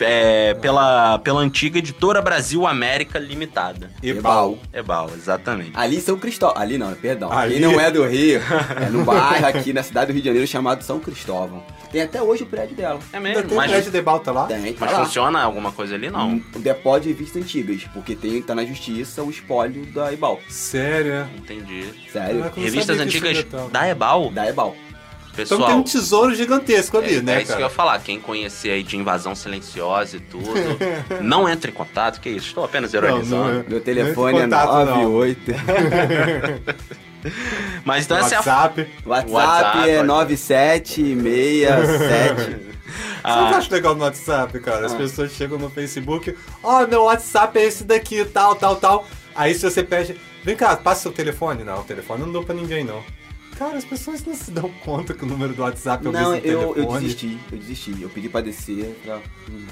[0.00, 3.90] É, pela, pela antiga editora Brasil América Limitada.
[4.02, 4.58] Ebal.
[4.72, 5.72] Ebal, exatamente.
[5.74, 6.60] Ali São Cristóvão.
[6.60, 7.30] Ali não, perdão.
[7.32, 7.54] Ali.
[7.54, 8.40] Quem não é do Rio,
[8.80, 11.62] é no bairro aqui na cidade do Rio de Janeiro chamado São Cristóvão.
[11.90, 13.00] Tem até hoje o prédio dela.
[13.12, 14.46] É Ainda mesmo, tem mas, prédio de Balta lá?
[14.46, 15.04] Tem, tá mas lá.
[15.04, 16.08] funciona alguma coisa ali?
[16.08, 16.28] Não.
[16.30, 20.40] Um depósito de revistas antigas, porque tem, tá na justiça o espólio da Ebal.
[20.48, 21.12] Sério?
[21.12, 21.28] é?
[21.36, 21.84] Entendi.
[22.12, 22.50] Sério?
[22.54, 23.68] Revistas antigas tava.
[23.70, 24.76] da Ebal, Da Ebal.
[25.42, 25.60] Pessoal.
[25.60, 27.62] Então tem um tesouro gigantesco ali, é, né, é isso que eu cara?
[27.62, 27.98] ia falar.
[28.00, 30.50] Quem conhecer aí de invasão silenciosa e tudo,
[31.22, 32.48] não entre em contato, que isso?
[32.48, 33.44] Estou apenas ironizando.
[33.44, 33.64] Não, não.
[33.68, 35.02] Meu telefone é contato, não.
[35.10, 35.52] 98.
[37.84, 38.86] Mas então essa é a WhatsApp.
[39.04, 42.70] WhatsApp, WhatsApp, é pode- 9767.
[43.22, 44.86] Sabe o que eu acho legal no WhatsApp, cara?
[44.86, 44.96] As Ah.
[44.96, 49.06] pessoas chegam no Facebook, ó, meu WhatsApp é esse daqui, tal, tal, tal.
[49.34, 51.62] Aí se você pede, vem cá, passa seu telefone.
[51.62, 53.02] Não, o telefone não dou pra ninguém, não.
[53.60, 56.30] Cara, as pessoas não se dão conta que o número do WhatsApp é o Não,
[56.30, 57.00] mesmo eu, eu telefone.
[57.02, 58.00] desisti, eu desisti.
[58.00, 58.98] Eu pedi pra descer.
[59.04, 59.20] Pra...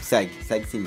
[0.03, 0.85] Segue, segue sim.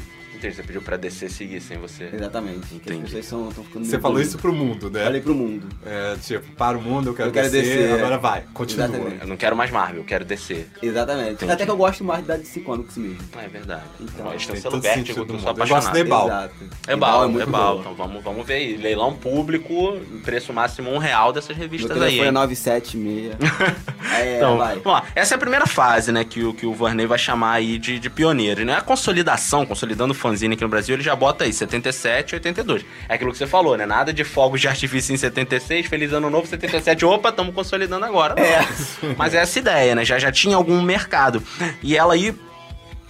[0.49, 2.09] Você pediu pra descer seguir sem você.
[2.13, 2.67] Exatamente.
[2.79, 3.11] Que as Entendi.
[3.11, 3.85] pessoas estão ficando.
[3.85, 5.03] Você falou isso pro mundo, né?
[5.03, 5.67] Falei pro mundo.
[5.85, 8.17] É, tipo, para o mundo, eu quero, Eu quero descer, descer, agora é.
[8.17, 8.85] vai, continua.
[8.87, 9.21] Exatamente.
[9.21, 10.69] Eu não quero mais Marvel, eu quero descer.
[10.81, 11.33] Exatamente.
[11.33, 11.51] Entendi.
[11.51, 13.17] Até que eu gosto mais da DC Comics mesmo.
[13.37, 13.83] Ah, é verdade.
[13.99, 15.47] Então, Ó, eles tem todo sentido eu do sou mundo.
[15.49, 15.93] Eu gosto apaixonado.
[15.93, 16.27] de Ebal.
[16.27, 16.53] Exato.
[16.87, 17.71] É bal, é bal.
[17.75, 17.81] boa.
[17.81, 18.77] Então vamos, vamos ver aí.
[18.77, 22.19] Leilão público, preço máximo um real dessas Meu revistas telefone aí.
[22.21, 22.31] é hein?
[22.31, 23.35] 976.
[24.19, 24.75] é, Então, vai.
[24.79, 25.03] vamos lá.
[25.15, 27.99] Essa é a primeira fase, né, que o, que o Varney vai chamar aí de,
[27.99, 28.75] de pioneiro, né?
[28.75, 32.85] A consolidação, consolidando o fanzine aqui no Brasil, ele já bota aí 77 82.
[33.09, 33.85] É aquilo que você falou, né?
[33.85, 37.05] Nada de fogos de artifício em 76, feliz ano novo 77.
[37.05, 38.35] Opa, estamos consolidando agora.
[38.35, 38.43] Não.
[38.43, 39.15] É.
[39.17, 40.05] Mas é essa ideia, né?
[40.05, 41.43] Já, já tinha algum mercado.
[41.83, 42.33] E ela aí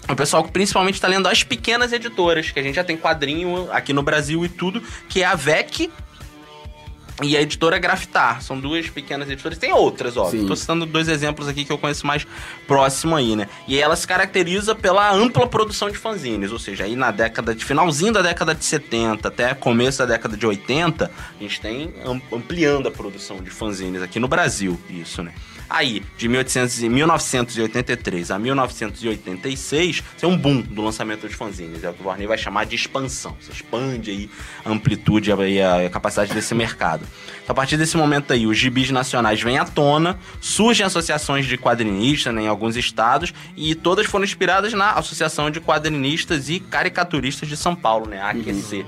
[0.10, 3.72] o pessoal que principalmente está lendo as pequenas editoras, que a gente já tem quadrinho
[3.72, 5.92] aqui no Brasil e tudo, que é a VEC
[7.22, 8.42] e a editora Grafitar.
[8.42, 9.58] São duas pequenas editoras.
[9.58, 10.30] Tem outras, ó.
[10.30, 10.46] Sim.
[10.48, 12.26] Tô citando dois exemplos aqui que eu conheço mais
[12.68, 13.48] próximo aí, né?
[13.68, 17.64] E ela se caracteriza pela ampla produção de fanzines, ou seja, aí na década de
[17.66, 22.22] finalzinho da década de 70 até começo da década de 80, a gente tem am-
[22.32, 25.34] ampliando a produção de fanzines aqui no Brasil, isso, né?
[25.74, 31.82] Aí, de 1800 e 1983 a 1986, tem um boom do lançamento de fanzines.
[31.82, 33.38] É o que o Varney vai chamar de expansão.
[33.40, 34.30] Você expande aí
[34.66, 37.08] a amplitude e a, a capacidade desse mercado.
[37.42, 41.58] Então, a partir desse momento aí, os gibis nacionais vêm à tona, surgem associações de
[41.58, 47.48] quadrinistas né, em alguns estados, e todas foram inspiradas na Associação de Quadrinistas e Caricaturistas
[47.48, 48.20] de São Paulo, né?
[48.20, 48.86] A AQC.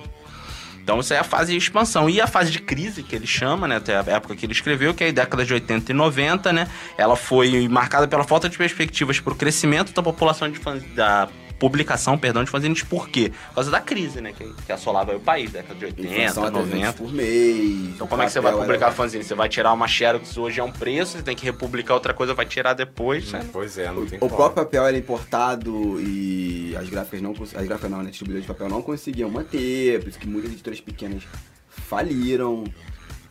[0.84, 2.10] Então isso é a fase de expansão.
[2.10, 3.78] E a fase de crise, que ele chama, né?
[3.78, 6.68] Até a época que ele escreveu, que é a década de 80 e 90, né?
[6.98, 10.60] Ela foi marcada pela falta de perspectivas para o crescimento da população de
[10.94, 11.30] da
[11.60, 12.84] publicação, perdão, de fanzines.
[12.84, 13.32] Por quê?
[13.50, 14.34] Por causa da crise, né?
[14.34, 16.94] Que, que assolava aí o país, década de 80, Inflação a 300 90.
[16.94, 17.90] por mês.
[17.96, 19.24] Então como é que você vai publicar era- fanzine?
[19.24, 22.34] Você vai tirar uma Xerox hoje é um preço, você tem que republicar outra coisa,
[22.34, 23.32] vai tirar depois.
[23.32, 23.46] né?
[23.52, 24.36] Pois é, não tem O como.
[24.36, 28.10] próprio papel era importado e as gráficas não as gráficas não, né?
[28.10, 31.24] Distribuidores de papel não conseguiam manter, por isso que muitas editoras pequenas
[31.70, 32.64] faliram.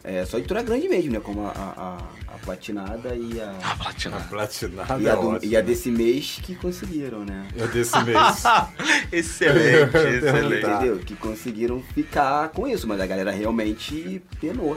[0.05, 1.21] É, só editora grande mesmo, né?
[1.21, 4.17] Como a, a, a- a Platinada e a, Ah, platina.
[4.17, 5.53] A platinada e é a, do- ótimo.
[5.53, 7.47] e a desse mês que conseguiram, né?
[7.57, 8.43] É desse mês.
[9.13, 10.67] excelente, excelente.
[10.67, 10.99] Entendeu?
[10.99, 14.77] Que conseguiram ficar com isso, mas a galera realmente penou.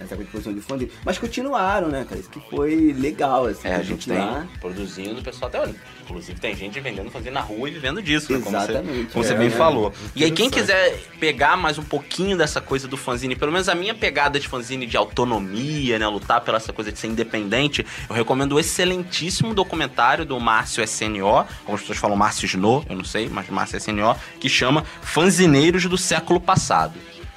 [0.00, 0.90] Essa coisa de fanzine.
[1.04, 2.20] Mas continuaram, né, cara?
[2.20, 3.68] Isso que foi legal, assim.
[3.68, 4.46] É, a gente tem continuar.
[4.60, 5.74] produzindo, o pessoal até olha.
[6.02, 8.38] Inclusive tem gente vendendo fanzine na rua e vivendo disso, né?
[8.42, 9.12] Como você, Exatamente.
[9.12, 9.56] como você É, bem né?
[9.56, 9.92] falou.
[10.14, 13.74] E aí, quem quiser pegar mais um pouquinho dessa coisa do fanzine, pelo menos a
[13.74, 16.06] minha pegada de fanzine de autonomia, né?
[16.06, 21.46] Lutar pela essa coisa de ser independente, eu recomendo o excelentíssimo documentário do Márcio SNO,
[21.64, 25.84] como as pessoas falam Márcio Snow, eu não sei, mas Márcio SNO, que chama Fanzineiros
[25.86, 26.94] do Século Passado.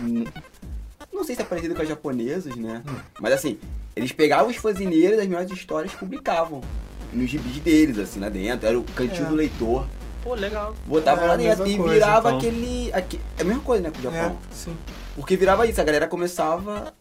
[1.11, 2.81] Não sei se é parecido com as japonesas, né?
[3.19, 3.57] Mas assim,
[3.95, 6.61] eles pegavam os fanzineiros das melhores histórias e publicavam.
[7.11, 8.67] Nos gibis deles, assim, lá dentro.
[8.67, 9.29] Era o cantinho É.
[9.29, 9.85] do leitor.
[10.23, 10.75] Pô, legal.
[10.85, 12.37] Botava É, lá dentro e coisa, virava então.
[12.37, 14.37] aquele, aque- É a mesma coisa, né, com o É, Japão.
[14.51, 14.75] sim.
[15.15, 16.93] Porque virava isso, a galera começava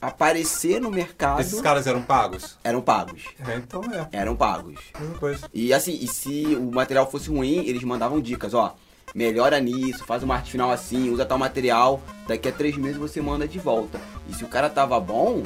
[0.00, 1.40] a aparecer no mercado.
[1.40, 2.58] Esses caras eram pagos?
[2.62, 3.22] Eram pagos.
[3.48, 4.78] É, então é, Eram pagos.
[4.98, 5.48] mesma coisa.
[5.54, 8.74] E assim, e se o material fosse ruim, eles mandavam dicas, ó.
[9.14, 13.20] Melhora nisso, faz uma arte final assim, usa tal material, daqui a três meses você
[13.22, 13.98] manda de volta.
[14.28, 15.42] E se o cara tava bom,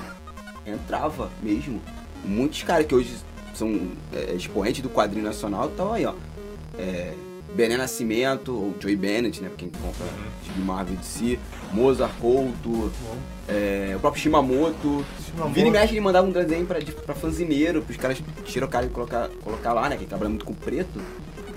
[0.66, 1.81] entrava mesmo.
[2.24, 3.16] Muitos caras que hoje
[3.55, 6.15] são é, expoentes do quadrinho nacional estavam aí, ó.
[6.81, 7.12] É,
[7.55, 9.48] Bené Nascimento, ou Joey Bennett, né?
[9.48, 10.07] pra Quem compra
[10.55, 11.39] de Marvel de si,
[11.73, 12.93] Mozart Couto,
[13.48, 15.05] é, o próprio Shimamoto.
[15.27, 15.55] Shimamoto.
[15.55, 18.69] Vira e mexe, ele mandava um desenho pra, de- pra fanzineiro, pros caras tirar o
[18.69, 19.97] cara e colocar, colocar lá, né?
[19.97, 21.01] Que ele trabalha muito com preto.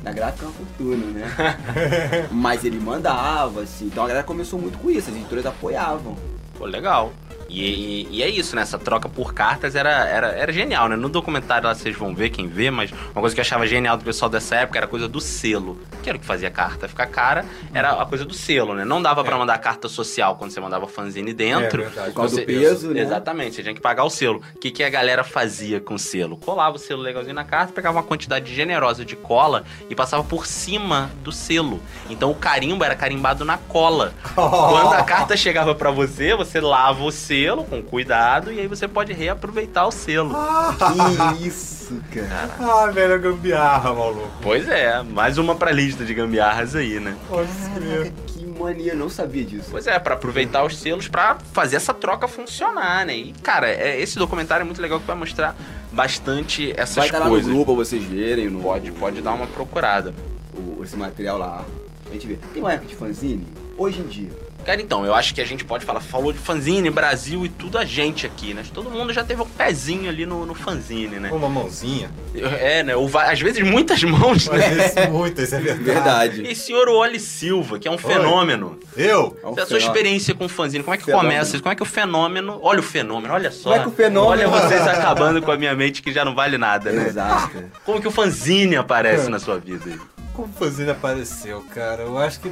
[0.04, 2.28] Na gráfica é uma fortuna, né?
[2.32, 3.86] Mas ele mandava, assim.
[3.86, 6.16] Então a galera começou muito com isso, as editoras apoiavam.
[6.58, 7.14] Pô, legal.
[7.54, 8.62] E, e- e é isso, né?
[8.64, 10.96] Essa troca por cartas era, era, era genial, né?
[10.96, 13.96] No documentário lá vocês vão ver, quem vê, mas uma coisa que eu achava genial
[13.98, 15.78] do pessoal dessa época era a coisa do selo.
[16.02, 18.84] Que era o que fazia a carta ficar cara, era a coisa do selo, né?
[18.84, 21.82] Não dava pra mandar carta social quando você mandava fanzine dentro.
[21.82, 22.08] É verdade.
[22.12, 23.02] Por causa Você- do peso, né?
[23.02, 24.42] Exatamente, você tinha que pagar o selo.
[24.56, 26.38] O que, que a galera fazia com o selo?
[26.38, 30.46] Colava o selo legalzinho na carta, pegava uma quantidade generosa de cola e passava por
[30.48, 31.80] cima do selo.
[32.10, 34.14] Então o carimbo era carimbado na cola.
[34.34, 38.88] Quando a carta chegava pra você, você lava o selo com cuidado e aí você
[38.88, 40.34] pode reaproveitar o selo.
[41.38, 42.50] Que isso, cara.
[42.60, 44.30] Ah, velho, gambiarra, maluco.
[44.42, 47.16] Pois é, mais uma pra lista de gambiarras aí, né?
[47.28, 48.14] Pode crer.
[48.28, 49.68] Que mania, eu não sabia disso.
[49.72, 53.16] Pois é, pra aproveitar os selos pra fazer essa troca funcionar, né?
[53.16, 55.56] E, cara, é- esse documentário é muito legal que vai mostrar
[55.92, 57.50] bastante essas Vai estar lá no coisas.
[57.52, 58.50] grupo pra vocês verem.
[58.50, 60.14] No, Pode, pode dar uma procurada.
[60.56, 61.64] o- esse material lá.
[62.10, 62.38] A gente vê.
[62.54, 63.48] Tem uma época de fanzine?
[63.78, 64.30] Hoje em dia.
[64.66, 67.78] Cara, então, eu acho que a gente pode falar, falou de fanzine, Brasil e tudo
[67.78, 68.64] a gente aqui, né?
[68.74, 71.30] Todo mundo já teve um pezinho ali no, no fanzine, né?
[71.32, 72.10] Uma mãozinha.
[72.34, 72.96] É, né?
[72.96, 74.86] Ou às vezes muitas mãos, né?
[74.86, 75.84] esse muito, isso é verdade.
[75.84, 76.42] Verdade.
[76.50, 78.80] E senhor Wally Silva, que é um fenômeno.
[78.96, 79.38] Eu?
[79.44, 81.30] É um a sua experiência com fanzine, como é que Fenômeno.
[81.30, 81.60] começa?
[81.60, 82.60] Como é que o fenômeno.
[82.62, 83.70] Olha o fenômeno, olha só.
[83.72, 86.34] Como é que o fenômeno- Olha vocês acabando com a minha mente que já não
[86.34, 87.08] vale nada, né?
[87.08, 87.64] Exato.
[87.86, 89.84] Como que o fanzine aparece na sua vida?
[89.88, 90.00] aí?
[90.34, 92.04] Como o fanzine apareceu, cara?
[92.04, 92.52] Eu acho que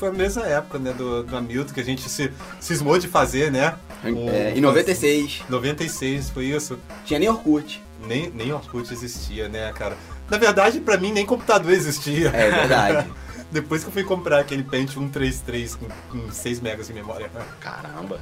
[0.00, 3.52] foi a mesma época, né, do, do Hamilton, que a gente se cismou de fazer,
[3.52, 3.76] né?
[4.02, 6.78] O- É, em 96, 96, foi isso?
[7.04, 7.82] tinha nem Orkut.
[8.08, 9.96] Nem, nem Orkut existia, né, cara?
[10.30, 12.28] Na verdade, pra mim, nem computador existia.
[12.30, 13.06] É verdade.
[13.52, 17.30] Depois que eu fui comprar aquele Pentium 133 com, com 6 megas de memória.
[17.60, 18.18] Caramba.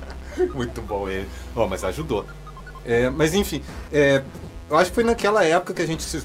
[0.55, 1.29] Muito bom ele.
[1.55, 2.25] Ó, mas ajudou.
[2.85, 4.23] É, mas enfim, é,
[4.71, 6.23] eu acho que foi naquela época que a gente se,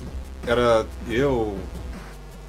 [0.47, 1.57] era eu,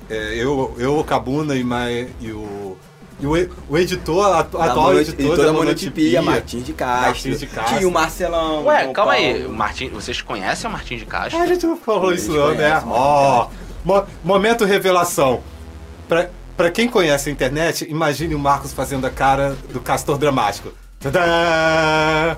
[0.09, 2.77] é, eu, eu, o Cabuna e, mai, e o
[3.21, 6.73] e o, o editor, a, Da atual mono- editor editor da da Monotipia, Martins de
[6.73, 7.03] Castro.
[7.07, 7.77] Martins de Castro.
[7.77, 8.65] Tinha o Marcelão.
[8.65, 9.35] Ué, calma aí.
[9.41, 9.49] Paulo.
[9.51, 11.39] O Martin, vocês conhecem o Martin de Castro?
[11.39, 12.83] Ah, a gente não falou A isso não, né?
[12.87, 13.49] Ó,
[13.85, 15.41] mo- momento revelação.
[16.09, 20.73] Pra, pra quem conhece a internet, imagine o Marcos fazendo a cara do Castor Dramático.
[21.01, 22.37] Tadã!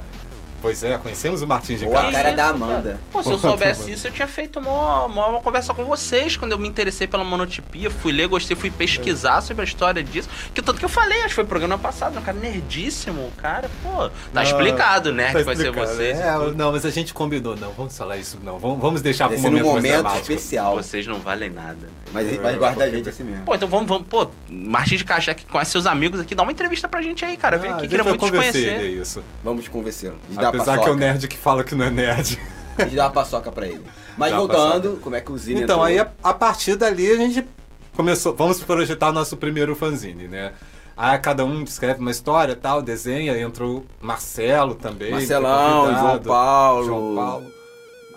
[0.63, 2.13] Pois é, conhecemos o Martins de Ou a Castro.
[2.13, 2.55] cara isso, da cara?
[2.55, 3.01] Amanda.
[3.13, 6.53] Pô, se eu soubesse isso, eu tinha feito uma, uma, uma conversa com vocês quando
[6.53, 7.91] eu me interessei pela monotipia.
[7.91, 10.29] Fui ler, gostei, fui pesquisar sobre a história disso.
[10.55, 13.31] Que tanto que eu falei, acho que foi programa passado, um cara nerdíssimo.
[13.37, 16.19] Cara, pô, tá Não, explicado, nerd Tá vai ser vocês.
[16.19, 18.59] É, não, mas a gente combinou, não, vamos falar isso, não.
[18.59, 20.77] Vamos, vamos deixar para Vai um momento, especial.
[20.77, 21.89] Vocês não valem nada.
[22.13, 23.45] Mas, mas guarda a gente assim mesmo.
[23.45, 24.07] Pô, então vamos, vamos.
[24.09, 27.37] Pô, Martins de Cachá que conhece seus amigos aqui, dá uma entrevista pra gente aí,
[27.37, 27.59] cara.
[27.59, 28.85] Vem Ah, aqui, a queria muito te convencer conhecer.
[28.85, 29.23] ele, é isso.
[29.45, 30.17] Vamos convencê-lo.
[30.51, 30.97] Dá Apesar que é o paçoca.
[30.97, 32.39] nerd que fala que não é nerd.
[32.79, 33.83] A gente dá uma paçoca pra ele.
[34.19, 35.85] Mas Dá voltando, como é que o Zine Então, entrou?
[35.85, 37.47] aí a, a partir dali a gente
[37.95, 38.35] começou.
[38.35, 40.53] Vamos projetar nosso primeiro fanzine, né?
[40.97, 45.11] Aí cada um escreve uma história tal, desenha, entrou Marcelo também.
[45.11, 46.85] Marcelão, João Paulo.
[46.85, 47.47] João Paulo.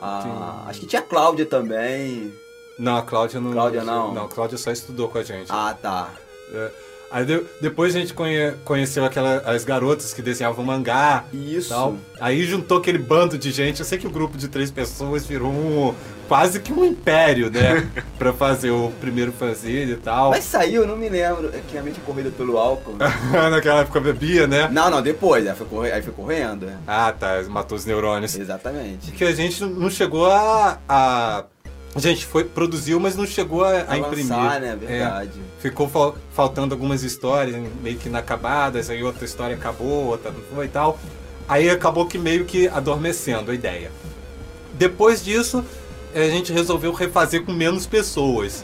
[0.02, 2.34] Ah, acho que tinha a Cláudia também.
[2.78, 3.52] Não, a Cláudia não.
[3.52, 4.14] Cláudia não?
[4.14, 5.48] Não, a Cláudia só estudou com a gente.
[5.50, 6.10] Ah, tá.
[6.54, 6.72] É.
[7.12, 11.24] Aí de- depois a gente conhe- conheceu aquela, as garotas que desenhavam mangá.
[11.34, 11.70] Isso.
[11.70, 11.96] Tal.
[12.20, 13.80] Aí juntou aquele bando de gente.
[13.80, 15.94] Eu sei que o grupo de três pessoas virou um,
[16.28, 17.90] quase que um império, né?
[18.20, 20.30] pra fazer o primeiro fanzine e tal.
[20.32, 21.50] Mas saiu, eu não me lembro.
[21.54, 22.96] É que a mente é corrida pelo álcool.
[23.52, 24.70] Naquela época bebia, né?
[24.72, 25.48] não, não, depois.
[25.48, 25.92] Aí foi, corre...
[25.92, 26.66] aí foi correndo.
[26.68, 26.76] é.
[26.88, 27.42] Ah, tá.
[27.50, 28.36] Matou os neurônios.
[28.38, 29.12] Exatamente.
[29.12, 30.78] Que a gente não chegou a.
[30.88, 31.46] a...
[31.96, 34.30] A gente foi, produziu, mas não chegou a, a A imprimir.
[34.30, 34.76] lançar, né?
[34.80, 35.32] Verdade.
[35.40, 40.42] É, ficou fal- faltando algumas histórias meio que inacabadas, aí outra história acabou, outra não
[40.56, 41.00] foi e tal.
[41.48, 43.92] Aí acabou que meio que adormecendo a ideia.
[44.74, 45.66] Depois disso,
[46.14, 48.64] a gente resolveu refazer com menos pessoas.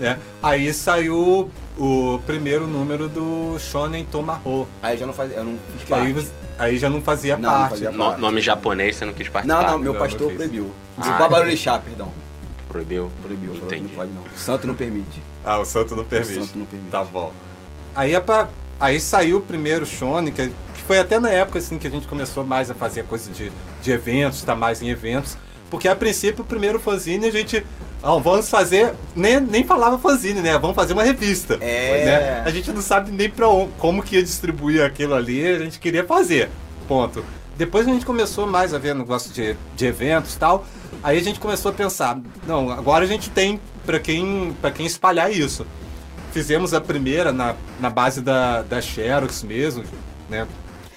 [0.00, 0.18] Né?
[0.42, 4.68] Aí saiu o primeiro número do Shonen Tomahawk.
[4.82, 6.28] Aí já não fazia, eu não fiz aí, parte.
[6.58, 7.70] aí já não fazia Não, não parte.
[7.70, 9.62] fazia No- nome japonês, você não quis participar.
[9.62, 10.70] Não, não, meu Não, pastor não proibiu.
[10.98, 11.28] Ah.
[11.28, 12.12] Barulhar, perdão.
[12.68, 13.10] Proibiu.
[13.22, 13.82] Proibiu, Entendi.
[13.84, 14.22] não pode não.
[14.22, 15.22] O santo não permite.
[15.44, 16.38] Ah, o santo não permite.
[16.38, 16.90] O santo não permite.
[16.90, 17.32] Tá bom.
[17.94, 18.48] Aí, é pra-
[18.80, 22.06] aí saiu o primeiro Shonen, que, que foi até na época assim, que a gente
[22.06, 23.50] começou mais a fazer coisa de,
[23.82, 25.36] de eventos, estar mais em eventos.
[25.70, 27.64] Porque a princípio, o primeiro fanzine a gente.
[28.02, 28.92] ah, vamos fazer.
[29.14, 30.58] Nem, nem falava fanzine, né?
[30.58, 31.54] Vamos fazer uma revista.
[31.60, 32.04] É.
[32.04, 32.42] né?
[32.44, 35.78] A gente não sabe nem pra onde, como que ia distribuir aquilo ali, a gente
[35.80, 36.50] queria fazer.
[36.86, 37.24] Ponto.
[37.56, 40.66] Depois a gente começou mais a ver negócio de, de eventos e tal.
[41.02, 45.30] Aí a gente começou a pensar, não, agora a gente tem pra quem, quem espalhar
[45.32, 45.66] isso.
[46.32, 49.84] Fizemos a primeira na, na base da, da Xerox mesmo,
[50.28, 50.46] né?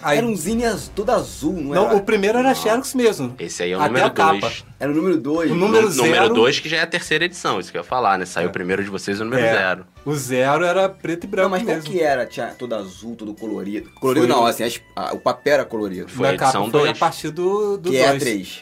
[0.01, 0.63] Aí, Era um zine
[0.95, 1.95] todo azul, não, não, era?
[1.97, 3.35] o primeiro era Xerox mesmo.
[3.37, 4.39] Esse aí é o Até número a capa.
[4.39, 4.65] 2.
[4.79, 5.51] Era o número 2.
[5.51, 7.81] O número Nú- Número zero- 2, que já é a terceira edição, isso que eu
[7.81, 8.25] ia falar, né?
[8.25, 9.85] Saiu o primeiro de vocês e o número É, zero.
[10.05, 11.91] O zero era preto e branco Não, mas qual mesmo.
[11.91, 12.25] que era?
[12.25, 13.89] Tinha todo azul, todo colorido.
[13.99, 16.07] Colorido Foi não, o- assim, as- a- o papel era colorido.
[16.07, 16.91] Foi Na a edição capa foi dois.
[16.91, 18.23] a partir do, do que é a dois.
[18.23, 18.61] 3.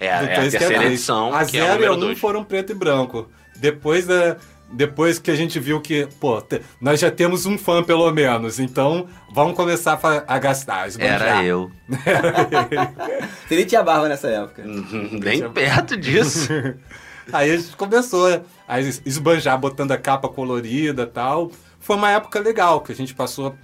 [0.00, 0.92] É, é a dois que é terceira três.
[0.94, 2.18] edição, A que é o zero e a número um 2.
[2.20, 3.28] foram preto e branco.
[3.56, 4.36] Depois da.
[4.70, 8.60] Depois que a gente viu que, pô, te- nós já temos um fã pelo menos,
[8.60, 11.22] então vamos começar a, a gastar, esbanjar.
[11.22, 11.70] Era eu.
[13.48, 14.62] Você nem tinha barba nessa época.
[14.64, 16.48] Nem perto disso.
[17.32, 21.50] Aí a gente começou a es- esbanjar, botando a capa colorida e tal.
[21.80, 23.54] Foi uma época legal, que a gente passou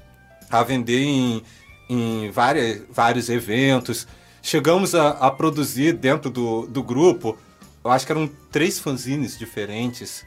[0.51, 1.43] a vender em,
[1.89, 4.06] em várias, vários eventos.
[4.46, 7.38] Chegamos a, a produzir dentro do, do grupo,
[7.82, 10.22] eu acho que eram três fanzines diferentes.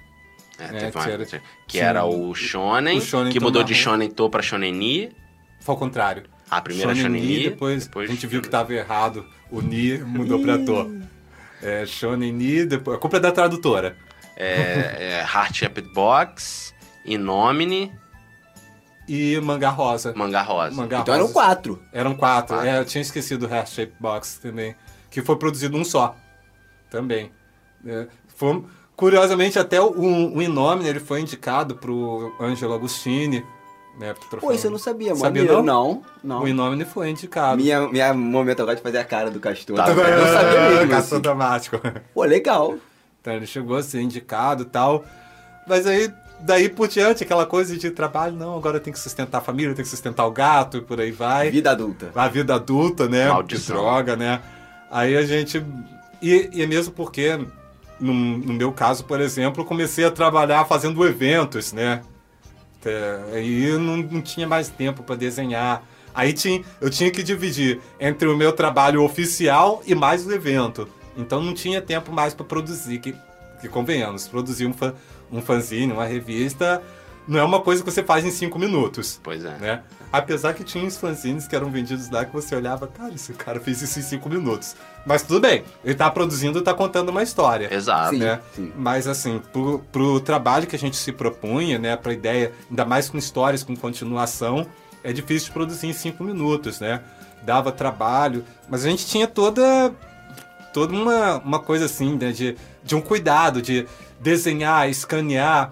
[0.57, 3.63] É, É, teve uma- que era- que tinha era o Shonen, o Shonen que mudou
[3.63, 3.75] de.
[3.75, 5.11] Shonen To pra Shonen Ni.
[5.61, 6.23] Foi ao contrário.
[6.49, 7.43] A primeira Shonen Shonen Ni, Ni.
[7.51, 9.23] depois, a gente viu que tava errado.
[9.51, 10.99] O Ni mudou pra To.
[11.61, 13.95] É, Shonen Ni, depois, a culpa é da tradutora.
[14.35, 16.73] É, é, Heart Shaped Box,
[17.05, 17.91] Inomine,
[19.07, 20.13] E Mangá Rosa.
[20.15, 20.75] Manga Rosa.
[20.75, 21.33] Mangá Então eram Rosa.
[21.33, 21.81] quatro.
[21.93, 22.55] Eram quatro.
[22.55, 22.69] Quatro.
[22.69, 24.75] É, eu tinha esquecido o Hair Shape Box também.
[25.09, 26.15] Que foi produzido um só.
[26.89, 27.31] Também.
[27.85, 28.63] É, foi-
[28.95, 29.91] curiosamente, até o,
[30.35, 33.45] o Inomine ele foi indicado pro Angelo Agostini.
[33.99, 34.39] Né, pro.
[34.39, 35.21] Pô, isso eu não sabia, mano.
[35.21, 35.63] Sabia não?
[35.63, 36.43] Não, não.
[36.43, 37.57] O Inomine foi indicado.
[37.61, 39.75] Minha, minha momento agora de fazer a cara do Castor.
[39.77, 40.91] Tá eu não sabia mesmo.
[40.91, 41.21] Caçou assim.
[41.21, 41.79] dramático.
[42.13, 42.75] Pô, legal.
[43.21, 45.03] Então ele chegou a ser indicado e tal.
[45.67, 49.41] Mas aí, daí por diante, aquela coisa de trabalho, não, agora tem que sustentar a
[49.41, 51.49] família, tem que sustentar o gato e por aí vai.
[51.49, 52.11] Vida adulta.
[52.15, 53.29] a vida adulta, né?
[53.29, 53.75] Maldição.
[53.75, 54.41] De droga, né?
[54.91, 55.63] Aí a gente.
[56.21, 57.39] E, e é mesmo porque,
[57.99, 62.01] no, no meu caso, por exemplo, eu comecei a trabalhar fazendo eventos, né?
[62.85, 65.83] É, Aí não, não tinha mais tempo para desenhar.
[66.13, 70.87] Aí tinha, eu tinha que dividir entre o meu trabalho oficial e mais o evento.
[71.15, 73.13] Então não tinha tempo mais para produzir, que,
[73.61, 74.73] que convenhamos, produzir um,
[75.31, 76.81] um fanzine, uma revista,
[77.27, 79.57] não é uma coisa que você faz em cinco minutos Pois é.
[79.57, 79.83] né?
[80.11, 83.59] Apesar que tinha uns fanzines que eram vendidos lá que você olhava, cara, esse cara
[83.59, 84.73] fez isso em cinco minutos.
[85.05, 87.73] Mas tudo bem, ele tá produzindo e tá contando uma história.
[87.73, 88.11] Exato.
[88.11, 88.19] Sim.
[88.19, 88.39] Né?
[88.77, 93.09] Mas assim, pro, pro trabalho que a gente se propunha, né, pra ideia, ainda mais
[93.09, 94.65] com histórias com continuação,
[95.03, 97.01] é difícil de produzir em cinco minutos, né?
[97.47, 99.93] dava trabalho, mas a gente tinha toda
[100.73, 103.87] toda uma, uma coisa assim, né, de, de um cuidado, de
[104.19, 105.71] desenhar, escanear.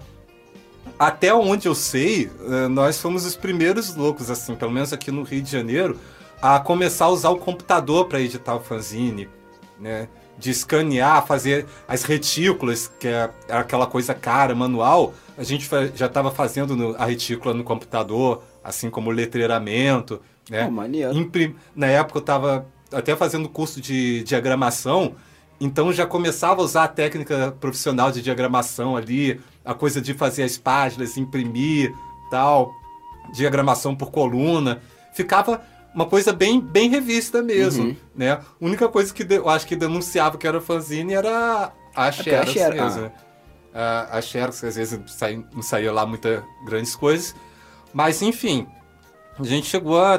[0.98, 5.22] Até onde eu sei, eh, nós fomos os primeiros loucos, assim, pelo menos aqui no
[5.24, 5.98] Rio de Janeiro,
[6.40, 9.28] a começar a usar o computador para editar o fanzine,
[9.78, 10.08] né?
[10.38, 15.12] De escanear, fazer as retículas, que é aquela coisa cara, manual.
[15.36, 20.68] A gente já estava fazendo no- a retícula no computador, assim como o letreiramento, né?
[21.12, 25.14] Imprim- Na época eu estava até fazendo curso de diagramação,
[25.60, 30.42] então já começava a usar a técnica profissional de diagramação ali, a coisa de fazer
[30.42, 31.92] as páginas, imprimir,
[32.30, 32.70] tal,
[33.32, 34.80] diagramação por coluna.
[35.14, 35.62] Ficava
[35.94, 37.96] uma coisa bem, bem revista mesmo, Uhum.
[38.14, 38.32] né?
[38.32, 42.96] A única coisa que eu acho que denunciava que era fanzine era a Xerox Xerox,
[42.96, 43.12] mesmo.
[43.74, 44.08] ah.
[44.12, 45.00] A, a Xerox, às vezes,
[45.54, 47.34] não saía lá muitas grandes coisas.
[47.94, 48.66] Mas, enfim,
[49.38, 50.14] a gente chegou a,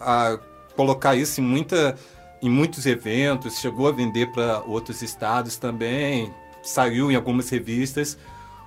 [0.00, 0.38] a
[0.74, 1.94] colocar isso em, muita,
[2.42, 6.32] em muitos eventos, chegou a vender para outros estados também,
[6.62, 8.18] saiu em algumas revistas.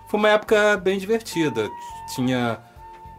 [0.07, 1.69] Foi uma época bem divertida.
[2.15, 2.59] Tinha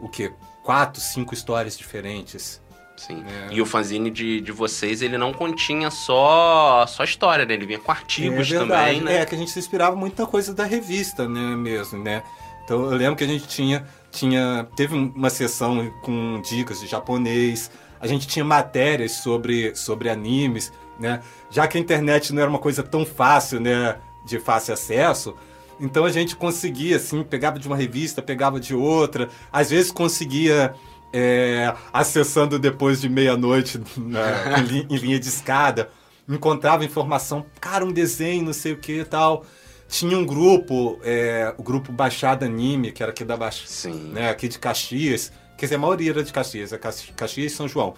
[0.01, 0.33] o quê?
[0.63, 2.61] Quatro, cinco histórias diferentes.
[2.97, 3.25] Sim.
[3.27, 3.55] É.
[3.55, 7.55] E o fanzine de, de vocês, ele não continha só, só história, né?
[7.55, 9.19] Ele vinha com artigos é também, né?
[9.19, 12.23] É, que a gente se inspirava muito na coisa da revista, né, mesmo, né?
[12.65, 17.71] Então eu lembro que a gente tinha, tinha teve uma sessão com dicas de japonês,
[18.03, 21.21] a gente tinha matérias sobre, sobre animes, né?
[21.51, 23.97] Já que a internet não era uma coisa tão fácil, né,
[24.27, 25.35] de fácil acesso,
[25.81, 30.75] então a gente conseguia, assim, pegava de uma revista, pegava de outra, às vezes conseguia
[31.13, 35.91] é, acessando depois de meia-noite na- em, li- em linha de escada,
[36.29, 39.45] encontrava informação, cara, um desenho, não sei o que e tal.
[39.89, 44.11] Tinha um grupo, é, o grupo Baixada Anime, que era aqui da Baixada, Sim.
[44.13, 45.31] né, aqui de Caxias,
[45.63, 47.95] quer dizer, a maioria era de Caxias, é Caxi- Caxias e São João,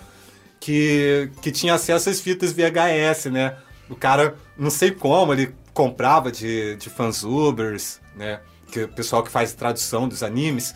[0.60, 3.56] que, que tinha acesso às fitas VHS, né?
[3.88, 8.40] O cara, não sei como, ele comprava de, de fansubers, né?
[8.70, 10.74] Que o pessoal que faz tradução dos animes,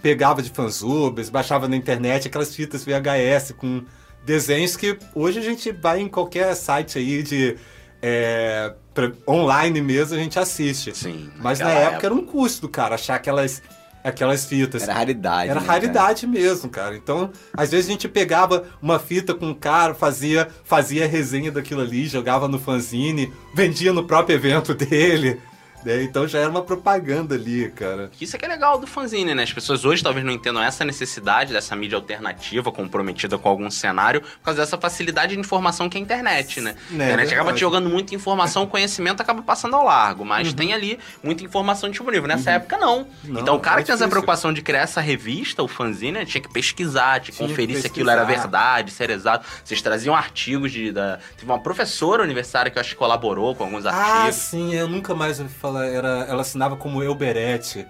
[0.00, 3.84] pegava de fansubers, baixava na internet aquelas fitas VHS com
[4.24, 7.56] desenhos que hoje a gente vai em qualquer site aí de
[8.00, 10.96] é, pra- online mesmo a gente assiste.
[10.96, 13.62] Sim, Mas na naquela época, era um custo, cara, achar aquelas,
[14.02, 14.82] aquelas fitas.
[14.82, 15.50] Era raridade.
[15.50, 15.78] Era né, cara?
[15.80, 16.96] raridade mesmo, cara.
[16.96, 21.80] Então, às vezes a gente pegava uma fita com um cara, fazia, fazia resenha daquilo
[21.80, 25.40] ali, jogava no fanzine, vendia no próprio evento dele.
[25.84, 26.02] Né?
[26.02, 28.10] Então já era uma propaganda ali, cara.
[28.20, 29.42] Isso é que é legal do fanzine, né?
[29.42, 34.20] As pessoas hoje talvez não entendam essa necessidade dessa mídia alternativa comprometida com algum cenário
[34.20, 36.74] por causa dessa facilidade de informação que é a internet, né?
[36.90, 37.56] É, a internet acaba verdade.
[37.56, 40.54] te jogando muita informação, conhecimento acaba passando ao largo, mas Uhum.
[40.54, 42.26] tem ali muita informação disponível.
[42.28, 43.06] Nessa época, não.
[43.24, 46.12] Não, então o cara é que tinha essa preocupação de criar essa revista, o fanzine,
[46.12, 48.42] né, tinha que pesquisar, tinha que Tinha que conferir se aquilo era pesquisar.
[48.42, 49.46] verdade, se era exato.
[49.64, 50.92] Vocês traziam artigos de.
[50.92, 51.18] Da...
[51.36, 54.36] Teve uma professora universitária que eu acho que colaborou com alguns Ah, artigos.
[54.36, 55.71] sim, eu nunca mais ouvi falar.
[55.86, 57.86] Era, ela assinava como Elberete.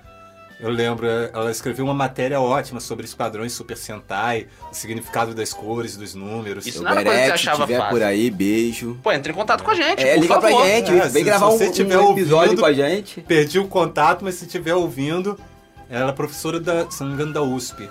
[0.61, 5.97] Eu lembro, ela escreveu uma matéria ótima sobre esquadrões Super Sentai, o significado das cores,
[5.97, 6.65] dos números.
[6.67, 7.91] Isso não era coisa que você se achava tiver fácil.
[7.97, 8.97] por aí, beijo.
[9.03, 10.57] Pô, entre em contato com a gente, É, por liga favor.
[10.61, 13.21] pra gente, É, vem se gravar um, você tiver um episódio ouvindo- com a gente.
[13.23, 15.37] Perdi o contato, mas se estiver ouvindo,
[15.91, 17.91] ela é professora da, se não me engano, da USP.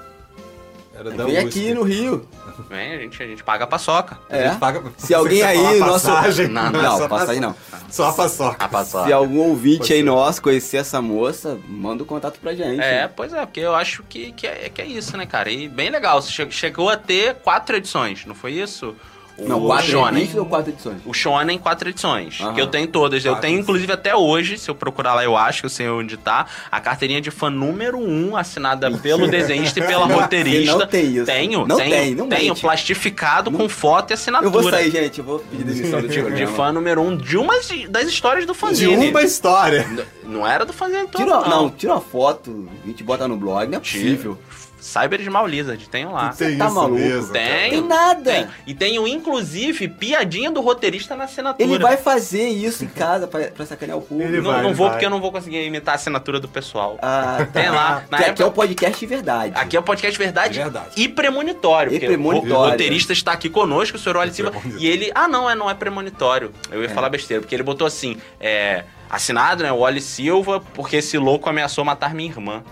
[1.02, 1.48] Era da Vem USP.
[1.48, 2.28] aqui no Rio.
[2.69, 4.19] Vem, a gente, a gente paga a paçoca.
[4.30, 4.49] A É.
[4.49, 6.07] gente paga- Se alguém aí, nosso.
[6.07, 6.48] passagem?
[6.48, 7.56] Não, Não, Só não passagem não.
[7.90, 8.64] Só a paçoca.
[8.64, 9.07] A paçoca.
[9.07, 12.80] Se algum ouvinte aí nosso conhecer essa moça, manda o contato pra gente.
[12.82, 15.49] É, pois é, porque eu acho que, que, é, que é isso, né, cara?
[15.52, 16.22] E bem legal.
[16.22, 18.95] Chegou a ter quatro edições, não foi isso?
[19.44, 20.30] O Não, quatro Shonen.
[20.38, 20.98] ou quatro edições?
[21.06, 22.40] O Shonen, quatro edições.
[22.40, 22.54] Aham.
[22.54, 23.26] Que eu tenho todas.
[23.26, 23.48] Eu Quatro.
[23.50, 26.46] tenho, inclusive, até hoje, se eu procurar lá, eu acho que eu sei onde tá,
[26.72, 30.74] a carteirinha de fã número um, assinada pelo desenhista e pela Não, roteirista.
[30.74, 31.26] você não tem isso.
[31.26, 32.62] Tenho, Não tenho, tem, não tenho mente.
[32.62, 34.48] plastificado com foto e assinatura.
[34.48, 35.20] Eu vou sair, gente.
[35.20, 36.46] Eu vou pedir demissão do De, programa.
[36.46, 37.56] de fã número um de uma
[37.90, 39.10] das histórias do De fanzine.
[39.10, 39.88] uma história.
[39.90, 41.50] N- Não era do fanzine todo, Tira, não.
[41.64, 44.38] não, tira uma foto, a gente bota no blog, não é Tira.
[44.82, 46.30] Cyber de Lizard, tenho lá.
[46.30, 46.95] Tem tá isso maluco?
[46.99, 47.32] mesmo.
[47.32, 47.70] Tem.
[47.70, 48.32] Tem nada.
[48.32, 48.48] Tem.
[48.66, 51.64] E tenho, inclusive, piadinha do roteirista na assinatura.
[51.70, 54.30] Ele vai fazer isso em casa pra, pra sacanear o público.
[54.30, 54.95] Ele Não, vai, não ele vou vai.
[54.95, 56.98] porque eu não vou conseguir imitar a assinatura do pessoal.
[57.02, 57.45] Ah, tá.
[57.62, 58.03] Tem lá.
[58.10, 59.53] Na Que aqui época, é o podcast de verdade.
[59.56, 60.90] aqui é o podcast Verdade, É verdade.
[60.98, 61.94] e Premonitório.
[61.94, 62.56] E Premonitório.
[62.56, 64.52] O roteirista está aqui conosco, o senhor Oli Silva.
[64.80, 65.12] E ele.
[65.14, 66.52] Ah, não, é, não é Premonitório.
[66.72, 66.90] Eu ia É.
[66.90, 69.72] falar besteira, porque ele botou assim: é, assinado, né?
[69.72, 72.64] O Oli Silva, porque esse louco ameaçou matar minha irmã.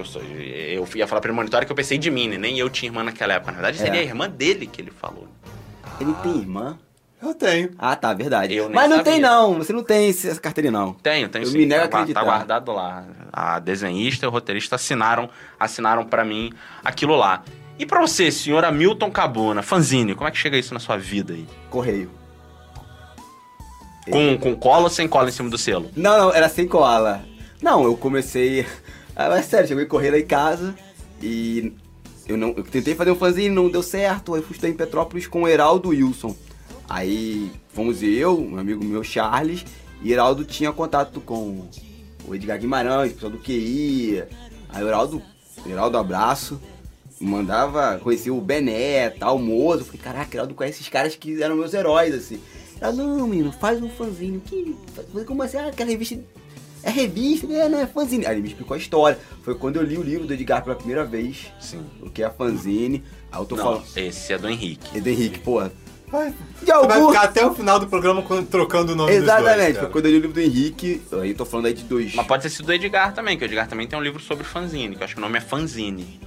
[0.00, 2.38] Eu, sou, eu ia falar premonitório que eu pensei de mim, né?
[2.38, 3.52] Nem eu tinha irmã naquela época.
[3.52, 3.84] Na verdade, É.
[3.84, 5.28] seria a irmã dele que ele falou.
[6.00, 6.78] Ele tem irmã?
[7.22, 7.70] Eu tenho.
[7.78, 8.54] Ah, tá, verdade.
[8.54, 9.12] Eu Mas não sabia.
[9.12, 10.94] tem não, você não tem essa carteirinha não.
[10.94, 11.58] Tenho, tenho Eu sim.
[11.58, 12.20] me nego a tá, acreditar.
[12.20, 13.04] tá guardado lá.
[13.30, 15.28] A desenhista e o roteirista assinaram,
[15.58, 16.50] assinaram para mim
[16.82, 17.42] aquilo lá.
[17.78, 21.34] E pra você, senhor Hamilton Cabona, fanzine, como é que chega isso na sua vida
[21.34, 21.46] aí?
[21.68, 22.10] Correio.
[24.10, 25.90] Com, com cola ou sem cola em cima do selo?
[25.94, 27.22] Não, não, era sem koala.
[27.62, 28.66] Não, eu comecei.
[29.14, 30.74] Ah, mas sério, cheguei lá em casa
[31.22, 31.72] e
[32.26, 32.50] eu não.
[32.50, 34.34] Eu tentei fazer um fanzine, não deu certo.
[34.34, 36.34] Aí fui em Petrópolis com o Heraldo Wilson.
[36.88, 39.64] Aí fomos eu, um amigo meu, Charles,
[40.02, 41.68] e Heraldo tinha contato com
[42.26, 44.24] o Edgar Guimarães, pessoal do QI.
[44.68, 45.22] Aí o Heraldo,
[45.66, 46.60] Heraldo abraço,
[47.20, 49.84] mandava, conhecia o Bené, tal, o Mozo.
[49.84, 52.40] Falei, caraca, Heraldo conhece esses caras que eram meus heróis, assim.
[52.80, 54.40] Ela, não, menino, faz um fanzine.
[54.40, 54.74] Que,
[55.26, 55.58] como assim?
[55.58, 56.18] Ah, aquela revista.
[56.82, 57.68] É revista, né?
[57.68, 58.26] Não é fanzine.
[58.26, 59.18] Aí ele me explicou a história.
[59.42, 61.46] Foi quando eu li o livro do Edgar pela primeira vez.
[61.60, 61.84] Sim.
[62.02, 63.02] O que é fanzine.
[63.30, 63.84] Aí eu tô Não, falando.
[63.96, 64.96] esse é do Henrique.
[64.96, 65.60] É do Henrique, pô.
[66.08, 67.12] Vai, De você vai algum.
[67.12, 70.20] ficar até o final do programa trocando o nome Exatamente, foi quando eu li o
[70.22, 71.00] livro do Henrique.
[71.12, 72.14] Aí eu tô falando aí de dois.
[72.16, 74.42] Mas pode ter sido do Edgar também, que o Edgar também tem um livro sobre
[74.42, 76.20] fanzine, que eu acho que o nome é Fanzine.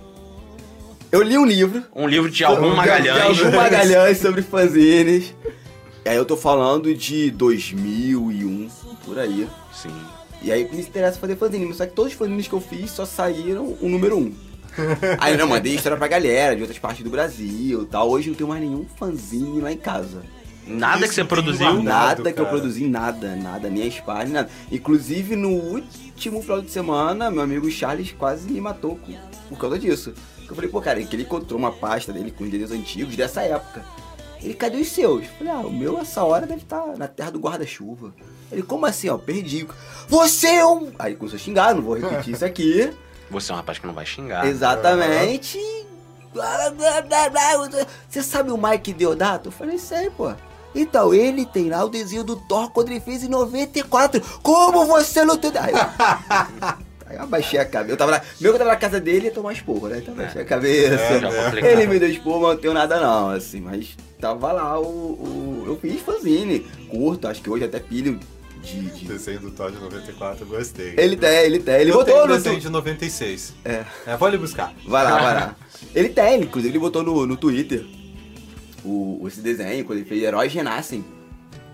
[1.11, 1.83] Eu li um livro.
[1.93, 3.39] Um livro de algum De Magalhães.
[3.43, 5.35] algum Magalhães sobre fanzines.
[6.05, 8.69] E aí eu tô falando de 2001,
[9.05, 9.47] por aí.
[9.73, 9.91] Sim.
[10.43, 13.05] E aí me interessa fazer fanzine, só que todos os fanzines que eu fiz só
[13.05, 14.33] saíram o número um.
[15.19, 18.09] aí eu não mandei história pra galera de outras partes do Brasil e tal.
[18.09, 20.21] Hoje não tenho mais nenhum fanzine lá em casa.
[20.65, 21.83] Nada que Isso você tem produziu.
[21.83, 22.49] Nada que eu cara.
[22.57, 24.49] produzi, nada, nada, nem as páginas, nada.
[24.71, 29.13] Inclusive no último final de semana, meu amigo Charles quase me matou com-
[29.49, 30.13] por causa disso.
[30.49, 33.41] Eu falei, pô, cara, que ele encontrou uma pasta dele com os desenhos antigos dessa
[33.41, 33.83] época.
[34.41, 35.23] Ele, cadê os seus?
[35.23, 38.13] Eu falei, ah, o meu essa hora deve estar na terra do guarda-chuva.
[38.53, 39.67] Ele, como assim, ó, perdi.
[40.07, 40.91] Você é um.
[40.99, 42.91] Aí começou a xingar, não vou repetir isso aqui.
[43.31, 44.45] Você é um rapaz que não vai xingar.
[44.45, 45.59] Exatamente.
[48.09, 49.47] Você sabe o Mike Deodato?
[49.49, 50.31] Eu falei, sei, pô.
[50.75, 54.21] Então, ele tem lá o desenho do Thor quando ele fez em 94.
[54.41, 55.51] Como você não tem...
[55.59, 55.77] Aí eu,
[57.07, 57.93] aí eu abaixei a cabeça.
[57.93, 58.11] Eu tava
[58.41, 59.99] meu que eu tava na casa dele ia tomar esporro, né?
[59.99, 60.95] Então abaixei a cabeça.
[60.95, 61.43] É, Já né?
[61.43, 61.69] complicado.
[61.71, 63.61] Ele me deu esporro, mas não tenho nada não, assim.
[63.61, 64.83] Mas tava lá o...
[64.85, 67.27] o- eu fiz fanzine, curto.
[67.27, 68.19] Acho que hoje até pilho
[68.63, 68.89] de...
[68.91, 70.93] de- Desenho do Todd 94, eu gostei.
[70.97, 71.75] Ele tem, ele tem.
[71.81, 72.33] Ele eu botou tenho no...
[72.35, 73.53] desenho de 96.
[73.65, 73.85] É.
[74.07, 74.73] É, vou ali buscar.
[74.87, 75.55] Vai lá, vai lá.
[75.93, 77.85] Ele tem, inclusive ele botou no, no Twitter
[78.85, 81.03] o, esse desenho, quando ele fez Heróis Renascem.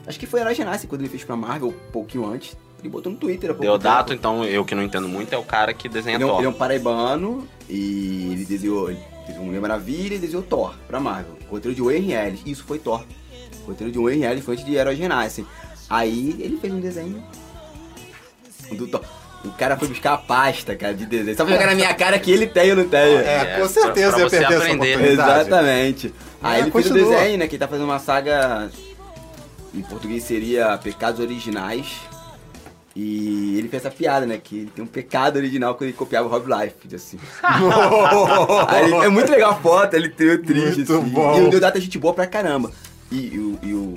[0.07, 2.57] Acho que foi Heróis Renascem quando ele fez pra Marvel, um pouquinho antes.
[2.79, 3.53] Ele botou no Twitter.
[3.53, 4.19] Deodato, tempo.
[4.19, 6.39] então, eu que não entendo muito, é o cara que desenha Ele é, um, Thor.
[6.39, 10.99] ele é um paraibano e ele desenhou, ele desenhou Mulher Maravilha e desenhou Thor pra
[10.99, 11.37] Marvel.
[11.49, 13.03] O roteiro de Wayne Ellis, isso foi Thor.
[13.63, 15.45] O roteiro de Wayne Ellis foi antes de Heróis Renascem.
[15.89, 17.23] Aí ele fez um desenho
[18.73, 19.01] do Thor.
[19.43, 21.35] O cara foi buscar a pasta, cara, de desenho.
[21.37, 22.99] Só pra jogar na minha cara que ele tem ou não tem.
[22.99, 24.95] É, É, com certeza pra ia você perder essa aprender.
[24.95, 25.39] oportunidade.
[25.47, 26.13] Exatamente.
[26.41, 27.47] Aí É, ele fez o desenho, né?
[27.47, 28.69] Que ele tá fazendo uma saga.
[29.73, 31.87] Em português seria Pecados Originais.
[32.95, 34.37] E ele fez essa piada, né?
[34.43, 37.17] Que ele tem um pecado original quando ele copiava o Rob Life, assim.
[38.83, 41.09] Ele- é muito legal a foto, ele tem triste, Muito assim.
[41.09, 41.37] bom.
[41.37, 42.71] E o Deodato é gente boa pra caramba.
[43.11, 43.93] E, e o, e o,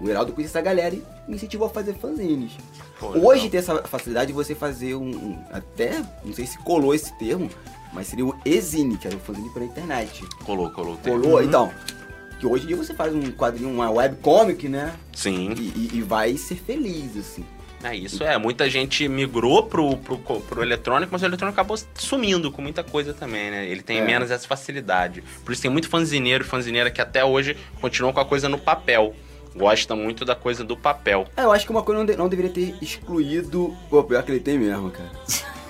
[0.00, 2.52] o Heraldo conhece essa galera e me incentivou a fazer fanzines.
[2.98, 6.94] Pô, Hoje tem essa facilidade de você fazer um, um- Até, não sei se colou
[6.94, 7.48] esse termo,
[7.92, 10.24] mas seria o exine, que era o fanzine pela internet.
[10.44, 10.96] Colou, colou.
[10.96, 11.12] tem.
[11.12, 11.72] Colou, então.
[12.40, 14.92] Que hoje em dia você faz um quadrinho, uma webcomic, né?
[15.14, 15.54] Sim.
[15.56, 17.44] E, e- e vai ser feliz, assim.
[17.82, 18.36] É isso, é.
[18.38, 23.12] Muita gente migrou pro, pro, pro eletrônico, mas o eletrônico acabou sumindo com muita coisa
[23.12, 23.66] também, né?
[23.68, 24.04] Ele tem É.
[24.04, 25.22] menos essa facilidade.
[25.44, 28.56] Por isso tem muito fanzineiro e fanzineira que até hoje continuam com a coisa no
[28.58, 29.14] papel.
[29.54, 31.26] Gosta muito da coisa do papel.
[31.36, 33.74] É, eu acho que uma coisa não, de- não deveria ter excluído.
[33.88, 35.10] Pô, pior que ele tem mesmo, cara.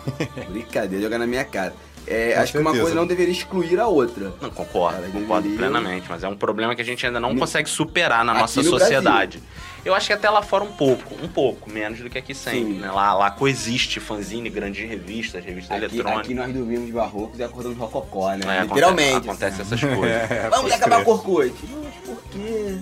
[0.51, 1.74] Brincadeira, jogar na minha cara.
[2.06, 2.82] É, acho que uma certeza.
[2.85, 4.31] coisa não deveria excluir a outra.
[4.40, 7.32] Não, concordo, Ela concordo deveria- plenamente, mas é um problema que a gente ainda não
[7.32, 9.43] No- consegue superar na Aqui nossa no sociedade.
[9.82, 12.74] Eu acho que até lá fora um pouco, um pouco, menos do que aqui sempre,
[12.74, 12.78] Sim.
[12.81, 12.90] né?
[12.90, 16.20] Lá, lá coexiste fanzine, grandes revistas, revistas Aqui, eletrônicas.
[16.27, 18.59] aqui nós dormimos barrocos e acordamos rococó, né?
[18.59, 19.28] É, Literalmente.
[19.28, 20.31] Acontece, acontece essas coisas.
[20.31, 21.05] É, Vamos acabar crer.
[21.06, 21.55] com o Orkut.
[21.82, 22.78] Mas por quê?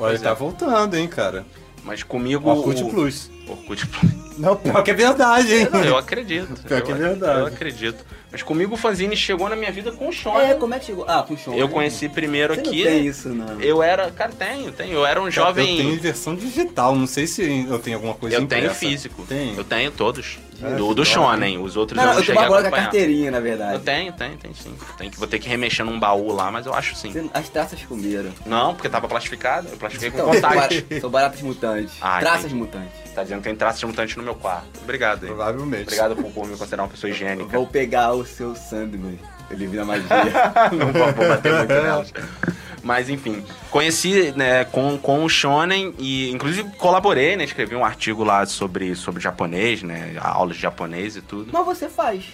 [0.00, 0.34] Olha, Pois tá é.
[0.34, 1.44] voltando, hein, cara.
[1.84, 2.48] Mas comigo.
[2.48, 3.30] Orkut o- Plus.
[3.46, 4.10] Orkut Plus.
[4.38, 5.68] Não, pior que é verdade, hein?
[5.70, 6.62] Não, eu acredito.
[6.62, 7.40] Pior eu, que é verdade.
[7.40, 8.04] Eu acredito.
[8.32, 10.40] Mas comigo o fanzine chegou na minha vida com o Sean.
[10.40, 11.04] É, como é que chegou?
[11.06, 11.52] Ah, com o show.
[11.54, 12.84] eu conheci primeiro Você aqui.
[12.84, 13.60] Não tem isso, não.
[13.60, 14.10] Eu era.
[14.10, 14.92] Cara, tenho, tenho.
[14.94, 15.78] Eu era um jovem.
[15.78, 18.78] Eu tenho versão digital, não sei se eu tenho alguma coisa Eu tenho impressa.
[18.80, 19.26] físico.
[19.28, 19.54] Tem.
[19.56, 20.38] Eu tenho todos.
[20.62, 21.58] É, do do Shonen.
[21.58, 22.82] Os outros Não, eu não, eu cheguei a com acompanhar.
[22.84, 23.74] carteirinha, na verdade.
[23.74, 24.74] Eu tenho, tenho, tenho sim.
[24.98, 27.12] Tenho que, vou ter que remexer num baú lá, mas eu acho sim.
[27.12, 28.30] Você- As traças comeram.
[28.46, 29.68] Não, porque tava plastificado.
[29.70, 30.82] Eu plastifiquei com Então, contact.
[30.82, 31.94] bar- São baratas mutantes.
[32.00, 32.54] Ah, Traças entendi.
[32.56, 33.10] mutantes.
[33.14, 34.66] Tá dizendo que tem traços de mutante no meu quarto.
[34.82, 35.28] Obrigado, hein?
[35.34, 35.82] Provavelmente.
[35.82, 37.56] Obrigado por, por me considerar uma pessoa higiênica.
[37.56, 39.18] Vou pegar o seu Sandman.
[39.50, 40.06] Ele vira magia.
[40.72, 42.12] não vou, vou bater muito nelas.
[42.82, 47.44] Mas enfim, conheci né, com, com o Shonen e inclusive colaborei, né?
[47.44, 50.16] Escrevi um artigo lá sobre, sobre japonês, né?
[50.20, 51.50] Aulas de japonês e tudo.
[51.52, 52.24] Mas você faz.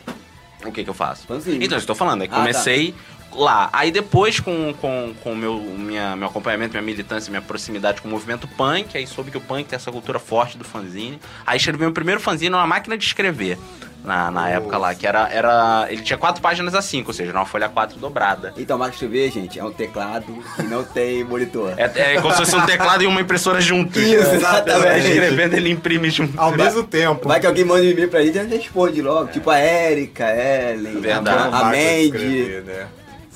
[0.64, 1.26] O que que eu faço?
[1.26, 1.64] Fanzine.
[1.64, 2.94] Então, eu estou falando, é que Ah, comecei
[3.36, 3.68] lá.
[3.72, 8.10] Aí depois, com, com, com meu, minha, meu acompanhamento, minha militância, minha proximidade com o
[8.10, 11.20] movimento punk, aí soube que o punk tem essa cultura forte do fanzine.
[11.46, 13.58] Aí escrevi meu primeiro fanzine numa máquina de escrever.
[14.04, 15.86] Na, na época lá, que era, era.
[15.90, 18.54] Ele tinha quatro páginas a cinco, ou seja, uma folha quatro dobrada.
[18.56, 21.74] Então, máquina de escrever, gente, é um teclado que não tem monitor.
[21.76, 23.58] É, é como se fosse um teclado e uma impressora.
[23.58, 25.08] Isso, Vai exatamente.
[25.08, 26.40] escrevendo, ele imprime junto.
[26.40, 27.26] Ao mesmo tempo.
[27.26, 29.32] Vai que alguém manda um e-mail pra gente e a gente responde logo.
[29.32, 31.54] Tipo a Érica, a Ellen, Verdade.
[31.54, 32.86] a, a Mandy, escrever, né?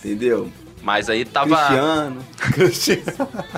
[0.05, 0.51] Entendeu?
[0.83, 1.57] Mas aí tava.
[1.57, 2.25] Cristiano.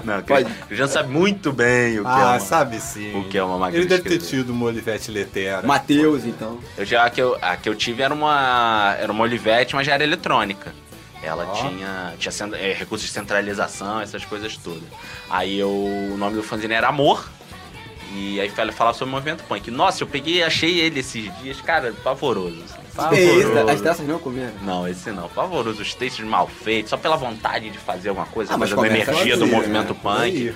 [0.04, 0.48] Não, Pode.
[0.70, 3.16] o Jean sabe muito bem o que é Ah, uma, sabe sim.
[3.16, 4.42] o que é uma máquina Ele de deve ter escrever.
[4.42, 5.64] tido uma Olivete Letera.
[5.66, 6.58] Matheus, então.
[6.76, 9.86] Eu já, a, que eu, a que eu tive era uma, era uma Olivetti, mas
[9.86, 10.74] já era eletrônica.
[11.22, 11.52] Ela Ó.
[11.52, 14.82] tinha, tinha cen- é, recursos de centralização, essas coisas todas.
[15.30, 17.30] Aí eu, o nome do fanzine era Amor.
[18.14, 19.70] E aí ela falava sobre o movimento punk.
[19.70, 22.81] Nossa, eu peguei e achei ele esses dias, cara, pavoroso.
[22.96, 24.52] Assim, isso, as traças não comeram.
[24.62, 25.28] Não, esse não.
[25.28, 29.10] Pavoroso, os textos mal feitos, só pela vontade de fazer alguma coisa, Ah, mas começa
[29.10, 30.00] energia do assim, movimento né?
[30.02, 30.54] punk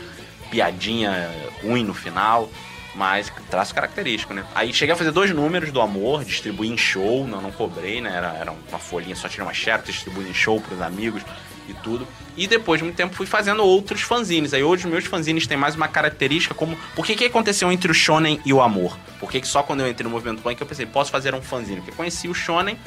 [0.51, 1.31] piadinha
[1.63, 2.49] ruim no final,
[2.95, 4.45] mas traço característico, né?
[4.55, 8.13] Aí cheguei a fazer dois números do Amor, distribuí em show, não, não cobrei, né?
[8.15, 11.23] Era, era uma folhinha, só tirei uma xerox, distribuí em show pros amigos
[11.69, 12.07] e tudo.
[12.37, 14.53] E depois de muito tempo fui fazendo outros fanzines.
[14.53, 16.77] Aí hoje os meus fanzines têm mais uma característica como...
[16.95, 18.97] Por que que aconteceu entre o Shonen e o Amor?
[19.19, 21.41] Por que que só quando eu entrei no movimento punk eu pensei, posso fazer um
[21.41, 21.81] fanzine?
[21.81, 22.79] Porque conheci o Shonen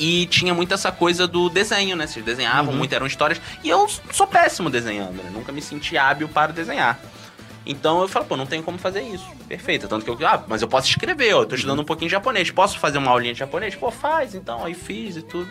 [0.00, 2.06] e tinha muito essa coisa do desenho, né?
[2.06, 3.40] Vocês desenhavam muito, eram histórias.
[3.62, 5.30] E eu sou péssimo desenhando, né?
[5.30, 6.98] Nunca me senti hábil para desenhar.
[7.66, 9.26] Então eu falo, pô, não tem como fazer isso.
[9.46, 9.86] Perfeito.
[9.86, 11.42] Tanto que eu, ah, mas eu posso escrever, ó.
[11.42, 12.50] Eu tô estudando um pouquinho de japonês.
[12.50, 13.74] Posso fazer uma aulinha de japonês?
[13.74, 14.64] Pô, faz então.
[14.64, 15.48] Aí fiz e tudo.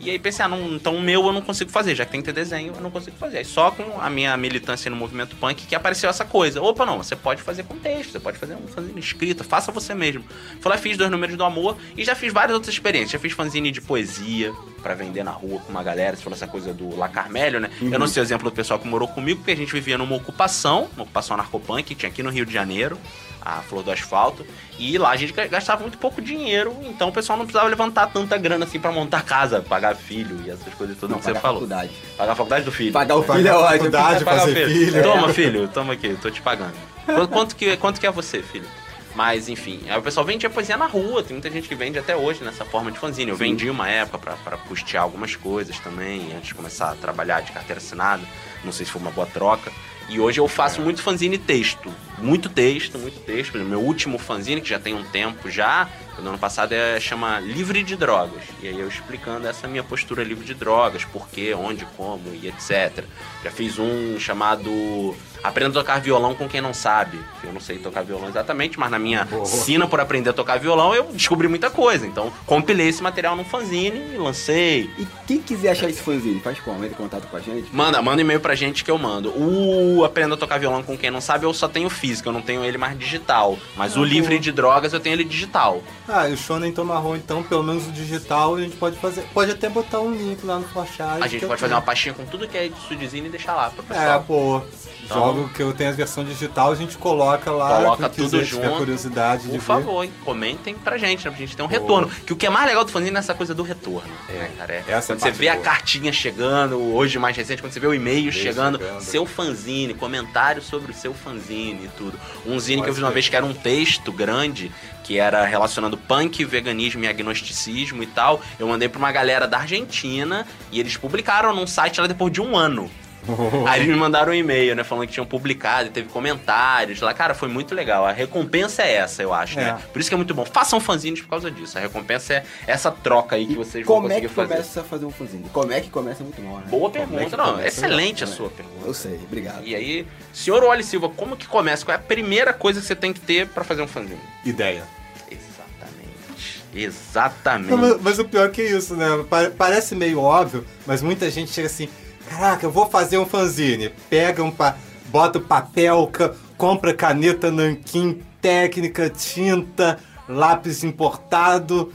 [0.00, 2.22] E aí pensei, ah, não, então o meu eu não consigo fazer, já que tem
[2.22, 3.38] que ter desenho, eu não consigo fazer.
[3.38, 6.62] Aí só com a minha militância no movimento punk que apareceu essa coisa.
[6.62, 9.94] Opa, não, você pode fazer com texto, você pode fazer um fanzine escrito, faça você
[9.94, 10.24] mesmo.
[10.58, 13.12] Fui lá, fiz dois números do amor e já fiz várias outras experiências.
[13.12, 16.46] Já fiz fanzine de poesia pra vender na rua com uma galera, você falou essa
[16.46, 17.70] coisa do La Carmelho, né?
[17.82, 20.16] Eu não sei o exemplo do pessoal que morou comigo, porque a gente vivia numa
[20.16, 22.98] ocupação, uma ocupação narcopunk, que tinha aqui no Rio de Janeiro
[23.40, 24.44] a Flor do Asfalto.
[24.78, 28.36] E lá a gente gastava muito pouco dinheiro, então o pessoal não precisava levantar tanta
[28.38, 31.40] grana assim pra montar casa, pagar filho e essas coisas todas Não, que você pagar
[31.40, 31.56] falou.
[31.60, 31.90] faculdade.
[32.16, 32.92] Pagar a faculdade do filho.
[32.92, 33.70] Pagar o filho é a ótimo.
[33.78, 35.02] faculdade, Pagar o fazer filho.
[35.02, 36.72] Toma, filho, toma aqui, tô te pagando.
[37.06, 38.66] Qu- Quanto que, quanto que é você, filho?
[39.14, 42.16] Mas, enfim, aí o pessoal vendia poesia na rua, tem muita gente que vende até
[42.16, 43.30] hoje nessa forma de fanzine.
[43.30, 47.52] Eu vendi uma época pra custear algumas coisas também, antes de começar a trabalhar de
[47.52, 48.22] carteira assinada.
[48.64, 49.72] Não sei se foi uma boa troca.
[50.08, 51.88] E hoje eu faço muito fanzine texto.
[52.18, 53.54] Muito texto, muito texto.
[53.54, 55.88] Exemplo, Meu último fanzine, que já tem um tempo já,
[56.20, 58.42] do ano passado, é, chama Livre de Drogas.
[58.60, 62.48] E aí eu explicando essa minha postura livre de drogas, por quê, onde, como e
[62.48, 63.04] etc.
[63.44, 67.18] Já fiz um chamado Aprenda a tocar violão com quem não sabe.
[67.42, 70.94] Eu não sei tocar violão exatamente, mas na minha sina por aprender a tocar violão
[70.94, 72.06] eu descobri muita coisa.
[72.06, 74.90] Então compilei esse material num fanzine e lancei.
[74.98, 76.78] E quem quiser achar esse fanzine, faz como?
[76.84, 77.74] Entra em contato com a gente?
[77.74, 79.30] Manda, manda e-mail pra gente que eu mando.
[79.30, 82.42] O Aprenda a Tocar Violão com quem não sabe, eu só tenho físico, eu não
[82.42, 83.56] tenho ele mais digital.
[83.76, 84.40] Mas o Ah, Livre boa.
[84.40, 85.82] de Drogas eu tenho ele digital.
[86.08, 89.22] Ah, e o Shonen Tomarron, então, pelo menos o digital, a gente pode fazer.
[89.32, 91.22] Pode até botar um link lá no Flashard.
[91.22, 93.70] A gente pode fazer uma pastinha com tudo que é de Sudizine e deixar lá
[93.70, 94.24] pro É, pessoal.
[94.26, 94.62] pô.
[95.04, 97.76] Então- Jogo que eu tenho a versão digital, a gente coloca lá.
[97.76, 98.70] Coloca tudo quiser, junto.
[98.76, 100.12] curiosidade de Por favor, hein?
[100.24, 101.30] comentem pra gente, né?
[101.30, 102.08] Pra gente ter um retorno.
[102.26, 104.08] Que o que é mais legal do fanzine é essa coisa do retorno.
[104.28, 104.74] né, cara?
[104.74, 105.64] É essa é a quando você vê a boa.
[105.64, 109.00] cartinha chegando, hoje mais recente, quando você vê o e-mail chegando, chegando.
[109.00, 112.18] seu fanzine, comentário sobre o seu fanzine e tudo.
[112.46, 114.70] Um zine que eu Pode fiz uma vez que era um texto grande,
[115.04, 118.40] que era relacionando punk, veganismo e agnosticismo e tal.
[118.58, 122.40] Eu mandei pra uma galera da Argentina e eles publicaram num site lá depois de
[122.40, 122.90] um ano.
[123.68, 124.82] Aí eles me mandaram um e-mail, né?
[124.82, 127.12] Falando que tinham publicado e teve comentários lá.
[127.12, 128.06] Cara, foi muito legal.
[128.06, 129.64] A recompensa é essa, eu acho, É.
[129.64, 129.78] né?
[129.92, 130.44] Por isso que é muito bom.
[130.44, 131.76] Façam fanzines por causa disso.
[131.76, 134.48] A recompensa é essa troca aí que E vocês vão como é conseguir que fazer.
[134.54, 135.44] começa a fazer um fanzine?
[135.52, 136.64] Como é que começa muito mal, né?
[136.68, 137.36] Boa Como é pergunta.
[137.36, 137.68] Não, começa?
[137.68, 138.30] excelente a É.
[138.30, 138.86] sua pergunta.
[138.86, 139.62] Eu sei, obrigado.
[139.64, 141.84] E aí, senhor Wally Silva, como que começa?
[141.84, 144.18] Qual é a primeira coisa que você tem que ter pra fazer um fanzine?
[144.44, 144.82] Ideia.
[145.30, 146.62] Exatamente.
[146.74, 147.70] Exatamente.
[147.70, 149.06] Não, mas, mas o pior que isso, né?
[149.28, 151.88] Pa- Parece meio óbvio, mas muita gente chega assim:
[152.30, 153.90] caraca, eu vou fazer um fanzine.
[154.08, 154.50] Pega um.
[154.50, 154.76] Pa
[155.08, 156.08] bota o papel,
[156.56, 159.98] compra caneta nanquim, técnica, tinta,
[160.28, 161.92] lápis importado.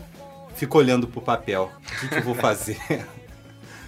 [0.55, 1.71] Fica olhando pro papel.
[1.81, 2.77] O que, que eu vou fazer?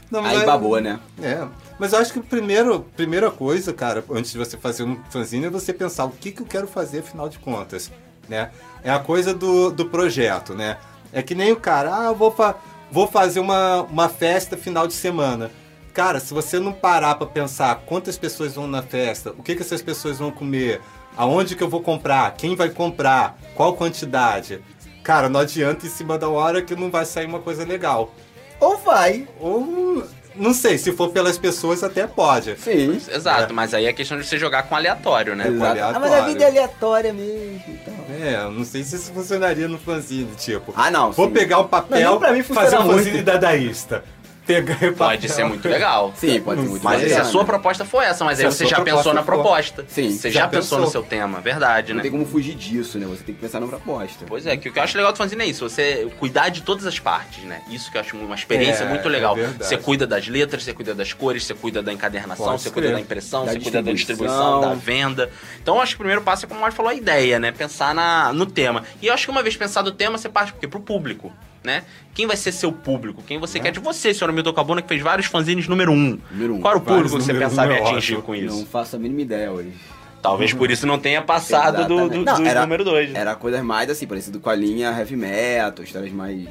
[0.10, 1.00] Não, Aí mas- babou, né?
[1.22, 1.46] É,
[1.78, 5.48] mas eu acho que a primeiro, primeira coisa, cara, antes de você fazer um fanzine,
[5.48, 7.92] é você pensar o que, que eu quero fazer, afinal de contas,
[8.30, 8.52] né?
[8.82, 10.78] É a coisa do, do projeto, né?
[11.12, 12.56] É que nem o cara, ah, eu vou, fa
[12.90, 15.52] vou fazer uma, uma festa final de semana.
[15.98, 19.64] Cara, se você não parar pra pensar quantas pessoas vão na festa, o que, que
[19.64, 20.80] essas pessoas vão comer,
[21.18, 24.62] aonde que eu vou comprar, quem vai comprar, qual quantidade,
[25.04, 28.14] cara, não adianta em cima da hora que não vai sair uma coisa legal.
[28.60, 29.28] Ou vai.
[29.40, 30.04] Ou.
[30.36, 32.56] Não sei, se for pelas pessoas até pode.
[32.60, 33.02] Sim.
[33.12, 33.56] Exato, É.
[33.56, 35.48] mas aí é questão de você jogar com aleatório, né?
[35.48, 35.78] Exato.
[35.78, 35.96] Exato.
[35.98, 36.34] Ah, mas a aleatório.
[36.34, 37.62] vida é aleatória mesmo.
[37.68, 37.94] Então.
[38.22, 40.72] É, eu não sei se isso funcionaria no fanzine, tipo.
[40.76, 41.12] Ah, não.
[41.12, 41.34] Vou sim.
[41.34, 43.26] pegar um Não, papel, pra mim fazer um fanzine muito.
[43.26, 44.04] dadaísta.
[44.48, 45.30] Pegar o Pode papel.
[45.30, 46.14] ser muito legal.
[46.16, 48.52] Sim, pode ser muito Mas se a sua proposta for essa, mas Se aí a
[48.52, 49.86] você sua já proposta pensou na for- proposta.
[49.90, 51.02] Sim, Você já já, pensou no pensou.
[51.02, 52.02] seu tema, verdade, Não né?
[52.04, 53.06] tem como fugir disso, né?
[53.08, 54.26] Você tem que pensar na proposta.
[54.26, 56.62] Pois é, que o que eu acho legal do fanzine é isso, você cuidar de
[56.62, 57.62] todas as partes, né?
[57.70, 59.34] Isso que eu acho uma experiência É, muito legal.
[59.38, 59.66] é verdade.
[59.66, 62.88] você cuida das letras, você cuida das cores, você cuida da encadernação, Pode você cuida
[62.88, 62.96] crer.
[62.96, 64.38] da impressão, Da você cuida da distribuição.
[64.38, 65.30] distribuição, da venda.
[65.62, 67.52] Então eu acho que o primeiro passo é como o Mário falou, a ideia, né?
[67.52, 68.84] Pensar na, no tema.
[69.02, 71.34] E eu acho que uma vez pensado o tema, você parte porque pro público,
[71.68, 71.84] né?
[72.16, 73.22] Quem vai ser seu público?
[73.28, 76.18] Quem você quer de você, senhor Milton Cabona, que fez vários fanzines número um.
[76.32, 76.62] Número um.
[76.62, 78.22] Qual era o público que você pensava em é atingir ótimo.
[78.24, 78.58] com isso?
[78.58, 79.74] Não faço a mínima ideia hoje.
[80.22, 82.24] Talvez por isso não tenha passado do, do.
[82.24, 83.12] Não, do era- número dois.
[83.12, 83.20] né?
[83.20, 86.48] Era coisas mais assim, parecido com a linha heavy metal, histórias mais.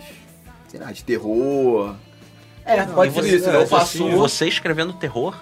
[0.68, 1.94] sei lá, de terror.
[2.64, 4.16] É, pode E ser isso, é, né?
[4.16, 5.34] Você escrevendo terror?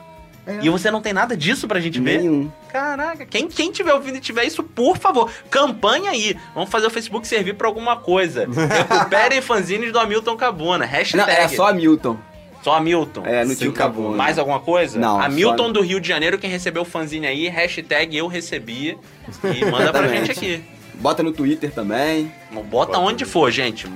[0.47, 0.59] É.
[0.63, 2.19] E você não tem nada disso pra gente ver?
[2.21, 2.51] Nenhum.
[2.71, 6.37] Caraca, quem, quem tiver ouvindo e tiver isso, por favor, campanha aí.
[6.55, 8.47] Vamos fazer o Facebook servir pra alguma coisa.
[8.89, 10.85] Recuperem fanzines do Hamilton Cabona.
[10.85, 11.17] Hashtag.
[11.25, 12.19] Não, era só Hamilton.
[12.63, 13.23] Só Hamilton.
[13.27, 14.17] É, no tio Cabona.
[14.17, 14.99] Mais alguma coisa?
[14.99, 18.99] Não, Hamilton só- do Rio de Janeiro, quem recebeu o fanzine aí, hashtag eu recebi.
[19.45, 20.63] E manda pra gente aqui.
[20.95, 22.33] Bota no Twitter também.
[22.71, 23.87] Bota onde for, gente.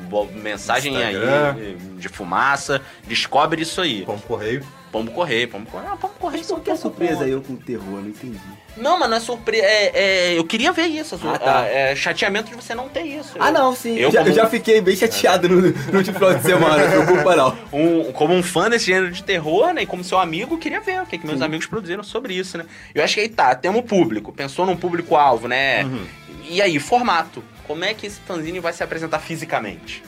[0.43, 1.55] Mensagem Instagram.
[1.57, 2.83] aí de fumaça.
[3.07, 4.03] Descobre isso aí.
[4.05, 4.63] Pão correio.
[4.91, 5.87] Pombo correr, pombo correr.
[5.87, 6.43] Ah, pombo correr.
[6.45, 8.01] Por que a surpresa eu com terror?
[8.01, 8.39] Não entendi.
[8.77, 9.67] Não, mas não é surpresa.
[9.67, 9.91] É,
[10.33, 11.15] é, eu queria ver isso.
[11.23, 11.59] a Ah, tá.
[11.61, 13.35] a- é chateamento de você não ter isso.
[13.39, 13.97] Ah, Eu- não, sim.
[13.99, 17.05] Eu, já, como, eu já fiquei bem chateado no, no último final de semana, não
[17.05, 17.59] preocupa não.
[17.73, 19.83] um, como um fã desse gênero de terror, né?
[19.83, 22.57] E como seu amigo, eu queria ver o que, que meus amigos produziram sobre isso,
[22.57, 22.65] né?
[22.95, 24.33] Eu acho que aí tá, temos público.
[24.33, 25.85] Pensou num público-alvo, né?
[25.85, 26.07] Uhum.
[26.49, 27.45] E aí, formato.
[27.67, 30.03] Como é que esse fanzine vai se apresentar fisicamente?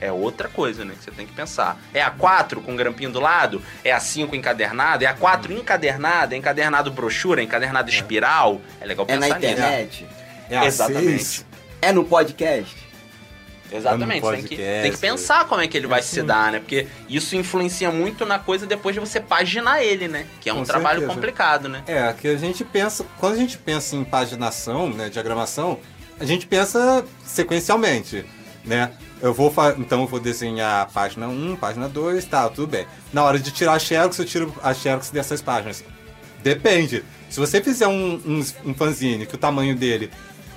[0.00, 0.94] É outra coisa, né?
[0.98, 1.80] Que você tem que pensar.
[1.94, 3.62] É a 4 com grampinho do lado?
[3.82, 5.04] É a 5 encadernado?
[5.04, 6.34] É a 4 encadernada?
[6.34, 7.40] É encadernado brochura?
[7.40, 8.60] É encadernado espiral?
[8.80, 9.52] É legal É pensar na nisso.
[9.52, 10.06] internet?
[10.50, 11.06] É a Exatamente.
[11.24, 11.46] seis.
[11.80, 12.86] É no podcast?
[13.72, 14.82] Exatamente, no você tem que, podcast.
[14.82, 16.60] tem que pensar como é que ele vai se dar, né?
[16.60, 20.24] Porque isso influencia muito na coisa depois de você paginar ele, né?
[20.40, 21.14] Que é um Com trabalho certeza.
[21.14, 21.82] complicado, né?
[21.86, 25.80] É, que a gente pensa, quando a gente pensa em paginação, né, diagramação,
[26.20, 28.24] a gente pensa sequencialmente,
[28.64, 28.92] né?
[29.20, 32.86] Eu vou então eu vou desenhar a página 1, página 2, tá, tudo bem.
[33.12, 35.82] Na hora de tirar a xerox, eu tiro a xerox dessas páginas.
[36.42, 37.02] Depende.
[37.30, 40.10] Se você fizer um, um, um fanzine que o tamanho dele,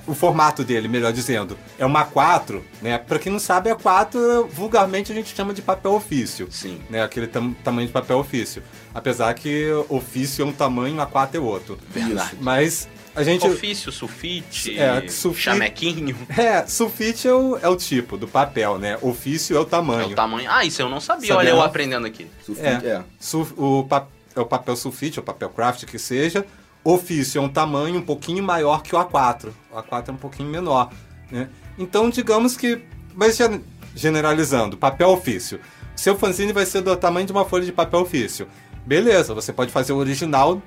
[0.05, 2.97] o formato dele, melhor dizendo, é uma 4, né?
[2.97, 6.79] Pra quem não sabe, a 4 vulgarmente a gente chama de papel ofício Sim.
[6.89, 8.61] né, aquele tam- tamanho de papel ofício.
[8.93, 11.77] Apesar que ofício é um tamanho, A4 é outro.
[11.89, 12.35] Verdade.
[12.41, 13.45] Mas a gente.
[13.47, 16.15] Ofício, sulfite, É, sulfite- chamequinho.
[16.37, 18.97] É, sulfite é o, é o tipo do papel, né?
[19.01, 20.09] Ofício é o É tamanho.
[20.09, 20.49] o tamanho.
[20.49, 21.27] Ah, isso eu não sabia.
[21.29, 22.27] Sabia Olha, eu aprendendo aqui.
[22.45, 23.03] Sulfite, é.
[23.19, 26.45] Sul- o, pa- é o papel sulfite, ou papel craft que seja.
[26.83, 29.49] Ofício é um tamanho um pouquinho maior que o A4.
[29.71, 30.89] O A4 é um pouquinho menor,
[31.29, 31.49] né?
[31.77, 32.81] Então, digamos que,
[33.13, 33.61] mas gen-
[33.95, 35.59] generalizando, papel ofício.
[35.95, 38.47] Seu fanzine vai ser do tamanho de uma folha de papel ofício.
[38.85, 40.61] Beleza, você pode fazer o original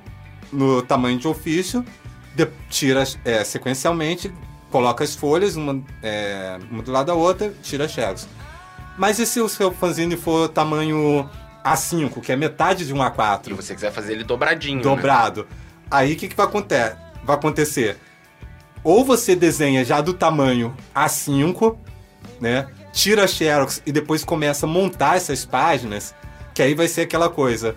[0.52, 1.82] no tamanho de ofício,
[2.34, 4.32] de- tira é, sequencialmente,
[4.70, 8.28] coloca as folhas, uma, é, uma do lado da outra, tira as xerox.
[8.98, 11.28] Mas e se o seu fanzine for tamanho
[11.64, 14.76] A5, que é metade de um Se A4, você quiser fazer ele dobradinho.
[14.76, 14.82] né?
[14.82, 15.46] dobrado,
[15.90, 16.96] aí o que, que vai, acontecer?
[17.24, 17.96] vai acontecer?
[18.84, 21.76] Ou você desenha já do tamanho A5,
[22.40, 22.66] né?
[22.92, 26.14] Tira a Xerox e depois começa a montar essas páginas,
[26.52, 27.74] que aí vai ser aquela coisa.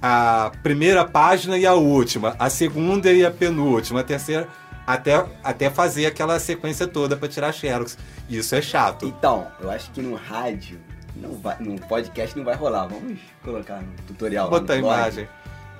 [0.00, 4.46] A primeira página e a última, a segunda e a penúltima, a terceira,
[4.86, 7.98] até, até fazer aquela sequência toda para tirar Xerox.
[8.28, 9.06] Isso é chato.
[9.06, 10.78] Então, eu acho que no rádio,
[11.16, 12.86] não vai, no podcast não vai rolar.
[12.86, 14.48] Vamos colocar no tutorial.
[14.48, 15.28] Botar a no imagem.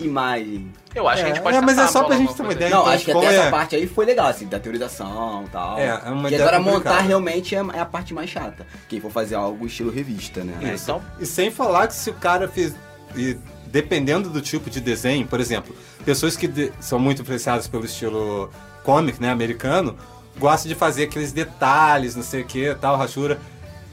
[0.00, 0.72] Imagem.
[0.94, 2.52] Eu acho que a gente É, pode é, mas é só pra gente ter uma
[2.52, 2.70] ideia.
[2.70, 5.48] não, então, acho que até é- essa parte aí foi legal, assim, da teorização e
[5.50, 5.78] tal.
[5.78, 6.94] É, é uma ideia agora complicada.
[6.94, 8.64] montar realmente é, é a parte mais chata.
[8.88, 10.54] Quem for fazer algo estilo revista, né?
[10.62, 12.74] É, então, E sem falar que se o cara fez.
[13.16, 13.36] E
[13.70, 15.74] dependendo do tipo de desenho, por exemplo,
[16.04, 18.50] pessoas que são muito influenciadas pelo estilo
[18.82, 19.96] comic, né, americano,
[20.38, 23.38] gostam de fazer aqueles detalhes, não sei o que, tal, rachura.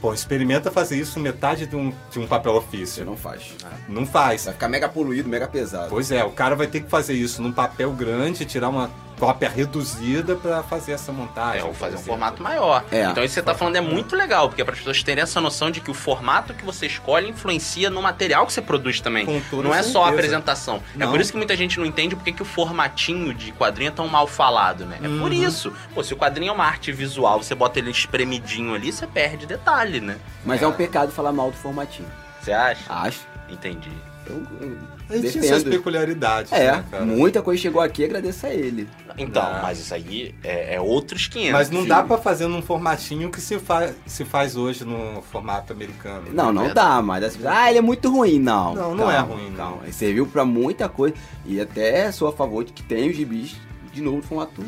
[0.00, 3.04] Pô, experimenta fazer isso metade de um, de um papel Você ofício.
[3.04, 3.54] não faz.
[3.88, 4.44] Não faz.
[4.44, 5.88] Vai ficar mega poluído, mega pesado.
[5.88, 9.48] Pois é, o cara vai ter que fazer isso num papel grande, tirar uma cópia
[9.48, 11.60] reduzida pra fazer essa montagem.
[11.60, 12.12] é, ou por fazer um exemplo.
[12.12, 12.84] formato maior.
[12.90, 13.04] É.
[13.04, 15.22] Então isso que você tá falando é muito legal, porque é para as pessoas terem
[15.22, 19.00] essa noção de que o formato que você escolhe influencia no material que você produz
[19.00, 19.24] também.
[19.26, 20.08] Com toda Não é só a certeza.
[20.10, 20.82] apresentação.
[20.94, 21.10] É Não.
[21.10, 24.08] por isso que muita gente não entende porque que o formatinho de quadrinho é tão
[24.08, 24.96] mal falado, né?
[25.02, 25.32] É por Uhum.
[25.32, 25.72] isso.
[25.94, 29.46] Pô, se o quadrinho é uma arte visual, você bota ele espremidinho ali, você perde
[29.46, 30.16] detalhe, né?
[30.44, 32.08] Mas é um pecado falar mal do formatinho.
[32.40, 32.82] Você acha?
[32.88, 33.20] Acho.
[33.48, 33.90] Entendi.
[34.28, 34.76] Eu, eu
[35.08, 35.60] A gente tinha defendo.
[35.60, 37.04] suas peculiaridades, É, né, cara?
[37.04, 38.88] muita coisa chegou aqui, agradeço a ele.
[39.18, 39.62] Então, Não.
[39.62, 41.52] mas isso aí é, é outros 500.
[41.52, 41.88] Mas não Sim.
[41.88, 46.26] dá pra fazer num formatinho que se, fa se faz hoje no formato americano.
[46.32, 48.74] Não, não dá, mas assim, ah, ele é muito ruim, não.
[48.74, 49.80] Não, não é ruim, não.
[49.82, 51.14] Ele serviu pra muita coisa
[51.46, 53.56] e até sou a favor de que tenha os gibis
[53.92, 54.62] de novo no formato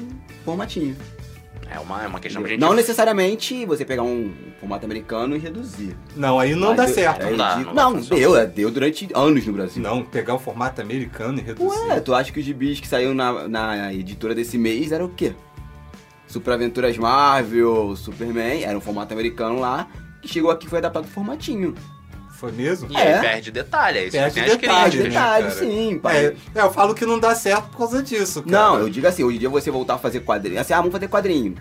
[0.44, 0.96] formatinho.
[1.70, 2.60] É uma, é uma questão pra gente...
[2.60, 5.94] Não necessariamente você pegar um formato americano e reduzir.
[6.16, 7.22] Não, aí não Mas dá eu- certo.
[7.26, 9.82] é, Não dá, não não, deu, é, deu durante anos no Brasil.
[9.82, 11.78] Não, pegar o formato americano e reduzir.
[11.88, 15.08] Ué, tu acha que os gibis que saíram na, na editora desse mês eram o
[15.10, 15.34] quê?
[16.26, 19.88] Super Aventuras Marvel, Superman, era um formato americano lá,
[20.22, 21.74] que chegou aqui e foi adaptado pro formatinho.
[22.38, 22.88] Foi mesmo?
[22.92, 23.18] E aí É.
[23.20, 24.58] perde detalhe, é isso Perde que detalhe,
[24.90, 24.94] críticas.
[25.04, 25.58] né, detalhe, cara?
[25.58, 26.16] sim, pai.
[26.16, 28.50] É, é, eu falo que não dá certo por causa disso, cara.
[28.56, 30.60] Não, eu digo assim, hoje em dia você voltar a fazer quadrinho.
[30.60, 31.56] Assim, ah, vamos fazer quadrinho.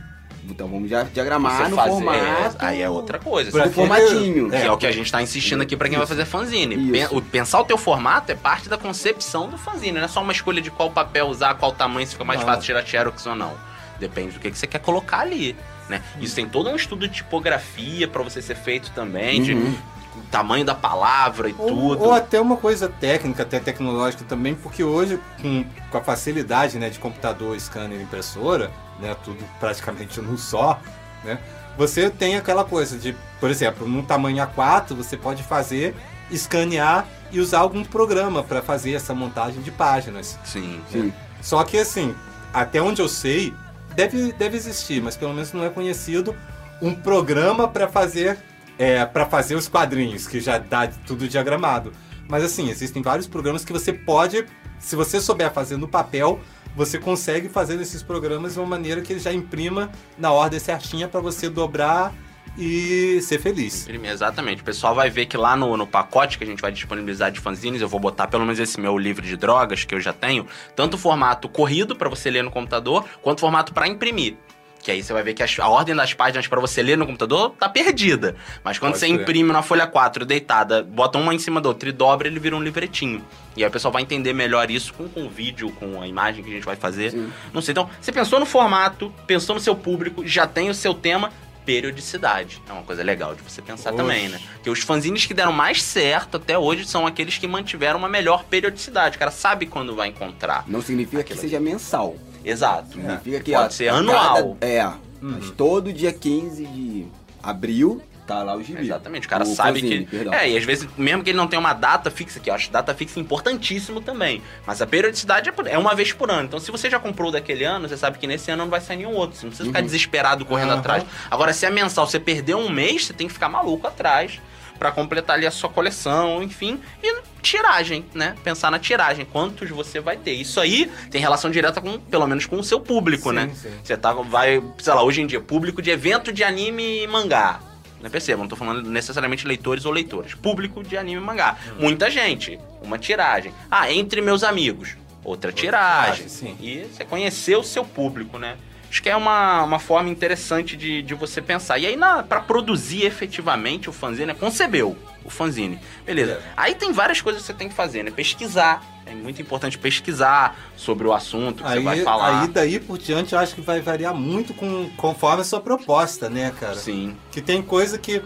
[0.49, 2.55] Então vamos já diagramar Você no fazer- formato.
[2.59, 3.51] Aí é outra coisa.
[3.51, 4.49] Pra no formatinho.
[4.49, 4.71] Que é.
[4.71, 6.75] o que a gente tá insistindo aqui pra quem vai fazer fanzine.
[6.97, 7.21] Isso.
[7.23, 10.61] Pensar o teu formato é parte da concepção do fanzine, não é só uma escolha
[10.61, 12.47] de qual papel usar, qual tamanho, se fica mais Não.
[12.47, 13.53] fácil tirar xerox ou não.
[13.99, 15.55] Depende do que, que você quer colocar ali,
[15.89, 16.01] né?
[16.21, 19.73] Isso tem todo um estudo de tipografia pra você ser feito também, de Uhum.
[19.73, 19.96] o
[20.31, 22.03] tamanho da palavra e Ou, tudo.
[22.03, 26.89] ou até uma coisa técnica, até tecnológica também, porque hoje, com, com a facilidade né,
[26.89, 30.79] de computador, scanner e impressora, né, tudo praticamente num só,
[31.23, 31.39] né,
[31.77, 35.95] você tem aquela coisa de, por exemplo, num tamanho A4, você pode fazer,
[36.31, 40.39] escanear e usar algum programa para fazer essa montagem de páginas.
[40.43, 40.81] Sim.
[40.91, 41.13] Sim.
[41.41, 42.15] Só que assim,
[42.53, 43.53] até onde eu sei,
[43.95, 46.35] deve, deve existir, mas pelo menos não é conhecido
[46.81, 48.37] um programa para fazer
[48.77, 51.91] é, para fazer os quadrinhos, que já dá tudo diagramado.
[52.27, 54.45] Mas assim, existem vários programas que você pode,
[54.79, 56.39] se você souber fazer no papel,
[56.75, 61.07] você consegue fazer nesses programas de uma maneira que ele já imprima na ordem certinha
[61.07, 62.13] para você dobrar
[62.57, 63.87] e ser feliz.
[63.87, 64.61] Exatamente.
[64.61, 67.39] O pessoal vai ver que lá no, no pacote que a gente vai disponibilizar de
[67.39, 70.45] fanzines, eu vou botar pelo menos esse meu livro de drogas que eu já tenho,
[70.75, 74.37] tanto o formato corrido para você ler no computador, quanto o formato para imprimir.
[74.81, 77.51] Que aí você vai ver que a ordem das páginas para você ler no computador
[77.59, 78.35] tá perdida.
[78.63, 79.21] Mas quando Pode você crer.
[79.21, 82.55] imprime na folha 4 deitada, bota uma em cima da outra e dobra, ele vira
[82.55, 83.23] um livretinho.
[83.55, 86.43] E aí o pessoal vai entender melhor isso com, com o vídeo, com a imagem
[86.43, 87.11] que a gente vai fazer.
[87.11, 87.31] Sim.
[87.53, 90.93] Não sei, então, você pensou no formato, pensou no seu público, já tem o seu
[90.93, 91.31] tema,
[91.67, 92.61] periodicidade.
[92.69, 93.97] É uma coisa legal de você pensar Oxe.
[93.97, 94.39] também, né?
[94.53, 98.45] Porque os fanzines que deram mais certo até hoje são aqueles que mantiveram uma melhor
[98.45, 99.17] periodicidade.
[99.17, 100.63] O cara sabe quando vai encontrar.
[100.65, 102.15] Não significa que seja mensal.
[102.49, 102.93] Exato.
[102.93, 104.55] Significa que Pode ó, ser anual.
[104.59, 104.91] cada- é,
[105.21, 107.05] mas todo dia 15 de
[107.43, 108.81] abril tá lá o gibi.
[108.81, 110.05] Exatamente, o cara O sabe que.
[110.05, 110.33] perdão.
[110.33, 112.69] É, e às vezes, mesmo que ele não tenha uma data fixa, que eu acho
[112.69, 114.41] data fixa importantíssimo também.
[114.65, 116.43] Mas a periodicidade é é uma vez por ano.
[116.43, 118.97] Então, se você já comprou daquele ano, você sabe que nesse ano não vai sair
[118.97, 119.37] nenhum outro.
[119.37, 119.85] Você não precisa ficar Uhum.
[119.85, 120.79] desesperado correndo Aham.
[120.79, 121.05] atrás.
[121.31, 124.41] Agora, se é mensal, você perdeu um mês, você tem que ficar maluco atrás
[124.77, 126.81] pra completar ali a sua coleção, enfim.
[127.01, 127.15] E
[127.47, 128.35] tiragem, né?
[128.43, 130.33] Pensar na tiragem, quantos você vai ter.
[130.33, 133.51] Isso aí tem relação direta com, pelo menos, com o seu público, Sim, né?
[133.55, 133.71] sim.
[133.83, 137.59] Você tá, vai, sei lá, hoje em dia, público de evento de anime e mangá.
[138.01, 140.33] Não percebam, não tô falando necessariamente leitores ou leitoras.
[140.35, 141.57] Público de anime e mangá.
[141.79, 143.51] Muita gente, uma tiragem.
[143.71, 146.27] Ah, entre meus amigos, outra tiragem.
[146.27, 146.55] tiragem, sim.
[146.61, 148.55] E você conhecer o seu público, né?
[148.89, 151.77] Acho que é uma, uma forma interessante de, de você pensar.
[151.77, 154.33] E aí, na, pra produzir efetivamente o fanzine, né?
[154.33, 155.79] concebeu o fanzine.
[156.05, 156.33] Beleza.
[156.33, 156.41] É.
[156.55, 158.11] Aí tem várias coisas que você tem que fazer, né?
[158.11, 158.81] Pesquisar.
[159.05, 162.41] É muito importante pesquisar sobre o assunto que você vai Aí, falar.
[162.41, 166.29] aí daí por diante eu acho que vai variar muito com, conforme a sua proposta,
[166.29, 166.75] né, cara?
[166.75, 167.15] Sim.
[167.31, 168.21] Que tem coisa que,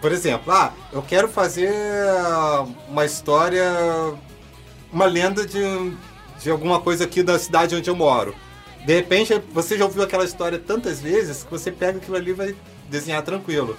[0.00, 1.72] por exemplo, ah, eu quero fazer
[2.88, 3.64] uma história,
[4.92, 5.60] uma lenda de,
[6.40, 8.34] de alguma coisa aqui da cidade onde eu moro.
[8.84, 12.34] De repente, você já ouviu aquela história tantas vezes que você pega aquilo ali e
[12.34, 12.56] vai
[12.88, 13.76] desenhar tranquilo.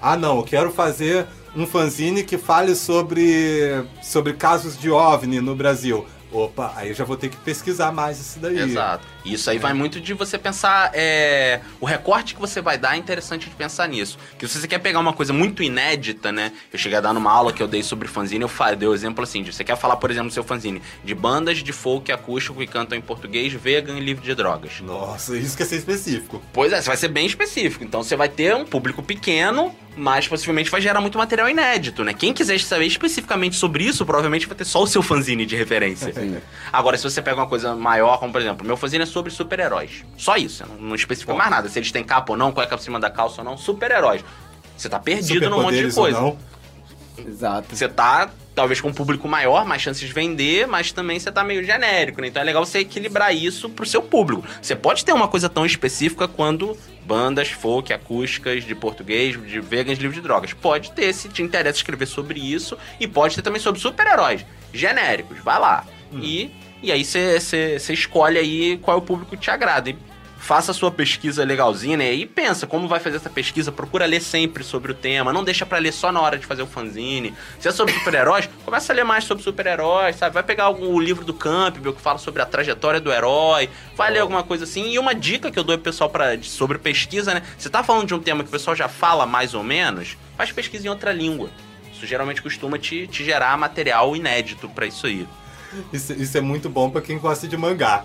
[0.00, 1.26] Ah, não, eu quero fazer
[1.56, 6.06] um fanzine que fale sobre, sobre casos de OVNI no Brasil.
[6.30, 8.58] Opa, aí eu já vou ter que pesquisar mais isso daí.
[8.58, 9.06] Exato.
[9.24, 10.90] Isso aí vai muito de você pensar.
[10.94, 14.18] é, O recorte que você vai dar é interessante de pensar nisso.
[14.38, 16.52] Que se você quer pegar uma coisa muito inédita, né?
[16.72, 18.94] Eu cheguei a dar numa aula que eu dei sobre fanzine, eu fa- dei o
[18.94, 22.10] exemplo assim: de você quer falar, por exemplo, no seu fanzine, de bandas de folk
[22.10, 24.80] acústico que cantam em português, vegan e livre de drogas.
[24.80, 26.42] Nossa, isso quer ser específico.
[26.52, 27.84] Pois é, você vai ser bem específico.
[27.84, 32.14] Então você vai ter um público pequeno, mas possivelmente vai gerar muito material inédito, né?
[32.14, 36.12] Quem quiser saber especificamente sobre isso, provavelmente vai ter só o seu fanzine de referência.
[36.12, 36.36] Sim.
[36.72, 40.04] Agora, se você pega uma coisa maior, como por exemplo, meu fanzine é sobre super-heróis.
[40.16, 41.68] Só isso, eu não, não especifica mais nada.
[41.68, 44.24] Se eles têm capa ou não, cueca por cima da calça ou não, super-heróis.
[44.76, 46.20] Você tá perdido num monte de coisa.
[46.20, 46.38] não.
[47.26, 47.74] Exato.
[47.74, 51.42] Você tá, talvez, com um público maior, mais chances de vender, mas também você tá
[51.42, 52.28] meio genérico, né?
[52.28, 54.44] Então é legal você equilibrar isso pro seu público.
[54.62, 59.98] Você pode ter uma coisa tão específica quando bandas folk, acústicas, de português, de vegans,
[59.98, 60.52] livros de drogas.
[60.52, 65.38] Pode ter, se te interessa escrever sobre isso, e pode ter também sobre super-heróis genéricos.
[65.40, 65.84] Vai lá.
[66.12, 66.20] Hum.
[66.22, 69.90] E, e aí você escolhe aí qual é o público que te agrada.
[69.90, 69.98] E
[70.38, 72.14] faça a sua pesquisa legalzinha, né?
[72.14, 75.66] E pensa como vai fazer essa pesquisa, procura ler sempre sobre o tema, não deixa
[75.66, 77.34] para ler só na hora de fazer o fanzine.
[77.58, 80.32] Se é sobre super-heróis, começa a ler mais sobre super-heróis, sabe?
[80.32, 84.20] Vai pegar algum livro do Campbell que fala sobre a trajetória do herói, vai ler
[84.20, 84.90] alguma coisa assim.
[84.90, 87.42] E uma dica que eu dou pro pessoal pra, sobre pesquisa, né?
[87.58, 90.52] Você tá falando de um tema que o pessoal já fala mais ou menos, faz
[90.52, 91.50] pesquisa em outra língua.
[91.92, 95.26] Isso geralmente costuma te, te gerar material inédito para isso aí.
[95.92, 98.04] Isso, isso é muito bom para quem gosta de mangá.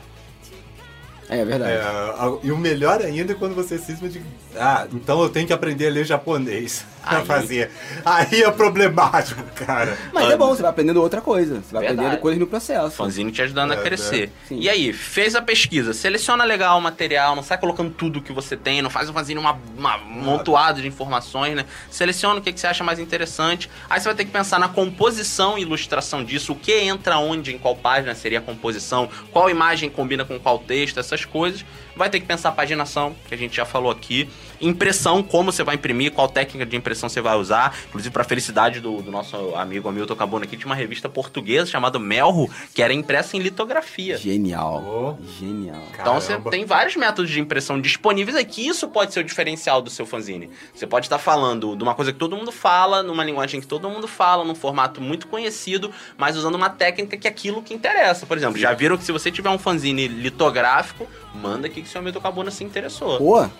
[1.34, 1.72] É, é verdade.
[1.72, 4.22] É, e o melhor ainda é quando você cisma de.
[4.56, 7.26] Ah, então eu tenho que aprender a ler japonês pra aí...
[7.26, 7.72] fazer.
[8.06, 9.98] Aí é problemático, cara.
[10.14, 11.56] Mas é bom, você vai aprendendo outra coisa.
[11.56, 12.00] Você vai verdade.
[12.00, 12.92] aprendendo coisas no processo.
[12.92, 14.32] Fanzine te ajudando é, a crescer.
[14.50, 14.58] Né?
[14.60, 18.56] E aí, fez a pesquisa, seleciona legal o material, não sai colocando tudo que você
[18.56, 21.66] tem, não faz um fanzine uma, uma de informações, né?
[21.90, 23.70] Seleciona o que, que você acha mais interessante.
[23.90, 27.54] Aí você vai ter que pensar na composição e ilustração disso, o que entra onde,
[27.54, 31.66] em qual página seria a composição, qual imagem combina com qual texto, essas coisas.
[31.96, 34.28] Vai ter que pensar a paginação, que a gente já falou aqui.
[34.60, 37.76] Impressão, como você vai imprimir, qual técnica de impressão você vai usar.
[37.90, 42.00] Inclusive, para felicidade do, do, nosso amigo Hamilton Cabona aqui, tinha uma revista portuguesa chamada
[42.00, 44.18] Melro, que era impressa em litografia.
[44.18, 44.84] Genial.
[45.20, 45.24] Oh.
[45.40, 45.84] Genial.
[46.00, 48.68] Então você tem vários métodos de impressão disponíveis aqui.
[48.68, 50.50] Isso pode ser o diferencial do seu fanzine.
[50.74, 53.90] Você pode estar falando de uma coisa que todo mundo fala, numa linguagem que todo
[53.90, 58.26] mundo fala, num formato muito conhecido, mas usando uma técnica que é aquilo que interessa.
[58.26, 62.00] Por exemplo, já viram que se você tiver um fanzine litográfico, manda aqui que seu
[62.00, 63.20] amigo Cabuna se interessou.
[63.20, 63.52] Boa.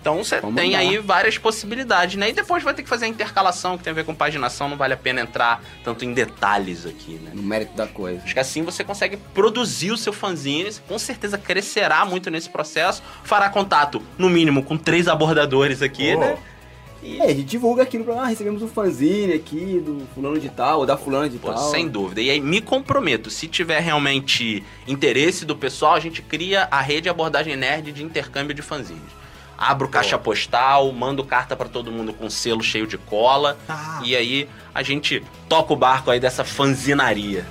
[0.00, 2.30] Então você tem aí várias possibilidades, né?
[2.30, 4.76] E depois vai ter que fazer a intercalação, que tem a ver com paginação, não
[4.76, 7.32] vale a pena entrar tanto em detalhes aqui, né?
[7.34, 8.22] No mérito da coisa.
[8.22, 13.02] Acho que assim você consegue produzir o seu fanzine, com certeza crescerá muito nesse processo,
[13.22, 16.20] fará contato, no mínimo, com três abordadores aqui, oh.
[16.20, 16.38] né?
[17.06, 17.20] E...
[17.20, 20.48] É, a gente divulga aqui no programa, ah, recebemos um fanzine aqui do fulano de
[20.48, 21.70] tal, ou da fulana de Pô, tal.
[21.70, 22.20] Sem dúvida.
[22.20, 27.08] E aí me comprometo, se tiver realmente interesse do pessoal, a gente cria a rede
[27.08, 29.26] abordagem nerd de intercâmbio de fanzines.
[29.56, 33.56] Abro caixa postal, mando carta para todo mundo com selo cheio de cola.
[33.68, 34.02] Ah.
[34.04, 37.46] E aí a gente toca o barco aí dessa fanzinaria.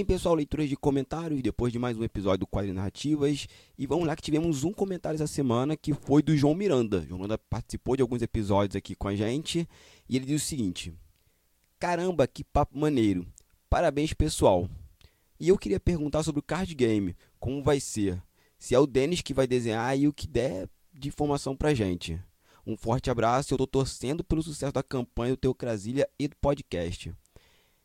[0.00, 3.46] Bem, pessoal, leituras de comentários depois de mais um episódio do Quadro Narrativas.
[3.76, 7.04] E vamos lá que tivemos um comentário essa semana que foi do João Miranda.
[7.06, 9.68] João Miranda participou de alguns episódios aqui com a gente
[10.08, 10.90] e ele diz o seguinte:
[11.78, 13.26] Caramba, que papo maneiro.
[13.68, 14.70] Parabéns, pessoal.
[15.38, 18.22] E eu queria perguntar sobre o card game, como vai ser?
[18.58, 22.18] Se é o Denis que vai desenhar e o que der de informação pra gente.
[22.66, 27.14] Um forte abraço eu tô torcendo pelo sucesso da campanha do Teocrasilha e do podcast.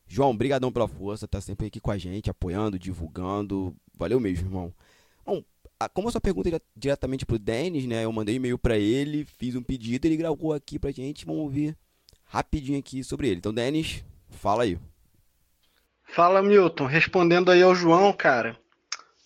[0.07, 3.76] João, brigadão pela força, tá sempre aqui com a gente, apoiando, divulgando.
[3.94, 4.73] Valeu mesmo, irmão.
[5.26, 5.44] Bom,
[5.94, 8.06] como a sua pergunta é diretamente pro Denis, né?
[8.06, 11.76] Eu mandei e-mail para ele, fiz um pedido, ele gravou aqui pra gente, vamos ouvir
[12.26, 13.38] rapidinho aqui sobre ele.
[13.38, 14.80] Então, Denis, fala aí.
[16.03, 16.86] Fala, Milton.
[16.86, 18.57] Respondendo aí ao João, cara.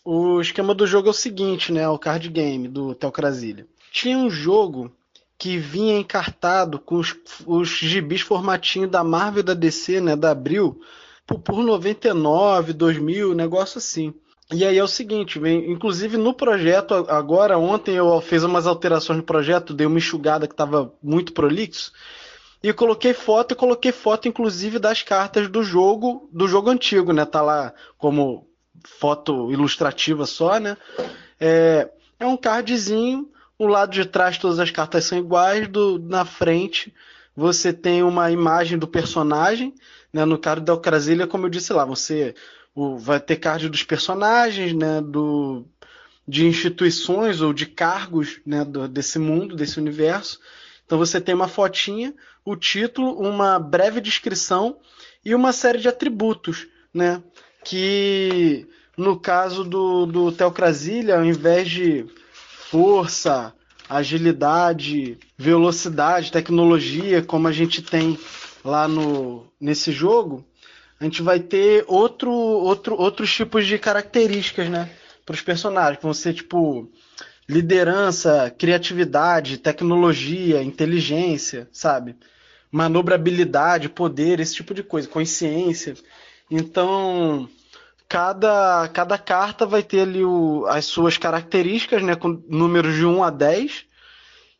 [0.03, 1.87] O esquema do jogo é o seguinte, né?
[1.87, 3.67] O card game do Telcrasilha.
[3.91, 4.91] Tinha um jogo
[5.39, 7.15] que vinha encartado com os,
[7.47, 10.81] os gibis formatinho da Marvel da DC, né, da Abril,
[11.25, 14.13] por, por 99, 2000, negócio assim.
[14.51, 19.17] E aí é o seguinte, vem, inclusive no projeto agora, ontem eu fiz umas alterações
[19.17, 21.93] no projeto, dei uma enxugada que estava muito prolixo,
[22.61, 27.23] e coloquei foto, e coloquei foto inclusive das cartas do jogo, do jogo antigo, né?
[27.23, 28.45] Tá lá como
[28.83, 30.75] foto ilustrativa só, né?
[31.39, 31.89] É,
[32.19, 33.29] é um cardzinho
[33.59, 36.93] o lado de trás todas as cartas são iguais, do, na frente
[37.35, 39.73] você tem uma imagem do personagem,
[40.11, 40.25] né?
[40.25, 42.35] No caso da Ocrasilha, como eu disse lá, você
[42.75, 45.01] o, vai ter card dos personagens, né?
[45.01, 45.65] Do,
[46.27, 48.65] de instituições ou de cargos né?
[48.65, 50.39] Do, desse mundo, desse universo.
[50.85, 52.13] Então você tem uma fotinha,
[52.43, 54.77] o título, uma breve descrição
[55.23, 57.23] e uma série de atributos, né?
[57.63, 58.67] Que
[58.97, 62.05] no caso do, do Teocrasilha, ao invés de
[62.69, 63.53] força,
[63.89, 68.17] agilidade, velocidade, tecnologia, como a gente tem
[68.63, 70.45] lá no, nesse jogo,
[70.99, 74.89] a gente vai ter outro, outro, outros tipos de características, né?
[75.25, 76.01] Para os personagens.
[76.01, 76.91] Vão ser tipo
[77.47, 82.15] liderança, criatividade, tecnologia, inteligência, sabe?
[82.71, 85.95] Manobrabilidade, poder, esse tipo de coisa, consciência.
[86.51, 87.49] Então,
[88.09, 93.23] cada, cada carta vai ter ali o, as suas características, né, com números de 1
[93.23, 93.85] a 10.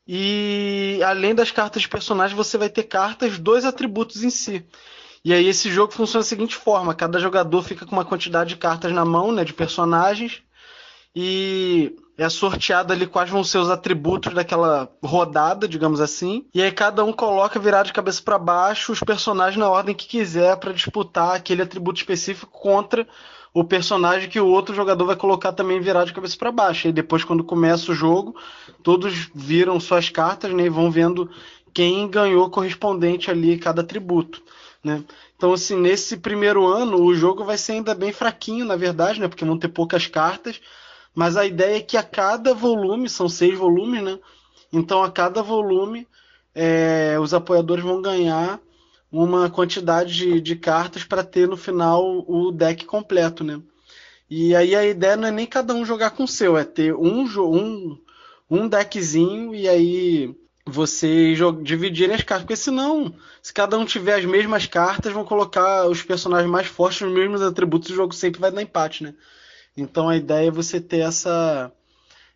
[0.08, 4.66] E além das cartas de personagem, você vai ter cartas dos atributos em si.
[5.26, 8.58] E aí esse jogo funciona da seguinte forma: cada jogador fica com uma quantidade de
[8.58, 10.42] cartas na mão, né, de personagens,
[11.16, 16.46] e é sorteado ali quais vão ser os atributos daquela rodada, digamos assim.
[16.54, 20.08] E aí cada um coloca virado de cabeça para baixo os personagens na ordem que
[20.08, 23.08] quiser para disputar aquele atributo específico contra
[23.54, 26.88] o personagem que o outro jogador vai colocar também virado de cabeça para baixo.
[26.88, 28.36] E depois, quando começa o jogo,
[28.84, 31.30] todos viram suas cartas né, e vão vendo
[31.74, 34.42] quem ganhou correspondente ali cada atributo.
[34.84, 35.04] Né?
[35.36, 39.28] Então, assim, nesse primeiro ano, o jogo vai ser ainda bem fraquinho, na verdade, né?
[39.28, 40.60] Porque vão ter poucas cartas.
[41.14, 44.20] Mas a ideia é que a cada volume, são seis volumes, né?
[44.72, 46.08] Então, a cada volume,
[46.54, 48.60] é, os apoiadores vão ganhar
[49.12, 53.62] uma quantidade de, de cartas para ter no final o deck completo, né?
[54.30, 56.94] E aí a ideia não é nem cada um jogar com o seu, é ter
[56.94, 57.98] um, um,
[58.50, 61.34] um deckzinho e aí você
[61.64, 62.44] dividir as cartas.
[62.46, 67.02] Porque senão, se cada um tiver as mesmas cartas, vão colocar os personagens mais fortes
[67.02, 69.16] nos mesmos atributos o jogo sempre vai dar empate, né?
[69.76, 71.72] Então a ideia é você ter essa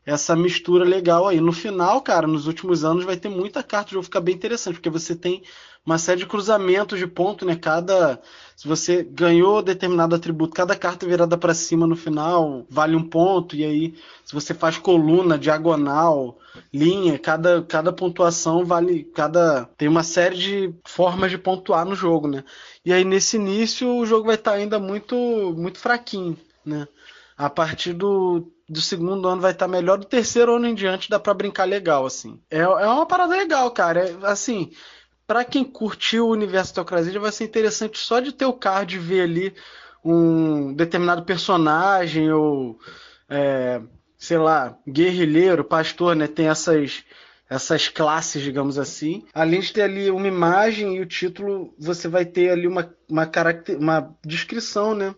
[0.06, 1.40] essa mistura legal aí.
[1.40, 4.76] No final, cara, nos últimos anos vai ter muita carta, o jogo fica bem interessante,
[4.76, 5.44] porque você tem
[5.86, 7.56] uma série de cruzamentos de ponto, né?
[7.56, 8.22] Cada
[8.56, 13.56] se você ganhou determinado atributo, cada carta virada para cima no final vale um ponto
[13.56, 16.38] e aí se você faz coluna, diagonal,
[16.74, 22.28] linha, cada cada pontuação vale cada tem uma série de formas de pontuar no jogo,
[22.28, 22.44] né?
[22.86, 25.16] E aí nesse início o jogo vai estar tá ainda muito
[25.58, 26.88] muito fraquinho, né?
[27.36, 31.10] A partir do do segundo ano vai estar tá melhor, do terceiro ano em diante
[31.10, 32.40] dá para brincar legal, assim.
[32.50, 34.10] É, é uma parada legal, cara.
[34.10, 34.72] É, assim,
[35.26, 39.22] para quem curtiu o universo Teocrasia, vai ser interessante só de ter o card ver
[39.22, 39.54] ali
[40.04, 42.78] um determinado personagem ou
[43.30, 43.82] é,
[44.18, 46.28] sei lá, guerrilheiro, pastor, né?
[46.28, 47.04] Tem essas
[47.50, 49.26] essas classes, digamos assim.
[49.34, 53.28] Além de ter ali uma imagem e o título, você vai ter ali uma, uma,
[53.28, 55.14] caracter, uma descrição, né?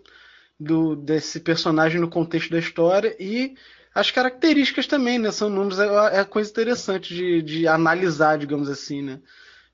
[0.59, 3.55] Do, desse personagem no contexto da história e
[3.93, 5.31] as características também, né?
[5.31, 9.19] São números, é, é coisa interessante de, de analisar, digamos assim, né?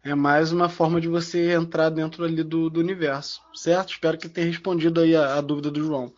[0.04, 3.94] É mais uma forma de você entrar dentro ali do, do universo, certo?
[3.94, 6.12] Espero que tenha respondido aí a, a dúvida do João.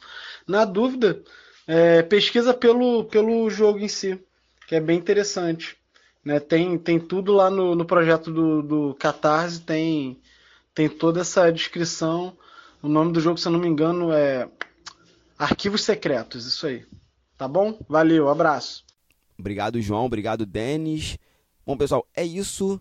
[0.48, 1.22] Na dúvida,
[1.68, 4.18] é, pesquisa pelo, pelo jogo em si,
[4.68, 5.76] que é bem interessante.
[6.24, 6.40] Né?
[6.40, 10.18] Tem, tem tudo lá no, no projeto do, do Catarse, tem,
[10.74, 12.38] tem toda essa descrição.
[12.82, 14.48] O nome do jogo, se eu não me engano, é
[15.38, 16.86] Arquivos Secretos, isso aí.
[17.38, 17.78] Tá bom?
[17.90, 18.86] Valeu, abraço.
[19.38, 20.06] Obrigado, João.
[20.06, 21.18] Obrigado, Denis.
[21.66, 22.80] Bom, pessoal, é isso.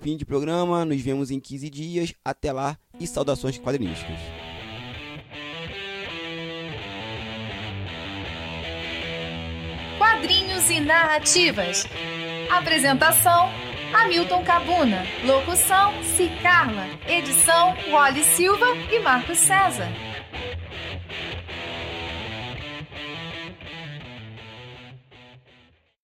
[0.00, 2.14] Fim de programa, nos vemos em 15 dias.
[2.24, 4.18] Até lá e saudações quadrinísticas.
[9.98, 11.84] Quadrinhos e narrativas.
[12.50, 13.50] Apresentação:
[13.92, 15.04] Hamilton Cabuna.
[15.22, 16.86] Locução: Cicarla.
[17.06, 20.09] Edição: Wally Silva e Marcos César.